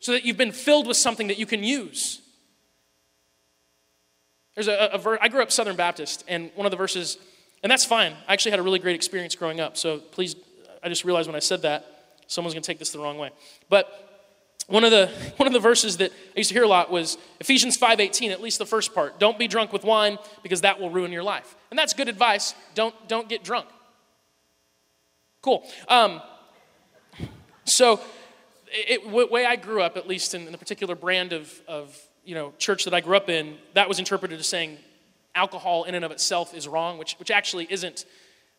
so 0.00 0.12
that 0.12 0.24
you've 0.24 0.36
been 0.36 0.52
filled 0.52 0.86
with 0.86 0.98
something 0.98 1.28
that 1.28 1.38
you 1.38 1.46
can 1.46 1.64
use. 1.64 2.20
There's 4.54 4.68
a, 4.68 4.90
a 4.92 4.98
verse, 4.98 5.18
I 5.22 5.28
grew 5.28 5.42
up 5.42 5.50
Southern 5.50 5.76
Baptist, 5.76 6.24
and 6.28 6.50
one 6.54 6.66
of 6.66 6.70
the 6.70 6.76
verses, 6.76 7.16
and 7.62 7.72
that's 7.72 7.86
fine. 7.86 8.12
I 8.28 8.34
actually 8.34 8.50
had 8.50 8.60
a 8.60 8.62
really 8.62 8.78
great 8.78 8.96
experience 8.96 9.34
growing 9.34 9.58
up, 9.58 9.78
so 9.78 9.98
please, 9.98 10.36
I 10.82 10.90
just 10.90 11.06
realized 11.06 11.28
when 11.28 11.36
I 11.36 11.40
said 11.40 11.62
that, 11.62 11.86
someone's 12.26 12.52
going 12.52 12.62
to 12.62 12.66
take 12.66 12.78
this 12.78 12.90
the 12.90 12.98
wrong 12.98 13.16
way. 13.16 13.30
But 13.70 14.11
one 14.66 14.84
of 14.84 14.90
the 14.90 15.06
one 15.36 15.46
of 15.46 15.52
the 15.52 15.60
verses 15.60 15.98
that 15.98 16.12
I 16.12 16.38
used 16.38 16.48
to 16.48 16.54
hear 16.54 16.64
a 16.64 16.68
lot 16.68 16.90
was 16.90 17.18
Ephesians 17.40 17.76
5:18, 17.76 18.30
at 18.30 18.40
least 18.40 18.58
the 18.58 18.66
first 18.66 18.94
part. 18.94 19.18
Don't 19.18 19.38
be 19.38 19.48
drunk 19.48 19.72
with 19.72 19.84
wine 19.84 20.18
because 20.42 20.62
that 20.62 20.80
will 20.80 20.90
ruin 20.90 21.12
your 21.12 21.22
life. 21.22 21.54
And 21.70 21.78
that's 21.78 21.92
good 21.92 22.08
advice. 22.08 22.54
Don't 22.74 22.94
don't 23.08 23.28
get 23.28 23.44
drunk. 23.44 23.68
Cool. 25.42 25.68
Um, 25.88 26.22
so, 27.64 28.00
it, 28.68 29.02
the 29.02 29.26
way 29.26 29.44
I 29.44 29.56
grew 29.56 29.82
up, 29.82 29.96
at 29.96 30.06
least 30.06 30.34
in, 30.34 30.46
in 30.46 30.52
the 30.52 30.58
particular 30.58 30.94
brand 30.94 31.32
of, 31.32 31.52
of 31.66 31.98
you 32.24 32.34
know 32.34 32.52
church 32.58 32.84
that 32.84 32.94
I 32.94 33.00
grew 33.00 33.16
up 33.16 33.28
in, 33.28 33.58
that 33.74 33.88
was 33.88 33.98
interpreted 33.98 34.38
as 34.38 34.46
saying 34.46 34.78
alcohol 35.34 35.84
in 35.84 35.94
and 35.94 36.04
of 36.04 36.12
itself 36.12 36.54
is 36.54 36.68
wrong, 36.68 36.98
which 36.98 37.14
which 37.18 37.30
actually 37.30 37.66
isn't. 37.70 38.04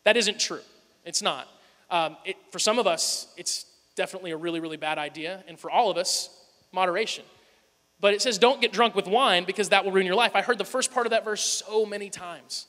That 0.04 0.18
isn't 0.18 0.38
true. 0.38 0.60
It's 1.06 1.22
not. 1.22 1.48
Um, 1.90 2.16
it, 2.24 2.36
for 2.50 2.58
some 2.58 2.78
of 2.78 2.86
us, 2.86 3.28
it's 3.38 3.64
definitely 3.94 4.30
a 4.30 4.36
really, 4.36 4.60
really 4.60 4.76
bad 4.76 4.98
idea. 4.98 5.42
And 5.48 5.58
for 5.58 5.70
all 5.70 5.90
of 5.90 5.96
us, 5.96 6.28
moderation. 6.72 7.24
But 8.00 8.14
it 8.14 8.22
says, 8.22 8.38
don't 8.38 8.60
get 8.60 8.72
drunk 8.72 8.94
with 8.94 9.06
wine 9.06 9.44
because 9.44 9.70
that 9.70 9.84
will 9.84 9.92
ruin 9.92 10.06
your 10.06 10.16
life. 10.16 10.32
I 10.34 10.42
heard 10.42 10.58
the 10.58 10.64
first 10.64 10.92
part 10.92 11.06
of 11.06 11.10
that 11.10 11.24
verse 11.24 11.62
so 11.66 11.86
many 11.86 12.10
times. 12.10 12.66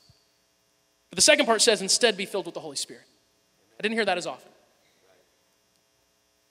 But 1.10 1.16
the 1.16 1.22
second 1.22 1.46
part 1.46 1.62
says, 1.62 1.82
instead, 1.82 2.16
be 2.16 2.26
filled 2.26 2.46
with 2.46 2.54
the 2.54 2.60
Holy 2.60 2.76
Spirit. 2.76 3.04
I 3.78 3.82
didn't 3.82 3.94
hear 3.94 4.04
that 4.04 4.18
as 4.18 4.26
often. 4.26 4.50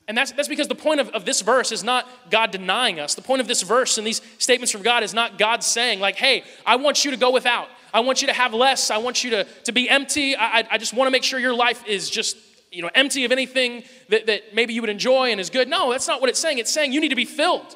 And 0.07 0.15
that's, 0.15 0.31
that's 0.33 0.47
because 0.47 0.67
the 0.67 0.75
point 0.75 0.99
of, 0.99 1.09
of 1.09 1.25
this 1.25 1.41
verse 1.41 1.71
is 1.71 1.83
not 1.83 2.07
God 2.29 2.51
denying 2.51 2.99
us. 2.99 3.15
The 3.15 3.23
point 3.23 3.41
of 3.41 3.47
this 3.47 3.63
verse 3.63 3.97
and 3.97 4.05
these 4.05 4.21
statements 4.37 4.71
from 4.71 4.83
God 4.83 5.01
is 5.01 5.15
not 5.15 5.39
God 5.39 5.63
saying, 5.63 5.99
like, 5.99 6.15
hey, 6.15 6.43
I 6.65 6.75
want 6.75 7.03
you 7.03 7.11
to 7.11 7.17
go 7.17 7.31
without. 7.31 7.69
I 7.91 8.01
want 8.01 8.21
you 8.21 8.27
to 8.27 8.33
have 8.33 8.53
less. 8.53 8.91
I 8.91 8.97
want 8.97 9.23
you 9.23 9.31
to, 9.31 9.45
to 9.63 9.71
be 9.71 9.89
empty. 9.89 10.35
I, 10.35 10.67
I 10.69 10.77
just 10.77 10.93
want 10.93 11.07
to 11.07 11.11
make 11.11 11.23
sure 11.23 11.39
your 11.39 11.55
life 11.55 11.83
is 11.87 12.09
just 12.09 12.37
you 12.75 12.81
know, 12.81 12.89
empty 12.93 13.25
of 13.25 13.31
anything 13.31 13.83
that, 14.09 14.25
that 14.27 14.53
maybe 14.53 14.73
you 14.73 14.81
would 14.81 14.89
enjoy 14.89 15.31
and 15.31 15.39
is 15.39 15.49
good. 15.49 15.67
No, 15.67 15.91
that's 15.91 16.07
not 16.07 16.21
what 16.21 16.29
it's 16.29 16.39
saying. 16.39 16.57
It's 16.57 16.71
saying 16.71 16.93
you 16.93 17.01
need 17.01 17.09
to 17.09 17.15
be 17.15 17.25
filled. 17.25 17.75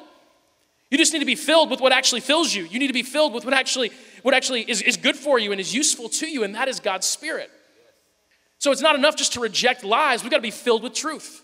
You 0.90 0.98
just 0.98 1.12
need 1.12 1.20
to 1.20 1.26
be 1.26 1.36
filled 1.36 1.70
with 1.70 1.80
what 1.80 1.92
actually 1.92 2.20
fills 2.20 2.54
you. 2.54 2.64
You 2.64 2.78
need 2.78 2.88
to 2.88 2.92
be 2.92 3.02
filled 3.02 3.32
with 3.32 3.44
what 3.44 3.54
actually, 3.54 3.92
what 4.22 4.34
actually 4.34 4.62
is, 4.62 4.82
is 4.82 4.96
good 4.96 5.16
for 5.16 5.38
you 5.38 5.52
and 5.52 5.60
is 5.60 5.72
useful 5.72 6.08
to 6.08 6.26
you, 6.26 6.42
and 6.42 6.54
that 6.54 6.68
is 6.68 6.80
God's 6.80 7.06
Spirit. 7.06 7.50
So 8.58 8.72
it's 8.72 8.82
not 8.82 8.96
enough 8.96 9.16
just 9.16 9.32
to 9.34 9.40
reject 9.40 9.84
lies. 9.84 10.22
We've 10.22 10.30
got 10.30 10.38
to 10.38 10.42
be 10.42 10.50
filled 10.50 10.82
with 10.82 10.94
truth. 10.94 11.42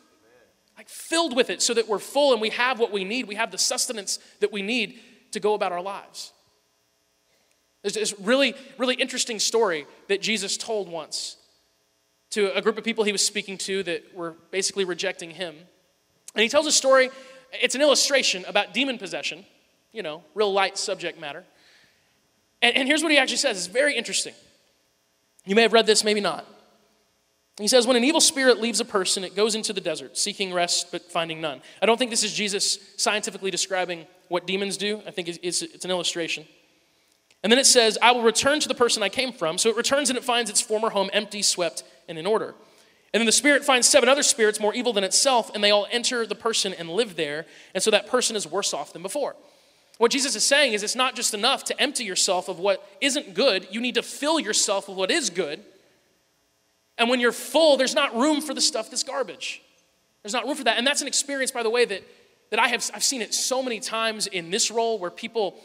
Like 0.76 0.88
filled 0.88 1.34
with 1.34 1.48
it 1.48 1.62
so 1.62 1.72
that 1.74 1.88
we're 1.88 1.98
full 1.98 2.32
and 2.32 2.42
we 2.42 2.50
have 2.50 2.78
what 2.78 2.92
we 2.92 3.04
need. 3.04 3.26
We 3.26 3.36
have 3.36 3.50
the 3.50 3.58
sustenance 3.58 4.18
that 4.40 4.52
we 4.52 4.60
need 4.60 4.98
to 5.32 5.40
go 5.40 5.54
about 5.54 5.72
our 5.72 5.80
lives. 5.80 6.32
There's 7.82 7.94
this 7.94 8.18
really, 8.20 8.54
really 8.78 8.96
interesting 8.96 9.38
story 9.38 9.86
that 10.08 10.20
Jesus 10.20 10.56
told 10.56 10.88
once 10.88 11.36
to 12.36 12.54
a 12.54 12.60
group 12.60 12.76
of 12.76 12.84
people 12.84 13.02
he 13.02 13.12
was 13.12 13.24
speaking 13.24 13.56
to 13.56 13.82
that 13.82 14.14
were 14.14 14.34
basically 14.50 14.84
rejecting 14.84 15.30
him. 15.30 15.56
And 16.34 16.42
he 16.42 16.50
tells 16.50 16.66
a 16.66 16.72
story, 16.72 17.08
it's 17.50 17.74
an 17.74 17.80
illustration 17.80 18.44
about 18.46 18.74
demon 18.74 18.98
possession, 18.98 19.46
you 19.90 20.02
know, 20.02 20.22
real 20.34 20.52
light 20.52 20.76
subject 20.76 21.18
matter. 21.18 21.44
And, 22.60 22.76
and 22.76 22.86
here's 22.86 23.02
what 23.02 23.10
he 23.10 23.16
actually 23.16 23.38
says 23.38 23.56
it's 23.56 23.68
very 23.68 23.96
interesting. 23.96 24.34
You 25.46 25.54
may 25.54 25.62
have 25.62 25.72
read 25.72 25.86
this, 25.86 26.04
maybe 26.04 26.20
not. 26.20 26.46
He 27.58 27.68
says, 27.68 27.86
When 27.86 27.96
an 27.96 28.04
evil 28.04 28.20
spirit 28.20 28.60
leaves 28.60 28.80
a 28.80 28.84
person, 28.84 29.24
it 29.24 29.34
goes 29.34 29.54
into 29.54 29.72
the 29.72 29.80
desert, 29.80 30.18
seeking 30.18 30.52
rest 30.52 30.92
but 30.92 31.10
finding 31.10 31.40
none. 31.40 31.62
I 31.80 31.86
don't 31.86 31.96
think 31.96 32.10
this 32.10 32.24
is 32.24 32.34
Jesus 32.34 32.78
scientifically 32.98 33.50
describing 33.50 34.06
what 34.28 34.46
demons 34.46 34.76
do, 34.76 35.00
I 35.06 35.10
think 35.10 35.28
it's, 35.28 35.62
it's 35.62 35.84
an 35.86 35.90
illustration. 35.90 36.44
And 37.42 37.52
then 37.52 37.58
it 37.58 37.66
says, 37.66 37.98
I 38.02 38.12
will 38.12 38.22
return 38.22 38.60
to 38.60 38.68
the 38.68 38.74
person 38.74 39.02
I 39.02 39.08
came 39.08 39.32
from. 39.32 39.58
So 39.58 39.68
it 39.68 39.76
returns 39.76 40.10
and 40.10 40.16
it 40.16 40.24
finds 40.24 40.50
its 40.50 40.60
former 40.60 40.90
home 40.90 41.10
empty, 41.12 41.42
swept, 41.42 41.84
and 42.08 42.18
in 42.18 42.26
order. 42.26 42.54
And 43.12 43.20
then 43.20 43.26
the 43.26 43.32
spirit 43.32 43.64
finds 43.64 43.88
seven 43.88 44.08
other 44.08 44.22
spirits 44.22 44.60
more 44.60 44.74
evil 44.74 44.92
than 44.92 45.04
itself, 45.04 45.50
and 45.54 45.62
they 45.62 45.70
all 45.70 45.86
enter 45.90 46.26
the 46.26 46.34
person 46.34 46.74
and 46.74 46.90
live 46.90 47.16
there. 47.16 47.46
And 47.72 47.82
so 47.82 47.90
that 47.90 48.08
person 48.08 48.36
is 48.36 48.46
worse 48.46 48.74
off 48.74 48.92
than 48.92 49.02
before. 49.02 49.36
What 49.98 50.10
Jesus 50.10 50.36
is 50.36 50.44
saying 50.44 50.74
is 50.74 50.82
it's 50.82 50.96
not 50.96 51.16
just 51.16 51.32
enough 51.32 51.64
to 51.64 51.80
empty 51.80 52.04
yourself 52.04 52.48
of 52.48 52.58
what 52.58 52.86
isn't 53.00 53.34
good, 53.34 53.68
you 53.70 53.80
need 53.80 53.94
to 53.94 54.02
fill 54.02 54.38
yourself 54.38 54.88
with 54.88 54.98
what 54.98 55.10
is 55.10 55.30
good. 55.30 55.62
And 56.98 57.08
when 57.08 57.20
you're 57.20 57.32
full, 57.32 57.76
there's 57.76 57.94
not 57.94 58.14
room 58.14 58.40
for 58.40 58.54
the 58.54 58.60
stuff 58.60 58.90
that's 58.90 59.02
garbage. 59.02 59.62
There's 60.22 60.32
not 60.32 60.44
room 60.44 60.56
for 60.56 60.64
that. 60.64 60.78
And 60.78 60.86
that's 60.86 61.02
an 61.02 61.08
experience, 61.08 61.50
by 61.50 61.62
the 61.62 61.70
way, 61.70 61.84
that, 61.84 62.02
that 62.50 62.58
I 62.58 62.68
have 62.68 62.90
I've 62.94 63.04
seen 63.04 63.22
it 63.22 63.32
so 63.32 63.62
many 63.62 63.80
times 63.80 64.26
in 64.26 64.50
this 64.50 64.70
role 64.70 64.98
where 64.98 65.10
people 65.10 65.56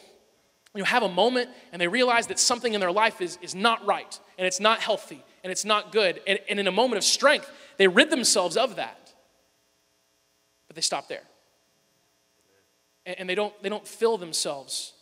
you 0.74 0.82
know, 0.82 0.86
have 0.86 1.04
a 1.04 1.10
moment 1.10 1.50
and 1.72 1.82
they 1.82 1.88
realize 1.88 2.28
that 2.28 2.40
something 2.40 2.74
in 2.74 2.80
their 2.80 2.92
life 2.92 3.22
is, 3.22 3.38
is 3.42 3.54
not 3.54 3.86
right 3.86 4.20
and 4.38 4.48
it's 4.48 4.60
not 4.60 4.80
healthy 4.80 5.24
and 5.44 5.52
it's 5.52 5.66
not 5.66 5.92
good. 5.92 6.22
And, 6.26 6.40
and 6.50 6.60
in 6.60 6.68
a 6.68 6.72
moment 6.72 6.98
of 6.98 7.04
strength, 7.04 7.52
they 7.78 7.88
rid 7.88 8.10
themselves 8.10 8.58
of 8.58 8.76
that. 8.78 9.14
but 10.68 10.76
they 10.76 10.82
stop 10.82 11.08
there. 11.08 11.24
And, 13.06 13.20
and 13.20 13.30
they, 13.30 13.36
don't, 13.36 13.54
they 13.62 13.70
don't 13.70 13.88
fill 13.88 14.18
themselves 14.18 14.94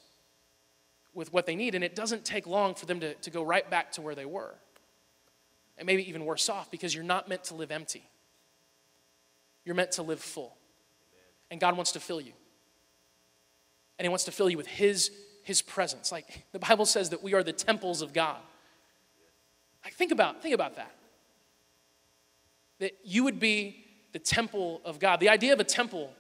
with 1.14 1.34
what 1.34 1.46
they 1.46 1.56
need, 1.56 1.76
and 1.76 1.84
it 1.84 1.96
doesn't 1.96 2.24
take 2.24 2.48
long 2.48 2.74
for 2.76 2.86
them 2.86 3.00
to, 3.00 3.14
to 3.16 3.30
go 3.30 3.44
right 3.44 3.70
back 3.70 3.92
to 3.94 4.02
where 4.02 4.16
they 4.16 4.26
were. 4.26 4.56
And 5.78 5.86
maybe 5.86 6.08
even 6.08 6.26
worse 6.26 6.50
off 6.50 6.72
because 6.72 6.94
you're 6.94 7.04
not 7.04 7.28
meant 7.28 7.46
to 7.46 7.56
live 7.56 7.72
empty. 7.72 8.04
You're 9.66 9.76
meant 9.76 9.94
to 9.94 10.04
live 10.04 10.20
full. 10.20 10.56
And 11.52 11.60
God 11.60 11.76
wants 11.76 11.92
to 11.94 12.00
fill 12.00 12.22
you. 12.22 12.34
And 13.98 14.06
He 14.06 14.10
wants 14.10 14.26
to 14.26 14.32
fill 14.32 14.50
you 14.50 14.58
with 14.58 14.68
His, 14.68 15.12
His 15.50 15.64
presence. 15.64 16.12
Like 16.12 16.46
the 16.52 16.60
Bible 16.60 16.86
says 16.86 17.10
that 17.10 17.24
we 17.24 17.34
are 17.34 17.42
the 17.42 17.52
temples 17.52 18.04
of 18.04 18.14
God. 18.14 18.38
Like 19.84 19.96
think 19.96 20.12
about, 20.12 20.44
think 20.44 20.54
about 20.54 20.76
that. 20.76 20.96
That 22.78 22.92
you 23.04 23.24
would 23.24 23.40
be 23.40 23.84
the 24.12 24.20
temple 24.20 24.80
of 24.86 25.00
God. 25.00 25.20
The 25.20 25.30
idea 25.30 25.52
of 25.52 25.60
a 25.60 25.64
temple 25.64 26.14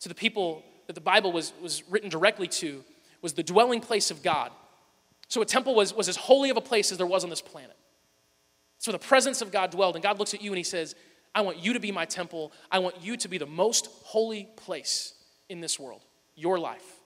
to 0.00 0.10
the 0.10 0.14
people 0.14 0.62
that 0.86 0.92
the 0.92 1.00
Bible 1.00 1.32
was, 1.32 1.54
was 1.62 1.82
written 1.88 2.10
directly 2.10 2.46
to 2.46 2.84
was 3.22 3.32
the 3.32 3.42
dwelling 3.42 3.80
place 3.80 4.10
of 4.10 4.22
God. 4.22 4.52
So 5.28 5.40
a 5.40 5.46
temple 5.46 5.74
was, 5.74 5.94
was 5.94 6.10
as 6.10 6.16
holy 6.16 6.50
of 6.50 6.58
a 6.58 6.60
place 6.60 6.92
as 6.92 6.98
there 6.98 7.06
was 7.06 7.24
on 7.24 7.30
this 7.30 7.40
planet. 7.40 7.76
So 8.76 8.92
the 8.92 8.98
presence 8.98 9.40
of 9.40 9.50
God 9.50 9.70
dwelled, 9.70 9.96
and 9.96 10.02
God 10.02 10.18
looks 10.18 10.34
at 10.34 10.42
you 10.42 10.50
and 10.50 10.58
He 10.58 10.62
says, 10.62 10.94
I 11.34 11.40
want 11.40 11.56
you 11.56 11.72
to 11.72 11.80
be 11.80 11.90
my 11.90 12.04
temple. 12.04 12.52
I 12.70 12.80
want 12.80 13.02
you 13.02 13.16
to 13.16 13.28
be 13.28 13.38
the 13.38 13.46
most 13.46 13.86
holy 14.04 14.46
place 14.56 15.14
in 15.48 15.62
this 15.62 15.80
world, 15.80 16.02
your 16.36 16.58
life. 16.58 16.97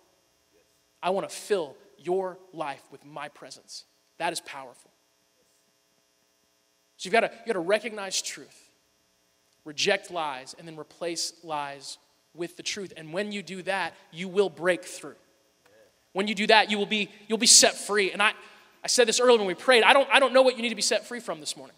I 1.02 1.10
want 1.10 1.28
to 1.28 1.34
fill 1.34 1.76
your 1.98 2.38
life 2.52 2.82
with 2.90 3.04
my 3.04 3.28
presence. 3.28 3.84
That 4.18 4.32
is 4.32 4.40
powerful. 4.40 4.90
So 6.96 7.08
you've 7.08 7.12
got 7.12 7.20
to, 7.20 7.30
you've 7.38 7.46
got 7.46 7.52
to 7.54 7.60
recognize 7.60 8.22
truth, 8.22 8.70
reject 9.64 10.10
lies, 10.10 10.54
and 10.58 10.68
then 10.68 10.78
replace 10.78 11.32
lies 11.42 11.98
with 12.34 12.56
the 12.56 12.62
truth. 12.62 12.92
And 12.96 13.12
when 13.12 13.32
you 13.32 13.42
do 13.42 13.62
that, 13.62 13.94
you 14.12 14.28
will 14.28 14.48
break 14.48 14.84
through. 14.84 15.16
When 16.12 16.28
you 16.28 16.34
do 16.34 16.46
that, 16.46 16.70
you 16.70 16.78
will 16.78 16.86
be, 16.86 17.10
you'll 17.26 17.38
be 17.38 17.46
set 17.46 17.74
free. 17.74 18.12
And 18.12 18.22
I, 18.22 18.32
I 18.84 18.86
said 18.86 19.08
this 19.08 19.18
earlier 19.18 19.38
when 19.38 19.46
we 19.46 19.54
prayed. 19.54 19.82
I 19.82 19.92
don't, 19.92 20.08
I 20.12 20.20
don't 20.20 20.32
know 20.32 20.42
what 20.42 20.56
you 20.56 20.62
need 20.62 20.68
to 20.68 20.74
be 20.74 20.82
set 20.82 21.06
free 21.06 21.20
from 21.20 21.40
this 21.40 21.56
morning. 21.56 21.76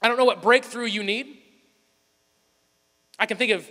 I 0.00 0.08
don't 0.08 0.16
know 0.16 0.24
what 0.24 0.42
breakthrough 0.42 0.86
you 0.86 1.02
need. 1.02 1.38
I 3.18 3.26
can 3.26 3.36
think 3.36 3.52
of 3.52 3.66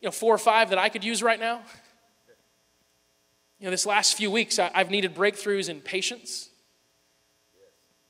you 0.00 0.06
know, 0.06 0.10
four 0.10 0.34
or 0.34 0.38
five 0.38 0.70
that 0.70 0.78
I 0.78 0.88
could 0.88 1.04
use 1.04 1.22
right 1.22 1.40
now. 1.40 1.62
You 3.58 3.64
know, 3.64 3.70
this 3.72 3.86
last 3.86 4.16
few 4.16 4.30
weeks, 4.30 4.58
I, 4.58 4.70
have 4.72 4.90
needed 4.90 5.14
breakthroughs 5.14 5.68
in 5.68 5.80
patience. 5.80 6.48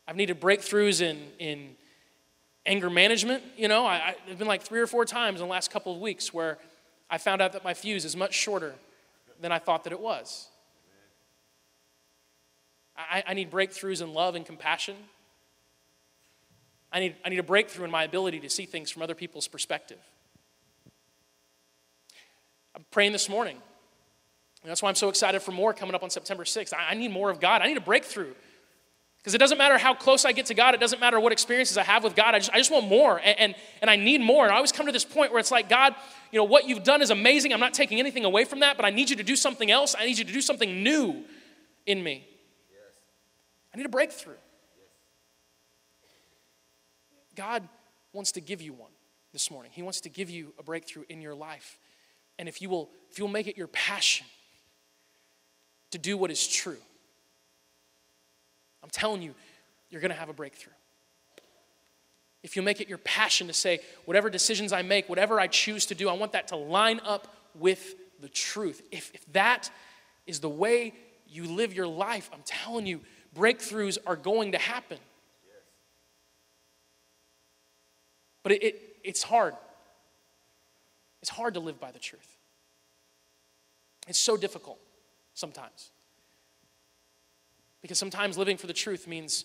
I've 0.07 0.17
needed 0.17 0.41
breakthroughs 0.41 1.01
in, 1.01 1.19
in 1.39 1.77
anger 2.67 2.91
management. 2.91 3.43
You 3.57 3.69
know, 3.69 3.87
I, 3.87 4.15
have 4.29 4.39
been 4.39 4.47
like 4.47 4.63
three 4.63 4.81
or 4.81 4.87
four 4.87 5.07
times 5.07 5.41
in 5.41 5.47
the 5.47 5.51
last 5.51 5.71
couple 5.71 5.95
of 5.95 6.01
weeks 6.01 6.35
where 6.35 6.59
I 7.09 7.17
found 7.17 7.41
out 7.41 7.55
that 7.55 7.65
my 7.65 7.73
fuse 7.73 8.05
is 8.05 8.15
much 8.15 8.35
shorter 8.35 8.75
than 9.41 9.51
I 9.51 9.59
thought 9.59 9.85
that 9.85 9.93
it 9.93 10.01
was. 10.01 10.49
I, 12.97 13.23
I 13.29 13.35
need 13.35 13.51
breakthroughs 13.51 14.03
in 14.03 14.13
love 14.13 14.35
and 14.35 14.45
compassion. 14.45 14.97
I 16.93 17.01
need, 17.01 17.17
I 17.25 17.29
need 17.31 17.39
a 17.39 17.45
breakthrough 17.45 17.85
in 17.85 17.91
my 17.91 18.05
ability 18.05 18.41
to 18.41 18.51
see 18.51 18.67
things 18.67 18.91
from 18.91 19.03
other 19.03 19.15
people's 19.15 19.49
perspective. 19.49 19.99
I'm 22.75 22.85
praying 22.91 23.13
this 23.13 23.29
morning. 23.29 23.59
And 24.69 24.71
that's 24.73 24.83
why 24.83 24.91
I'm 24.91 24.97
so 24.97 25.09
excited 25.09 25.41
for 25.41 25.53
more 25.53 25.73
coming 25.73 25.95
up 25.95 26.03
on 26.03 26.11
September 26.11 26.45
6th. 26.45 26.75
I, 26.77 26.93
need 26.93 27.11
more 27.11 27.31
of 27.31 27.41
God. 27.41 27.63
I 27.63 27.69
need 27.69 27.79
a 27.79 27.81
breakthrough. 27.81 28.35
Because 29.17 29.33
it 29.33 29.39
doesn't 29.39 29.57
matter 29.57 29.79
how 29.79 29.95
close 29.95 30.27
I 30.27 30.33
get 30.33 30.45
to 30.45 30.55
God, 30.55 30.75
it 30.75 30.81
doesn't 30.81 31.01
matter 31.01 31.19
what 31.19 31.33
experiences 31.33 31.79
I 31.79 31.85
have 31.85 32.05
with 32.05 32.15
God. 32.15 32.35
I 32.35 32.39
just, 32.39 32.51
I 32.53 32.59
just 32.59 32.71
want 32.71 32.87
more, 32.87 33.17
and, 33.17 33.41
and, 33.41 33.55
and 33.81 33.91
I 33.91 33.97
need 33.97 34.21
more. 34.21 34.45
And 34.45 34.53
I 34.53 34.57
always 34.57 34.71
come 34.71 34.85
to 34.85 34.93
this 34.93 35.07
point 35.07 35.33
where 35.33 35.41
it's 35.41 35.51
like, 35.51 35.71
God, 35.71 35.95
you 36.31 36.39
know, 36.39 36.45
what 36.45 36.69
you've 36.69 36.85
done 36.85 37.01
is 37.01 37.09
amazing. 37.09 37.55
I'm 37.55 37.61
not 37.61 37.73
taking 37.73 37.99
anything 37.99 38.27
away 38.27 38.45
from 38.45 38.61
that, 38.61 38.77
but 38.77 38.85
I 38.85 38.91
need 38.91 39.09
you 39.09 39.17
to 39.17 39.23
do 39.23 39.37
something 39.37 39.71
else. 39.71 39.97
I 39.99 40.05
need 40.05 40.19
you 40.19 40.25
to 40.25 40.33
do 40.35 40.43
something 40.43 40.83
new 40.83 41.25
in 41.87 42.03
me. 42.03 42.29
Yes. 42.71 42.95
I 43.73 43.79
need 43.79 43.87
a 43.87 43.89
breakthrough. 43.89 44.35
God 47.35 47.67
wants 48.13 48.33
to 48.33 48.43
give 48.43 48.61
you 48.61 48.75
one 48.75 48.93
this 49.33 49.51
morning. 49.51 49.73
He 49.75 49.81
wants 49.81 50.03
to 50.03 50.11
give 50.11 50.29
you 50.29 50.53
a 50.59 50.63
breakthrough 50.63 51.05
in 51.09 51.23
your 51.23 51.35
life. 51.35 51.79
And 52.39 52.51
if 52.51 52.61
you 52.61 52.69
will, 52.69 52.91
if 53.11 53.19
you 53.19 53.25
will 53.25 53.33
make 53.33 53.47
it 53.47 53.57
your 53.57 53.69
passion 53.69 54.27
to 55.91 55.99
do 55.99 56.17
what 56.17 56.31
is 56.31 56.47
true, 56.47 56.77
I'm 58.83 58.91
telling 58.91 59.23
you, 59.23 59.35
you're 59.91 60.01
going 60.01 60.11
to 60.11 60.17
have 60.17 60.29
a 60.29 60.35
breakthrough. 60.35 60.73
If 62.43 62.57
you 62.57 62.63
make 62.63 62.81
it 62.81 62.89
your 62.89 62.99
passion 62.99 63.49
to 63.49 63.53
say, 63.53 63.81
whatever 64.05 64.31
decisions 64.31 64.73
I 64.73 64.83
make, 64.83 65.09
whatever 65.09 65.41
I 65.41 65.47
choose 65.47 65.87
to 65.87 65.95
do, 65.95 66.09
I 66.09 66.13
want 66.13 66.33
that 66.33 66.49
to 66.49 66.57
line 66.57 67.01
up 67.05 67.35
with 67.55 67.95
the 68.21 68.29
truth. 68.29 68.83
If, 68.91 69.11
if 69.15 69.31
that 69.33 69.71
is 70.27 70.41
the 70.41 70.49
way 70.49 70.93
you 71.29 71.45
live 71.45 71.75
your 71.75 71.87
life, 71.87 72.31
I'm 72.33 72.43
telling 72.45 72.87
you, 72.87 73.01
breakthroughs 73.37 73.99
are 74.07 74.17
going 74.17 74.53
to 74.53 74.59
happen. 74.59 74.99
But 78.43 78.53
it, 78.53 78.63
it, 78.63 78.97
it's 79.05 79.23
hard. 79.23 79.55
It's 81.21 81.31
hard 81.31 81.55
to 81.55 81.61
live 81.61 81.81
by 81.81 81.91
the 81.91 81.99
truth. 81.99 82.37
It's 84.07 84.19
so 84.19 84.37
difficult 84.37 84.79
sometimes. 85.39 85.91
Because 87.81 87.99
sometimes 87.99 88.37
living 88.37 88.57
for 88.57 88.67
the 88.67 88.73
truth 88.73 89.07
means 89.07 89.45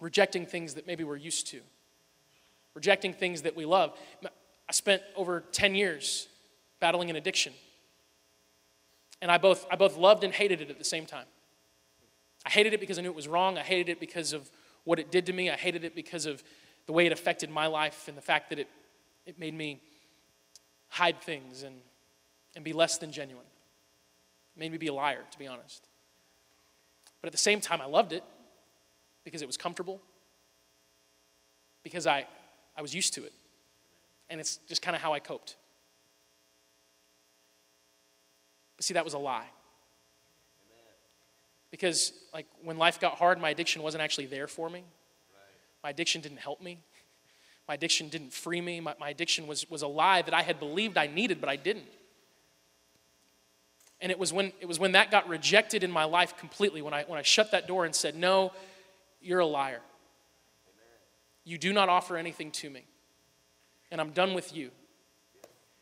rejecting 0.00 0.46
things 0.46 0.74
that 0.74 0.86
maybe 0.86 1.04
we're 1.04 1.16
used 1.16 1.46
to, 1.48 1.60
rejecting 2.74 3.12
things 3.12 3.42
that 3.42 3.54
we 3.54 3.66
love. 3.66 3.96
I 4.24 4.72
spent 4.72 5.02
over 5.14 5.44
10 5.52 5.74
years 5.74 6.28
battling 6.80 7.10
an 7.10 7.16
addiction. 7.16 7.52
And 9.20 9.30
I 9.30 9.38
both, 9.38 9.66
I 9.70 9.76
both 9.76 9.96
loved 9.96 10.24
and 10.24 10.32
hated 10.32 10.60
it 10.60 10.70
at 10.70 10.78
the 10.78 10.84
same 10.84 11.06
time. 11.06 11.26
I 12.44 12.50
hated 12.50 12.72
it 12.72 12.80
because 12.80 12.98
I 12.98 13.02
knew 13.02 13.10
it 13.10 13.14
was 13.14 13.28
wrong. 13.28 13.58
I 13.58 13.62
hated 13.62 13.90
it 13.90 14.00
because 14.00 14.32
of 14.32 14.50
what 14.84 14.98
it 14.98 15.10
did 15.10 15.26
to 15.26 15.32
me. 15.32 15.50
I 15.50 15.56
hated 15.56 15.84
it 15.84 15.94
because 15.94 16.26
of 16.26 16.42
the 16.86 16.92
way 16.92 17.06
it 17.06 17.12
affected 17.12 17.50
my 17.50 17.66
life 17.66 18.08
and 18.08 18.16
the 18.16 18.22
fact 18.22 18.50
that 18.50 18.58
it, 18.58 18.68
it 19.26 19.38
made 19.38 19.54
me 19.54 19.80
hide 20.88 21.20
things 21.20 21.64
and, 21.64 21.76
and 22.54 22.64
be 22.64 22.72
less 22.72 22.98
than 22.98 23.10
genuine. 23.10 23.46
Made 24.56 24.72
me 24.72 24.78
be 24.78 24.86
a 24.86 24.94
liar, 24.94 25.22
to 25.30 25.38
be 25.38 25.46
honest. 25.46 25.86
But 27.20 27.28
at 27.28 27.32
the 27.32 27.38
same 27.38 27.60
time, 27.60 27.80
I 27.80 27.86
loved 27.86 28.12
it 28.12 28.24
because 29.24 29.42
it 29.42 29.46
was 29.46 29.56
comfortable, 29.56 30.00
because 31.82 32.06
I, 32.06 32.26
I 32.76 32.82
was 32.82 32.94
used 32.94 33.14
to 33.14 33.24
it. 33.24 33.32
And 34.30 34.40
it's 34.40 34.58
just 34.68 34.82
kind 34.82 34.96
of 34.96 35.02
how 35.02 35.12
I 35.12 35.18
coped. 35.18 35.56
But 38.76 38.84
see, 38.84 38.94
that 38.94 39.04
was 39.04 39.14
a 39.14 39.18
lie. 39.18 39.46
Because, 41.70 42.12
like, 42.32 42.46
when 42.62 42.78
life 42.78 43.00
got 43.00 43.14
hard, 43.14 43.40
my 43.40 43.50
addiction 43.50 43.82
wasn't 43.82 44.02
actually 44.02 44.26
there 44.26 44.46
for 44.46 44.70
me. 44.70 44.84
My 45.82 45.90
addiction 45.90 46.20
didn't 46.20 46.38
help 46.38 46.62
me. 46.62 46.78
My 47.68 47.74
addiction 47.74 48.08
didn't 48.08 48.32
free 48.32 48.60
me. 48.60 48.80
My, 48.80 48.94
my 48.98 49.10
addiction 49.10 49.46
was, 49.46 49.68
was 49.68 49.82
a 49.82 49.88
lie 49.88 50.22
that 50.22 50.34
I 50.34 50.42
had 50.42 50.58
believed 50.58 50.96
I 50.96 51.06
needed, 51.06 51.40
but 51.40 51.50
I 51.50 51.56
didn't. 51.56 51.88
And 54.00 54.12
it 54.12 54.18
was 54.18 54.32
when, 54.32 54.52
it 54.60 54.66
was 54.66 54.78
when 54.78 54.92
that 54.92 55.10
got 55.10 55.28
rejected 55.28 55.82
in 55.82 55.90
my 55.90 56.04
life 56.04 56.36
completely, 56.36 56.82
when 56.82 56.92
I, 56.92 57.04
when 57.04 57.18
I 57.18 57.22
shut 57.22 57.52
that 57.52 57.66
door 57.66 57.84
and 57.84 57.94
said, 57.94 58.14
No, 58.14 58.52
you're 59.20 59.40
a 59.40 59.46
liar. 59.46 59.80
You 61.44 61.58
do 61.58 61.72
not 61.72 61.88
offer 61.88 62.16
anything 62.16 62.50
to 62.52 62.68
me. 62.68 62.84
And 63.90 64.00
I'm 64.00 64.10
done 64.10 64.34
with 64.34 64.54
you. 64.54 64.70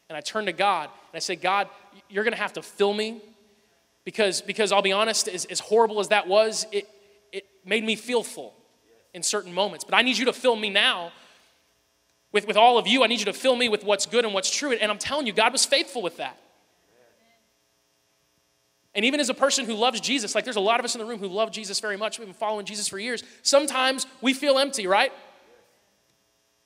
And 0.08 0.16
I 0.16 0.20
turn 0.20 0.46
to 0.46 0.52
God 0.52 0.84
and 0.84 1.16
I 1.16 1.18
say, 1.18 1.36
God, 1.36 1.68
you're 2.08 2.24
going 2.24 2.34
to 2.34 2.40
have 2.40 2.52
to 2.52 2.62
fill 2.62 2.92
me 2.92 3.22
because, 4.04 4.42
because 4.42 4.70
I'll 4.70 4.82
be 4.82 4.92
honest, 4.92 5.26
as, 5.28 5.46
as 5.46 5.60
horrible 5.60 6.00
as 6.00 6.08
that 6.08 6.28
was, 6.28 6.66
it, 6.70 6.86
it 7.32 7.46
made 7.64 7.82
me 7.82 7.96
feel 7.96 8.22
full 8.22 8.54
in 9.14 9.22
certain 9.22 9.54
moments. 9.54 9.84
But 9.84 9.94
I 9.94 10.02
need 10.02 10.18
you 10.18 10.26
to 10.26 10.32
fill 10.34 10.56
me 10.56 10.68
now 10.68 11.12
with, 12.30 12.46
with 12.46 12.58
all 12.58 12.76
of 12.76 12.86
you. 12.86 13.02
I 13.02 13.06
need 13.06 13.20
you 13.20 13.24
to 13.26 13.32
fill 13.32 13.56
me 13.56 13.70
with 13.70 13.84
what's 13.84 14.04
good 14.04 14.26
and 14.26 14.34
what's 14.34 14.54
true. 14.54 14.72
And 14.72 14.90
I'm 14.90 14.98
telling 14.98 15.26
you, 15.26 15.32
God 15.32 15.52
was 15.52 15.64
faithful 15.64 16.02
with 16.02 16.18
that. 16.18 16.38
And 18.94 19.04
even 19.04 19.18
as 19.18 19.28
a 19.28 19.34
person 19.34 19.64
who 19.64 19.74
loves 19.74 20.00
Jesus, 20.00 20.34
like 20.34 20.44
there's 20.44 20.56
a 20.56 20.60
lot 20.60 20.78
of 20.78 20.84
us 20.84 20.94
in 20.94 21.00
the 21.00 21.04
room 21.04 21.18
who 21.18 21.28
love 21.28 21.50
Jesus 21.50 21.80
very 21.80 21.96
much, 21.96 22.18
we've 22.18 22.28
been 22.28 22.34
following 22.34 22.64
Jesus 22.64 22.88
for 22.88 22.98
years. 22.98 23.24
Sometimes 23.42 24.06
we 24.20 24.32
feel 24.32 24.58
empty, 24.58 24.86
right? 24.86 25.10
And 25.10 25.18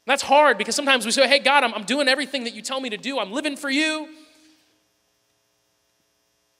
that's 0.06 0.22
hard 0.22 0.58
because 0.58 0.74
sometimes 0.74 1.06
we 1.06 1.12
say, 1.12 1.26
hey, 1.26 1.38
God, 1.38 1.64
I'm, 1.64 1.72
I'm 1.72 1.84
doing 1.84 2.06
everything 2.06 2.44
that 2.44 2.52
you 2.52 2.62
tell 2.62 2.80
me 2.80 2.90
to 2.90 2.98
do, 2.98 3.18
I'm 3.18 3.32
living 3.32 3.56
for 3.56 3.70
you. 3.70 4.08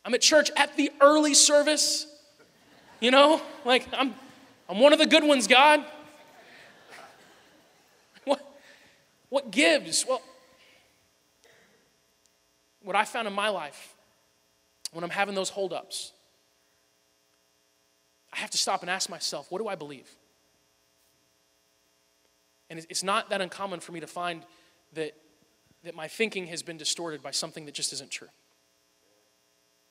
I'm 0.05 0.15
at 0.15 0.23
church 0.23 0.51
at 0.57 0.75
the 0.77 0.91
early 1.03 1.35
service, 1.35 2.07
you 3.01 3.11
know, 3.11 3.43
like 3.67 3.87
I'm 3.93 4.15
I'm 4.69 4.81
one 4.81 4.93
of 4.93 4.99
the 4.99 5.07
good 5.07 5.25
ones, 5.25 5.47
God. 5.47 5.83
What, 8.25 8.45
what 9.31 9.51
gives? 9.51 10.05
Well, 10.07 10.21
what 12.83 12.95
I 12.95 13.05
found 13.05 13.27
in 13.27 13.35
my 13.35 13.49
life 13.49 13.95
when 14.93 15.05
I'm 15.05 15.11
having 15.11 15.35
those 15.35 15.51
holdups, 15.51 16.13
I 18.33 18.39
have 18.39 18.51
to 18.51 18.59
stop 18.59 18.83
and 18.83 18.91
ask 18.91 19.09
myself, 19.09 19.51
what 19.51 19.61
do 19.61 19.69
I 19.69 19.75
believe? 19.75 20.09
And 22.71 22.85
it's 22.91 23.03
not 23.03 23.31
that 23.31 23.41
uncommon 23.41 23.81
for 23.81 23.93
me 23.93 24.01
to 24.01 24.07
find 24.07 24.45
that 24.93 25.15
that 25.85 25.95
my 25.95 26.09
thinking 26.09 26.47
has 26.49 26.63
been 26.63 26.77
distorted 26.77 27.23
by 27.23 27.31
something 27.31 27.65
that 27.67 27.75
just 27.75 27.93
isn't 27.93 28.11
true. 28.11 28.29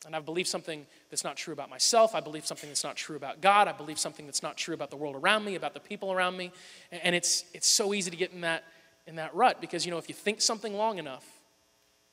And 0.05 0.15
I've 0.15 0.25
believed 0.25 0.47
something 0.47 0.85
that's 1.09 1.23
not 1.23 1.37
true 1.37 1.53
about 1.53 1.69
myself. 1.69 2.13
I 2.13 2.19
believe 2.19 2.45
something 2.45 2.69
that's 2.69 2.83
not 2.83 2.95
true 2.95 3.15
about 3.15 3.41
God. 3.41 3.67
I 3.67 3.71
believe 3.71 3.97
something 3.97 4.25
that's 4.25 4.43
not 4.43 4.55
true 4.55 4.73
about 4.73 4.91
the 4.91 4.95
world 4.95 5.15
around 5.15 5.43
me, 5.43 5.55
about 5.55 5.73
the 5.73 5.79
people 5.79 6.11
around 6.11 6.37
me. 6.37 6.51
And 6.91 7.15
it's, 7.15 7.45
it's 7.53 7.67
so 7.67 7.93
easy 7.93 8.11
to 8.11 8.17
get 8.17 8.31
in 8.31 8.41
that, 8.41 8.63
in 9.07 9.15
that 9.15 9.33
rut 9.33 9.59
because, 9.59 9.85
you 9.85 9.91
know, 9.91 9.97
if 9.97 10.07
you 10.07 10.13
think 10.13 10.41
something 10.41 10.73
long 10.73 10.97
enough, 10.97 11.25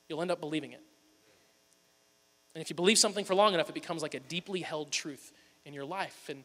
you'll 0.09 0.21
end 0.21 0.31
up 0.31 0.39
believing 0.39 0.71
it. 0.71 0.81
And 2.55 2.61
if 2.61 2.69
you 2.69 2.75
believe 2.75 2.97
something 2.97 3.25
for 3.25 3.35
long 3.35 3.53
enough, 3.53 3.69
it 3.69 3.75
becomes 3.75 4.01
like 4.01 4.13
a 4.13 4.19
deeply 4.19 4.61
held 4.61 4.91
truth 4.91 5.33
in 5.65 5.73
your 5.73 5.85
life. 5.85 6.29
And, 6.29 6.43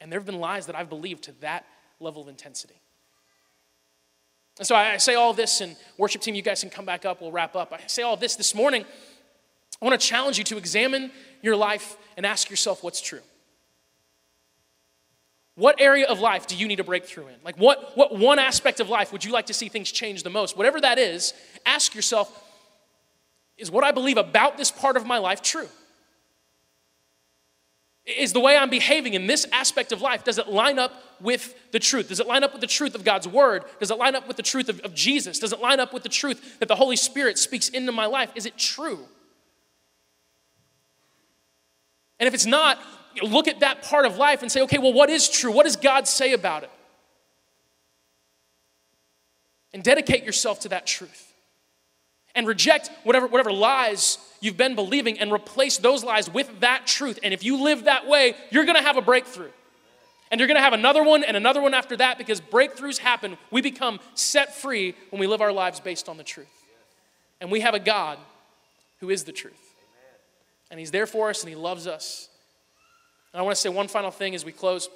and 0.00 0.12
there 0.12 0.18
have 0.18 0.26
been 0.26 0.40
lies 0.40 0.66
that 0.66 0.76
I've 0.76 0.90
believed 0.90 1.24
to 1.24 1.32
that 1.40 1.64
level 2.00 2.20
of 2.20 2.28
intensity. 2.28 2.80
And 4.58 4.66
so 4.66 4.74
I 4.74 4.96
say 4.96 5.14
all 5.14 5.32
this, 5.32 5.60
and 5.60 5.76
worship 5.96 6.20
team, 6.20 6.34
you 6.34 6.42
guys 6.42 6.60
can 6.60 6.70
come 6.70 6.84
back 6.84 7.04
up, 7.06 7.20
we'll 7.20 7.30
wrap 7.30 7.54
up. 7.54 7.72
I 7.72 7.86
say 7.86 8.02
all 8.02 8.16
this 8.16 8.34
this 8.34 8.54
morning 8.54 8.84
I 9.80 9.84
want 9.84 10.00
to 10.00 10.04
challenge 10.04 10.38
you 10.38 10.44
to 10.44 10.56
examine 10.56 11.12
your 11.40 11.54
life 11.54 11.96
and 12.16 12.26
ask 12.26 12.50
yourself 12.50 12.82
what's 12.82 13.00
true. 13.00 13.20
What 15.54 15.80
area 15.80 16.06
of 16.06 16.20
life 16.20 16.46
do 16.46 16.56
you 16.56 16.66
need 16.68 16.80
a 16.80 16.84
breakthrough 16.84 17.28
in? 17.28 17.34
Like, 17.44 17.56
what, 17.56 17.96
what 17.96 18.16
one 18.16 18.38
aspect 18.38 18.80
of 18.80 18.88
life 18.88 19.12
would 19.12 19.24
you 19.24 19.32
like 19.32 19.46
to 19.46 19.54
see 19.54 19.68
things 19.68 19.90
change 19.90 20.22
the 20.22 20.30
most? 20.30 20.56
Whatever 20.56 20.80
that 20.80 20.98
is, 20.98 21.34
ask 21.66 21.94
yourself 21.94 22.44
is 23.58 23.70
what 23.70 23.84
I 23.84 23.90
believe 23.90 24.16
about 24.16 24.56
this 24.56 24.70
part 24.70 24.96
of 24.96 25.04
my 25.04 25.18
life 25.18 25.42
true? 25.42 25.68
Is 28.06 28.32
the 28.32 28.40
way 28.40 28.56
I'm 28.56 28.70
behaving 28.70 29.12
in 29.12 29.26
this 29.26 29.46
aspect 29.52 29.92
of 29.92 30.00
life, 30.00 30.24
does 30.24 30.38
it 30.38 30.48
line 30.48 30.78
up 30.78 30.92
with 31.20 31.54
the 31.72 31.78
truth? 31.78 32.08
Does 32.08 32.20
it 32.20 32.26
line 32.26 32.42
up 32.42 32.52
with 32.52 32.62
the 32.62 32.66
truth 32.66 32.94
of 32.94 33.04
God's 33.04 33.28
word? 33.28 33.64
Does 33.80 33.90
it 33.90 33.98
line 33.98 34.14
up 34.14 34.26
with 34.26 34.38
the 34.38 34.42
truth 34.42 34.70
of, 34.70 34.80
of 34.80 34.94
Jesus? 34.94 35.38
Does 35.38 35.52
it 35.52 35.60
line 35.60 35.78
up 35.78 35.92
with 35.92 36.04
the 36.04 36.08
truth 36.08 36.58
that 36.60 36.68
the 36.68 36.76
Holy 36.76 36.96
Spirit 36.96 37.36
speaks 37.36 37.68
into 37.68 37.92
my 37.92 38.06
life? 38.06 38.30
Is 38.34 38.46
it 38.46 38.56
true? 38.56 39.00
And 42.18 42.26
if 42.26 42.32
it's 42.32 42.46
not, 42.46 42.78
look 43.22 43.46
at 43.46 43.60
that 43.60 43.82
part 43.82 44.06
of 44.06 44.16
life 44.16 44.40
and 44.40 44.50
say, 44.50 44.62
okay, 44.62 44.78
well, 44.78 44.92
what 44.92 45.10
is 45.10 45.28
true? 45.28 45.52
What 45.52 45.64
does 45.64 45.76
God 45.76 46.08
say 46.08 46.32
about 46.32 46.62
it? 46.62 46.70
And 49.74 49.82
dedicate 49.82 50.24
yourself 50.24 50.60
to 50.60 50.70
that 50.70 50.86
truth. 50.86 51.27
And 52.38 52.46
reject 52.46 52.88
whatever, 53.02 53.26
whatever 53.26 53.52
lies 53.52 54.18
you've 54.40 54.56
been 54.56 54.76
believing 54.76 55.18
and 55.18 55.32
replace 55.32 55.78
those 55.78 56.04
lies 56.04 56.30
with 56.30 56.60
that 56.60 56.86
truth. 56.86 57.18
And 57.24 57.34
if 57.34 57.42
you 57.42 57.60
live 57.60 57.84
that 57.84 58.06
way, 58.06 58.36
you're 58.50 58.64
gonna 58.64 58.80
have 58.80 58.96
a 58.96 59.02
breakthrough. 59.02 59.50
And 60.30 60.38
you're 60.38 60.46
gonna 60.46 60.60
have 60.60 60.72
another 60.72 61.02
one 61.02 61.24
and 61.24 61.36
another 61.36 61.60
one 61.60 61.74
after 61.74 61.96
that 61.96 62.16
because 62.16 62.40
breakthroughs 62.40 62.98
happen. 62.98 63.36
We 63.50 63.60
become 63.60 63.98
set 64.14 64.54
free 64.54 64.94
when 65.10 65.18
we 65.18 65.26
live 65.26 65.40
our 65.40 65.50
lives 65.50 65.80
based 65.80 66.08
on 66.08 66.16
the 66.16 66.22
truth. 66.22 66.46
And 67.40 67.50
we 67.50 67.58
have 67.58 67.74
a 67.74 67.80
God 67.80 68.20
who 69.00 69.10
is 69.10 69.24
the 69.24 69.32
truth 69.32 69.74
and 70.70 70.78
He's 70.78 70.92
there 70.92 71.06
for 71.06 71.30
us 71.30 71.42
and 71.42 71.48
He 71.48 71.56
loves 71.56 71.88
us. 71.88 72.28
And 73.32 73.40
I 73.40 73.42
want 73.42 73.56
to 73.56 73.60
say 73.60 73.68
one 73.68 73.88
final 73.88 74.12
thing 74.12 74.36
as 74.36 74.44
we 74.44 74.52
close. 74.52 74.88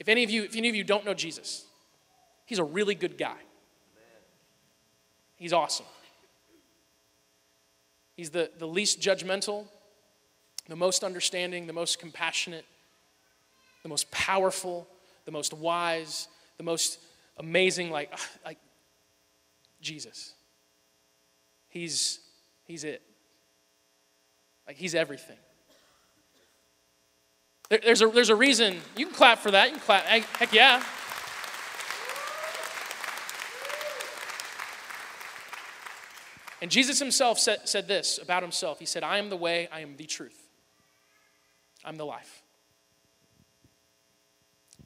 If 0.00 0.08
any 0.08 0.24
of 0.24 0.30
you, 0.30 0.44
if 0.44 0.56
any 0.56 0.70
of 0.70 0.74
you 0.74 0.84
don't 0.84 1.04
know 1.04 1.12
Jesus, 1.12 1.66
He's 2.46 2.58
a 2.58 2.64
really 2.64 2.94
good 2.94 3.18
guy. 3.18 3.36
He's 5.36 5.52
awesome. 5.52 5.86
He's 8.18 8.30
the, 8.30 8.50
the 8.58 8.66
least 8.66 9.00
judgmental, 9.00 9.68
the 10.68 10.74
most 10.74 11.04
understanding, 11.04 11.68
the 11.68 11.72
most 11.72 12.00
compassionate, 12.00 12.64
the 13.84 13.88
most 13.88 14.10
powerful, 14.10 14.88
the 15.24 15.30
most 15.30 15.54
wise, 15.54 16.26
the 16.56 16.64
most 16.64 16.98
amazing, 17.36 17.92
like, 17.92 18.10
ah, 18.12 18.28
like 18.44 18.58
Jesus. 19.80 20.34
He's, 21.68 22.18
he's 22.64 22.82
it. 22.82 23.02
Like 24.66 24.74
he's 24.74 24.96
everything. 24.96 25.38
There, 27.68 27.78
there's, 27.84 28.02
a, 28.02 28.08
there's 28.08 28.30
a 28.30 28.36
reason. 28.36 28.78
You 28.96 29.06
can 29.06 29.14
clap 29.14 29.38
for 29.38 29.52
that. 29.52 29.66
You 29.66 29.74
can 29.74 29.82
clap. 29.82 30.02
Heck 30.02 30.52
yeah. 30.52 30.82
And 36.60 36.70
Jesus 36.70 36.98
himself 36.98 37.38
said, 37.38 37.68
said 37.68 37.86
this 37.86 38.18
about 38.18 38.42
himself. 38.42 38.78
He 38.78 38.86
said, 38.86 39.02
I 39.02 39.18
am 39.18 39.30
the 39.30 39.36
way, 39.36 39.68
I 39.72 39.80
am 39.80 39.96
the 39.96 40.06
truth, 40.06 40.48
I'm 41.84 41.96
the 41.96 42.06
life. 42.06 42.42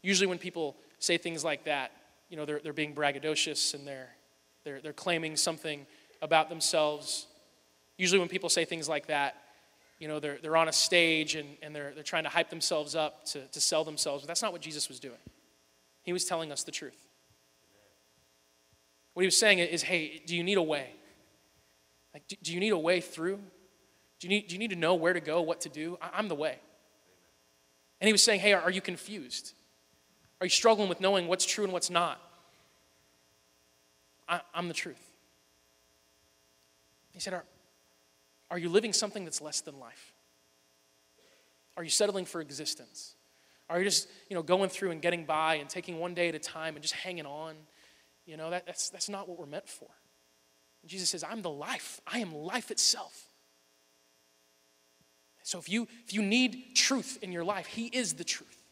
Usually, 0.03 0.27
when 0.27 0.39
people 0.39 0.77
say 0.99 1.17
things 1.17 1.45
like 1.45 1.65
that, 1.65 1.93
you 2.29 2.37
know, 2.37 2.45
they're, 2.45 2.61
they're 2.63 2.73
being 2.73 2.95
braggadocious 2.95 3.75
and 3.75 3.87
they're, 3.87 4.09
they're, 4.65 4.81
they're 4.81 4.93
claiming 4.93 5.37
something 5.37 5.87
about 6.21 6.49
themselves. 6.49 7.27
Usually, 7.99 8.19
when 8.19 8.29
people 8.29 8.49
say 8.49 8.65
things 8.65 8.89
like 8.89 9.07
that, 9.07 9.37
you 10.01 10.09
know, 10.09 10.19
they're, 10.19 10.39
they're 10.43 10.57
on 10.57 10.67
a 10.69 10.73
stage 10.73 11.37
and, 11.37 11.49
and 11.63 11.75
they're, 11.75 11.93
they're 11.95 12.03
trying 12.03 12.25
to 12.25 12.29
hype 12.29 12.51
themselves 12.51 12.97
up 12.97 13.25
to, 13.27 13.47
to 13.47 13.61
sell 13.61 13.85
themselves. 13.85 14.25
But 14.25 14.29
that's 14.29 14.43
not 14.43 14.51
what 14.51 14.61
Jesus 14.61 14.89
was 14.89 14.99
doing. 14.99 15.15
He 16.03 16.13
was 16.13 16.25
telling 16.25 16.51
us 16.51 16.65
the 16.65 16.73
truth. 16.73 17.07
What 19.15 19.23
he 19.23 19.27
was 19.27 19.39
saying 19.39 19.61
is, 19.61 19.83
hey, 19.83 20.21
do 20.27 20.35
you 20.35 20.43
need 20.43 20.59
a 20.59 20.63
way? 20.63 20.91
Like, 22.15 22.29
do, 22.29 22.37
do 22.43 22.53
you 22.53 22.61
need 22.61 22.73
a 22.73 22.79
way 22.79 23.01
through? 23.01 23.41
Do 24.21 24.29
you, 24.29 24.29
need, 24.29 24.49
do 24.49 24.55
you 24.55 24.59
need 24.59 24.71
to 24.71 24.77
know 24.77 24.95
where 24.95 25.13
to 25.13 25.21
go, 25.21 25.43
what 25.43 25.63
to 25.63 25.69
do? 25.69 25.99
I, 26.01 26.11
I'm 26.15 26.29
the 26.29 26.35
way. 26.35 26.59
And 28.01 28.07
he 28.07 28.13
was 28.13 28.23
saying, 28.23 28.41
hey, 28.41 28.53
are, 28.53 28.63
are 28.63 28.71
you 28.71 28.81
confused? 28.81 29.55
Are 30.41 30.47
you 30.47 30.51
struggling 30.51 30.89
with 30.89 31.01
knowing 31.01 31.29
what's 31.29 31.45
true 31.45 31.65
and 31.65 31.73
what's 31.73 31.91
not? 31.91 32.21
I, 34.29 34.41
I'm 34.55 34.69
the 34.69 34.75
truth. 34.75 35.03
He 37.13 37.21
said, 37.21 37.35
are, 37.35 37.45
are 38.51 38.59
you 38.59 38.69
living 38.69 38.93
something 38.93 39.25
that's 39.25 39.41
less 39.41 39.61
than 39.61 39.79
life? 39.79 40.13
Are 41.77 41.85
you 41.85 41.91
settling 41.91 42.25
for 42.25 42.41
existence? 42.41 43.15
Are 43.71 43.79
you 43.79 43.85
just, 43.85 44.09
you 44.29 44.37
know, 44.37 44.43
going 44.43 44.69
through 44.69 44.91
and 44.91 45.01
getting 45.01 45.25
by 45.25 45.55
and 45.55 45.69
taking 45.69 45.99
one 45.99 46.15
day 46.15 46.29
at 46.29 46.35
a 46.35 46.39
time 46.39 46.75
and 46.75 46.83
just 46.83 46.95
hanging 46.95 47.27
on? 47.27 47.55
You 48.27 48.37
know, 48.37 48.51
that, 48.51 48.67
that's, 48.67 48.91
that's 48.91 49.09
not 49.09 49.29
what 49.29 49.39
we're 49.39 49.47
meant 49.47 49.69
for. 49.69 49.89
Jesus 50.87 51.11
says, 51.11 51.25
I'm 51.25 51.43
the 51.43 51.51
life. 51.51 52.01
I 52.07 52.19
am 52.19 52.35
life 52.35 52.71
itself. 52.71 53.27
So 55.43 55.59
if 55.59 55.69
you 55.69 55.89
if 56.05 56.13
you 56.13 56.23
need 56.23 56.75
truth 56.75 57.19
in 57.23 57.33
your 57.33 57.45
life, 57.45 57.67
He 57.67 57.87
is 57.87 58.15
the 58.15 58.25
truth. 58.25 58.63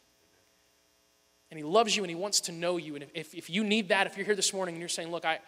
And 1.49 1.57
He 1.57 1.63
loves 1.63 1.95
you 1.95 2.03
and 2.03 2.09
He 2.09 2.15
wants 2.15 2.41
to 2.41 2.51
know 2.51 2.77
you. 2.77 2.95
And 2.95 3.05
if, 3.13 3.35
if 3.35 3.49
you 3.49 3.63
need 3.63 3.89
that, 3.89 4.07
if 4.07 4.17
you're 4.17 4.25
here 4.25 4.35
this 4.35 4.53
morning 4.53 4.75
and 4.75 4.79
you're 4.79 4.89
saying, 4.89 5.11
look, 5.11 5.25
I, 5.25 5.39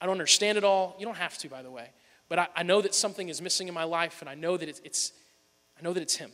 I 0.00 0.06
don't 0.06 0.12
understand 0.12 0.58
it 0.58 0.64
all, 0.64 0.96
you 0.98 1.06
don't 1.06 1.16
have 1.18 1.36
to, 1.38 1.48
by 1.48 1.62
the 1.62 1.70
way. 1.70 1.90
But 2.28 2.38
I, 2.38 2.48
I 2.56 2.62
know 2.62 2.80
that 2.80 2.94
something 2.94 3.28
is 3.28 3.40
missing 3.40 3.68
in 3.68 3.74
my 3.74 3.84
life, 3.84 4.20
and 4.20 4.28
I 4.28 4.34
know 4.34 4.56
that 4.56 4.68
it's, 4.68 4.80
it's 4.84 5.12
I 5.78 5.82
know 5.82 5.92
that 5.92 6.02
it's 6.02 6.16
Him. 6.16 6.32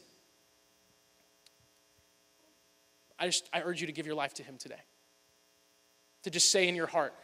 I 3.18 3.26
just 3.26 3.48
I 3.52 3.62
urge 3.62 3.80
you 3.80 3.86
to 3.86 3.92
give 3.92 4.06
your 4.06 4.14
life 4.14 4.34
to 4.34 4.42
Him 4.42 4.56
today. 4.58 4.80
To 6.22 6.30
just 6.30 6.50
say 6.50 6.68
in 6.68 6.74
your 6.74 6.86
heart, 6.86 7.14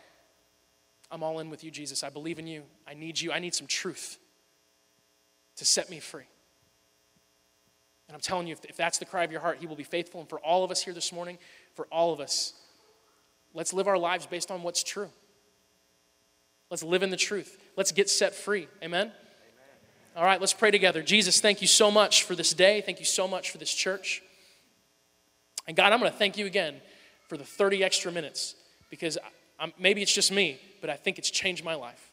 I'm 1.10 1.22
all 1.22 1.38
in 1.40 1.50
with 1.50 1.64
you, 1.64 1.70
Jesus. 1.70 2.02
I 2.04 2.10
believe 2.10 2.38
in 2.38 2.46
you. 2.46 2.62
I 2.86 2.94
need 2.94 3.20
you. 3.20 3.32
I 3.32 3.38
need 3.38 3.54
some 3.54 3.66
truth 3.66 4.18
to 5.56 5.64
set 5.64 5.90
me 5.90 6.00
free. 6.00 6.26
And 8.08 8.14
I'm 8.14 8.20
telling 8.20 8.46
you, 8.46 8.56
if, 8.68 8.76
that's 8.76 8.98
the 8.98 9.04
cry 9.04 9.24
of 9.24 9.32
your 9.32 9.40
heart, 9.40 9.58
He 9.60 9.66
will 9.66 9.76
be 9.76 9.84
faithful. 9.84 10.20
And 10.20 10.28
for 10.28 10.38
all 10.40 10.64
of 10.64 10.70
us 10.70 10.82
here 10.82 10.94
this 10.94 11.12
morning, 11.12 11.38
for 11.74 11.86
all 11.92 12.12
of 12.12 12.20
us, 12.20 12.54
let's 13.54 13.72
live 13.72 13.86
our 13.86 13.98
lives 13.98 14.26
based 14.26 14.50
on 14.50 14.62
what's 14.62 14.82
true. 14.82 15.10
Let's 16.70 16.82
live 16.82 17.02
in 17.02 17.10
the 17.10 17.16
truth. 17.16 17.58
Let's 17.76 17.92
get 17.92 18.08
set 18.08 18.34
free. 18.34 18.68
Amen? 18.82 19.06
Amen? 19.06 19.12
All 20.16 20.24
right, 20.24 20.40
let's 20.40 20.52
pray 20.52 20.70
together. 20.70 21.02
Jesus, 21.02 21.40
thank 21.40 21.60
you 21.60 21.66
so 21.66 21.90
much 21.90 22.24
for 22.24 22.34
this 22.34 22.52
day. 22.52 22.82
Thank 22.82 22.98
you 22.98 23.06
so 23.06 23.28
much 23.28 23.50
for 23.50 23.58
this 23.58 23.72
church. 23.72 24.22
And 25.66 25.76
God, 25.76 25.92
I'm 25.92 26.00
going 26.00 26.10
to 26.10 26.16
thank 26.16 26.38
you 26.38 26.46
again 26.46 26.76
for 27.28 27.36
the 27.36 27.44
30 27.44 27.84
extra 27.84 28.10
minutes 28.10 28.54
because 28.90 29.18
I'm, 29.58 29.72
maybe 29.78 30.00
it's 30.00 30.14
just 30.14 30.32
me, 30.32 30.58
but 30.80 30.90
I 30.90 30.96
think 30.96 31.18
it's 31.18 31.30
changed 31.30 31.64
my 31.64 31.74
life. 31.74 32.12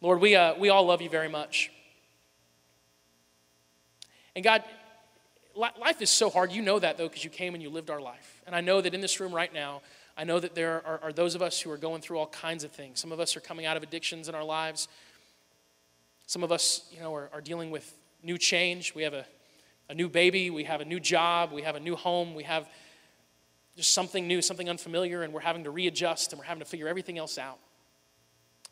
Lord, 0.00 0.20
we, 0.20 0.34
uh, 0.34 0.54
we 0.58 0.70
all 0.70 0.86
love 0.86 1.02
you 1.02 1.10
very 1.10 1.28
much. 1.28 1.70
And 4.34 4.42
God, 4.42 4.62
life 5.54 6.00
is 6.00 6.08
so 6.08 6.30
hard. 6.30 6.52
You 6.52 6.62
know 6.62 6.78
that, 6.78 6.96
though, 6.96 7.08
because 7.08 7.24
you 7.24 7.30
came 7.30 7.54
and 7.54 7.62
you 7.62 7.68
lived 7.68 7.90
our 7.90 8.00
life. 8.00 8.40
And 8.46 8.54
I 8.54 8.60
know 8.60 8.80
that 8.80 8.94
in 8.94 9.00
this 9.00 9.20
room 9.20 9.34
right 9.34 9.52
now, 9.52 9.82
I 10.16 10.24
know 10.24 10.40
that 10.40 10.54
there 10.54 10.86
are, 10.86 11.00
are, 11.02 11.12
those 11.12 11.34
of 11.34 11.42
us 11.42 11.60
who 11.60 11.70
are 11.70 11.76
going 11.76 12.00
through 12.00 12.18
all 12.18 12.26
kinds 12.26 12.64
of 12.64 12.72
things. 12.72 13.00
Some 13.00 13.12
of 13.12 13.20
us 13.20 13.36
are 13.36 13.40
coming 13.40 13.66
out 13.66 13.76
of 13.76 13.82
addictions 13.82 14.28
in 14.28 14.34
our 14.34 14.44
lives. 14.44 14.88
Some 16.26 16.42
of 16.42 16.52
us, 16.52 16.88
you 16.92 17.00
know, 17.00 17.14
are, 17.14 17.28
are 17.32 17.40
dealing 17.40 17.70
with 17.70 17.92
new 18.22 18.38
change. 18.38 18.94
We 18.94 19.02
have 19.02 19.14
a, 19.14 19.26
a 19.88 19.94
new 19.94 20.08
baby. 20.08 20.50
We 20.50 20.64
have 20.64 20.80
a 20.80 20.84
new 20.84 21.00
job. 21.00 21.52
We 21.52 21.62
have 21.62 21.76
a 21.76 21.80
new 21.80 21.96
home. 21.96 22.34
We 22.34 22.44
have 22.44 22.68
just 23.80 23.94
something 23.94 24.26
new, 24.28 24.42
something 24.42 24.68
unfamiliar, 24.68 25.22
and 25.22 25.32
we're 25.32 25.40
having 25.40 25.64
to 25.64 25.70
readjust 25.70 26.32
and 26.32 26.38
we're 26.38 26.44
having 26.44 26.62
to 26.62 26.68
figure 26.68 26.86
everything 26.86 27.16
else 27.16 27.38
out. 27.38 27.58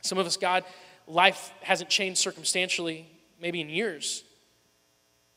Some 0.02 0.18
of 0.18 0.26
us, 0.26 0.36
God, 0.36 0.64
life 1.06 1.50
hasn't 1.62 1.88
changed 1.88 2.18
circumstantially, 2.18 3.06
maybe 3.40 3.60
in 3.60 3.68
years, 3.68 4.22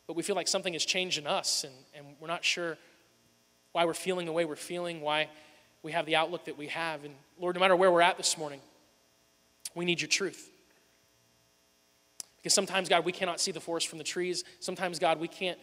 but 0.07 0.15
we 0.15 0.23
feel 0.23 0.35
like 0.35 0.47
something 0.47 0.73
has 0.73 0.83
changed 0.83 1.17
in 1.17 1.25
us, 1.25 1.63
and, 1.63 1.73
and 1.95 2.15
we're 2.19 2.27
not 2.27 2.43
sure 2.43 2.77
why 3.71 3.85
we're 3.85 3.93
feeling 3.93 4.25
the 4.25 4.33
way 4.33 4.43
we're 4.43 4.55
feeling, 4.57 4.99
why 4.99 5.29
we 5.83 5.93
have 5.93 6.05
the 6.05 6.17
outlook 6.17 6.45
that 6.45 6.57
we 6.57 6.67
have. 6.67 7.05
And 7.05 7.15
Lord, 7.39 7.55
no 7.55 7.61
matter 7.61 7.75
where 7.75 7.91
we're 7.91 8.01
at 8.01 8.17
this 8.17 8.37
morning, 8.37 8.59
we 9.73 9.85
need 9.85 10.01
your 10.01 10.09
truth. 10.09 10.49
Because 12.37 12.53
sometimes, 12.53 12.89
God, 12.89 13.05
we 13.05 13.11
cannot 13.11 13.39
see 13.39 13.51
the 13.51 13.61
forest 13.61 13.87
from 13.87 13.99
the 13.99 14.03
trees. 14.03 14.43
Sometimes, 14.59 14.99
God, 14.99 15.19
we 15.19 15.27
can't, 15.27 15.57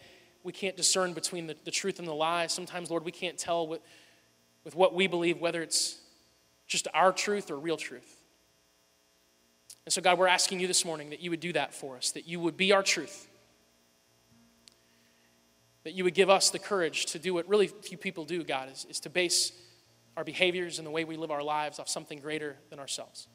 we 0.49 0.53
can't 0.53 0.75
discern 0.75 1.13
between 1.13 1.45
the, 1.45 1.55
the 1.63 1.69
truth 1.69 1.99
and 1.99 2.07
the 2.07 2.13
lie. 2.13 2.47
Sometimes, 2.47 2.89
Lord, 2.89 3.05
we 3.05 3.11
can't 3.11 3.37
tell 3.37 3.67
with, 3.67 3.81
with 4.63 4.73
what 4.73 4.95
we 4.95 5.05
believe 5.05 5.39
whether 5.39 5.61
it's 5.61 5.99
just 6.65 6.87
our 6.91 7.11
truth 7.11 7.51
or 7.51 7.59
real 7.59 7.77
truth. 7.77 8.15
And 9.85 9.93
so, 9.93 10.01
God, 10.01 10.17
we're 10.17 10.25
asking 10.25 10.59
you 10.59 10.65
this 10.65 10.83
morning 10.83 11.11
that 11.11 11.19
you 11.19 11.29
would 11.29 11.39
do 11.39 11.53
that 11.53 11.71
for 11.71 11.97
us, 11.97 12.09
that 12.13 12.27
you 12.27 12.39
would 12.39 12.57
be 12.57 12.71
our 12.71 12.81
truth, 12.81 13.27
that 15.83 15.93
you 15.93 16.03
would 16.03 16.15
give 16.15 16.31
us 16.31 16.49
the 16.49 16.57
courage 16.57 17.05
to 17.05 17.19
do 17.19 17.35
what 17.35 17.47
really 17.47 17.67
few 17.67 17.99
people 17.99 18.25
do, 18.25 18.43
God, 18.43 18.71
is, 18.71 18.87
is 18.89 18.99
to 19.01 19.09
base 19.11 19.51
our 20.17 20.23
behaviors 20.23 20.79
and 20.79 20.87
the 20.87 20.91
way 20.91 21.03
we 21.03 21.15
live 21.15 21.29
our 21.29 21.43
lives 21.43 21.77
off 21.77 21.87
something 21.87 22.17
greater 22.17 22.57
than 22.71 22.79
ourselves. 22.79 23.27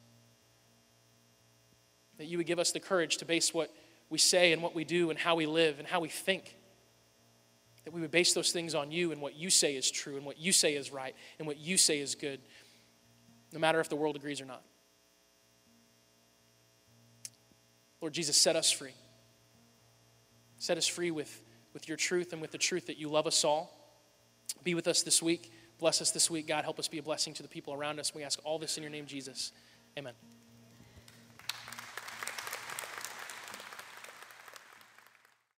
That 2.18 2.24
you 2.24 2.38
would 2.38 2.46
give 2.48 2.58
us 2.58 2.72
the 2.72 2.80
courage 2.80 3.18
to 3.18 3.24
base 3.24 3.54
what 3.54 3.72
we 4.10 4.18
say 4.18 4.52
and 4.52 4.60
what 4.60 4.74
we 4.74 4.82
do 4.82 5.10
and 5.10 5.18
how 5.20 5.36
we 5.36 5.46
live 5.46 5.78
and 5.78 5.86
how 5.86 6.00
we 6.00 6.08
think. 6.08 6.56
That 7.84 7.92
we 7.92 8.00
would 8.00 8.10
base 8.10 8.32
those 8.32 8.52
things 8.52 8.74
on 8.74 8.90
you 8.90 9.12
and 9.12 9.20
what 9.20 9.36
you 9.36 9.50
say 9.50 9.76
is 9.76 9.90
true 9.90 10.16
and 10.16 10.24
what 10.24 10.38
you 10.38 10.52
say 10.52 10.74
is 10.74 10.90
right 10.90 11.14
and 11.38 11.46
what 11.46 11.58
you 11.58 11.76
say 11.76 12.00
is 12.00 12.14
good, 12.14 12.40
no 13.52 13.58
matter 13.58 13.80
if 13.80 13.88
the 13.88 13.96
world 13.96 14.16
agrees 14.16 14.40
or 14.40 14.46
not. 14.46 14.62
Lord 18.00 18.12
Jesus, 18.12 18.36
set 18.36 18.56
us 18.56 18.70
free. 18.70 18.94
Set 20.58 20.78
us 20.78 20.86
free 20.86 21.10
with, 21.10 21.42
with 21.72 21.88
your 21.88 21.96
truth 21.96 22.32
and 22.32 22.40
with 22.40 22.52
the 22.52 22.58
truth 22.58 22.86
that 22.86 22.98
you 22.98 23.08
love 23.08 23.26
us 23.26 23.44
all. 23.44 23.70
Be 24.62 24.74
with 24.74 24.88
us 24.88 25.02
this 25.02 25.22
week. 25.22 25.52
Bless 25.78 26.00
us 26.00 26.10
this 26.10 26.30
week. 26.30 26.46
God, 26.46 26.64
help 26.64 26.78
us 26.78 26.88
be 26.88 26.98
a 26.98 27.02
blessing 27.02 27.34
to 27.34 27.42
the 27.42 27.48
people 27.48 27.74
around 27.74 27.98
us. 27.98 28.14
We 28.14 28.22
ask 28.22 28.38
all 28.44 28.58
this 28.58 28.76
in 28.76 28.82
your 28.82 28.92
name, 28.92 29.06
Jesus. 29.06 29.52
Amen. 29.98 30.14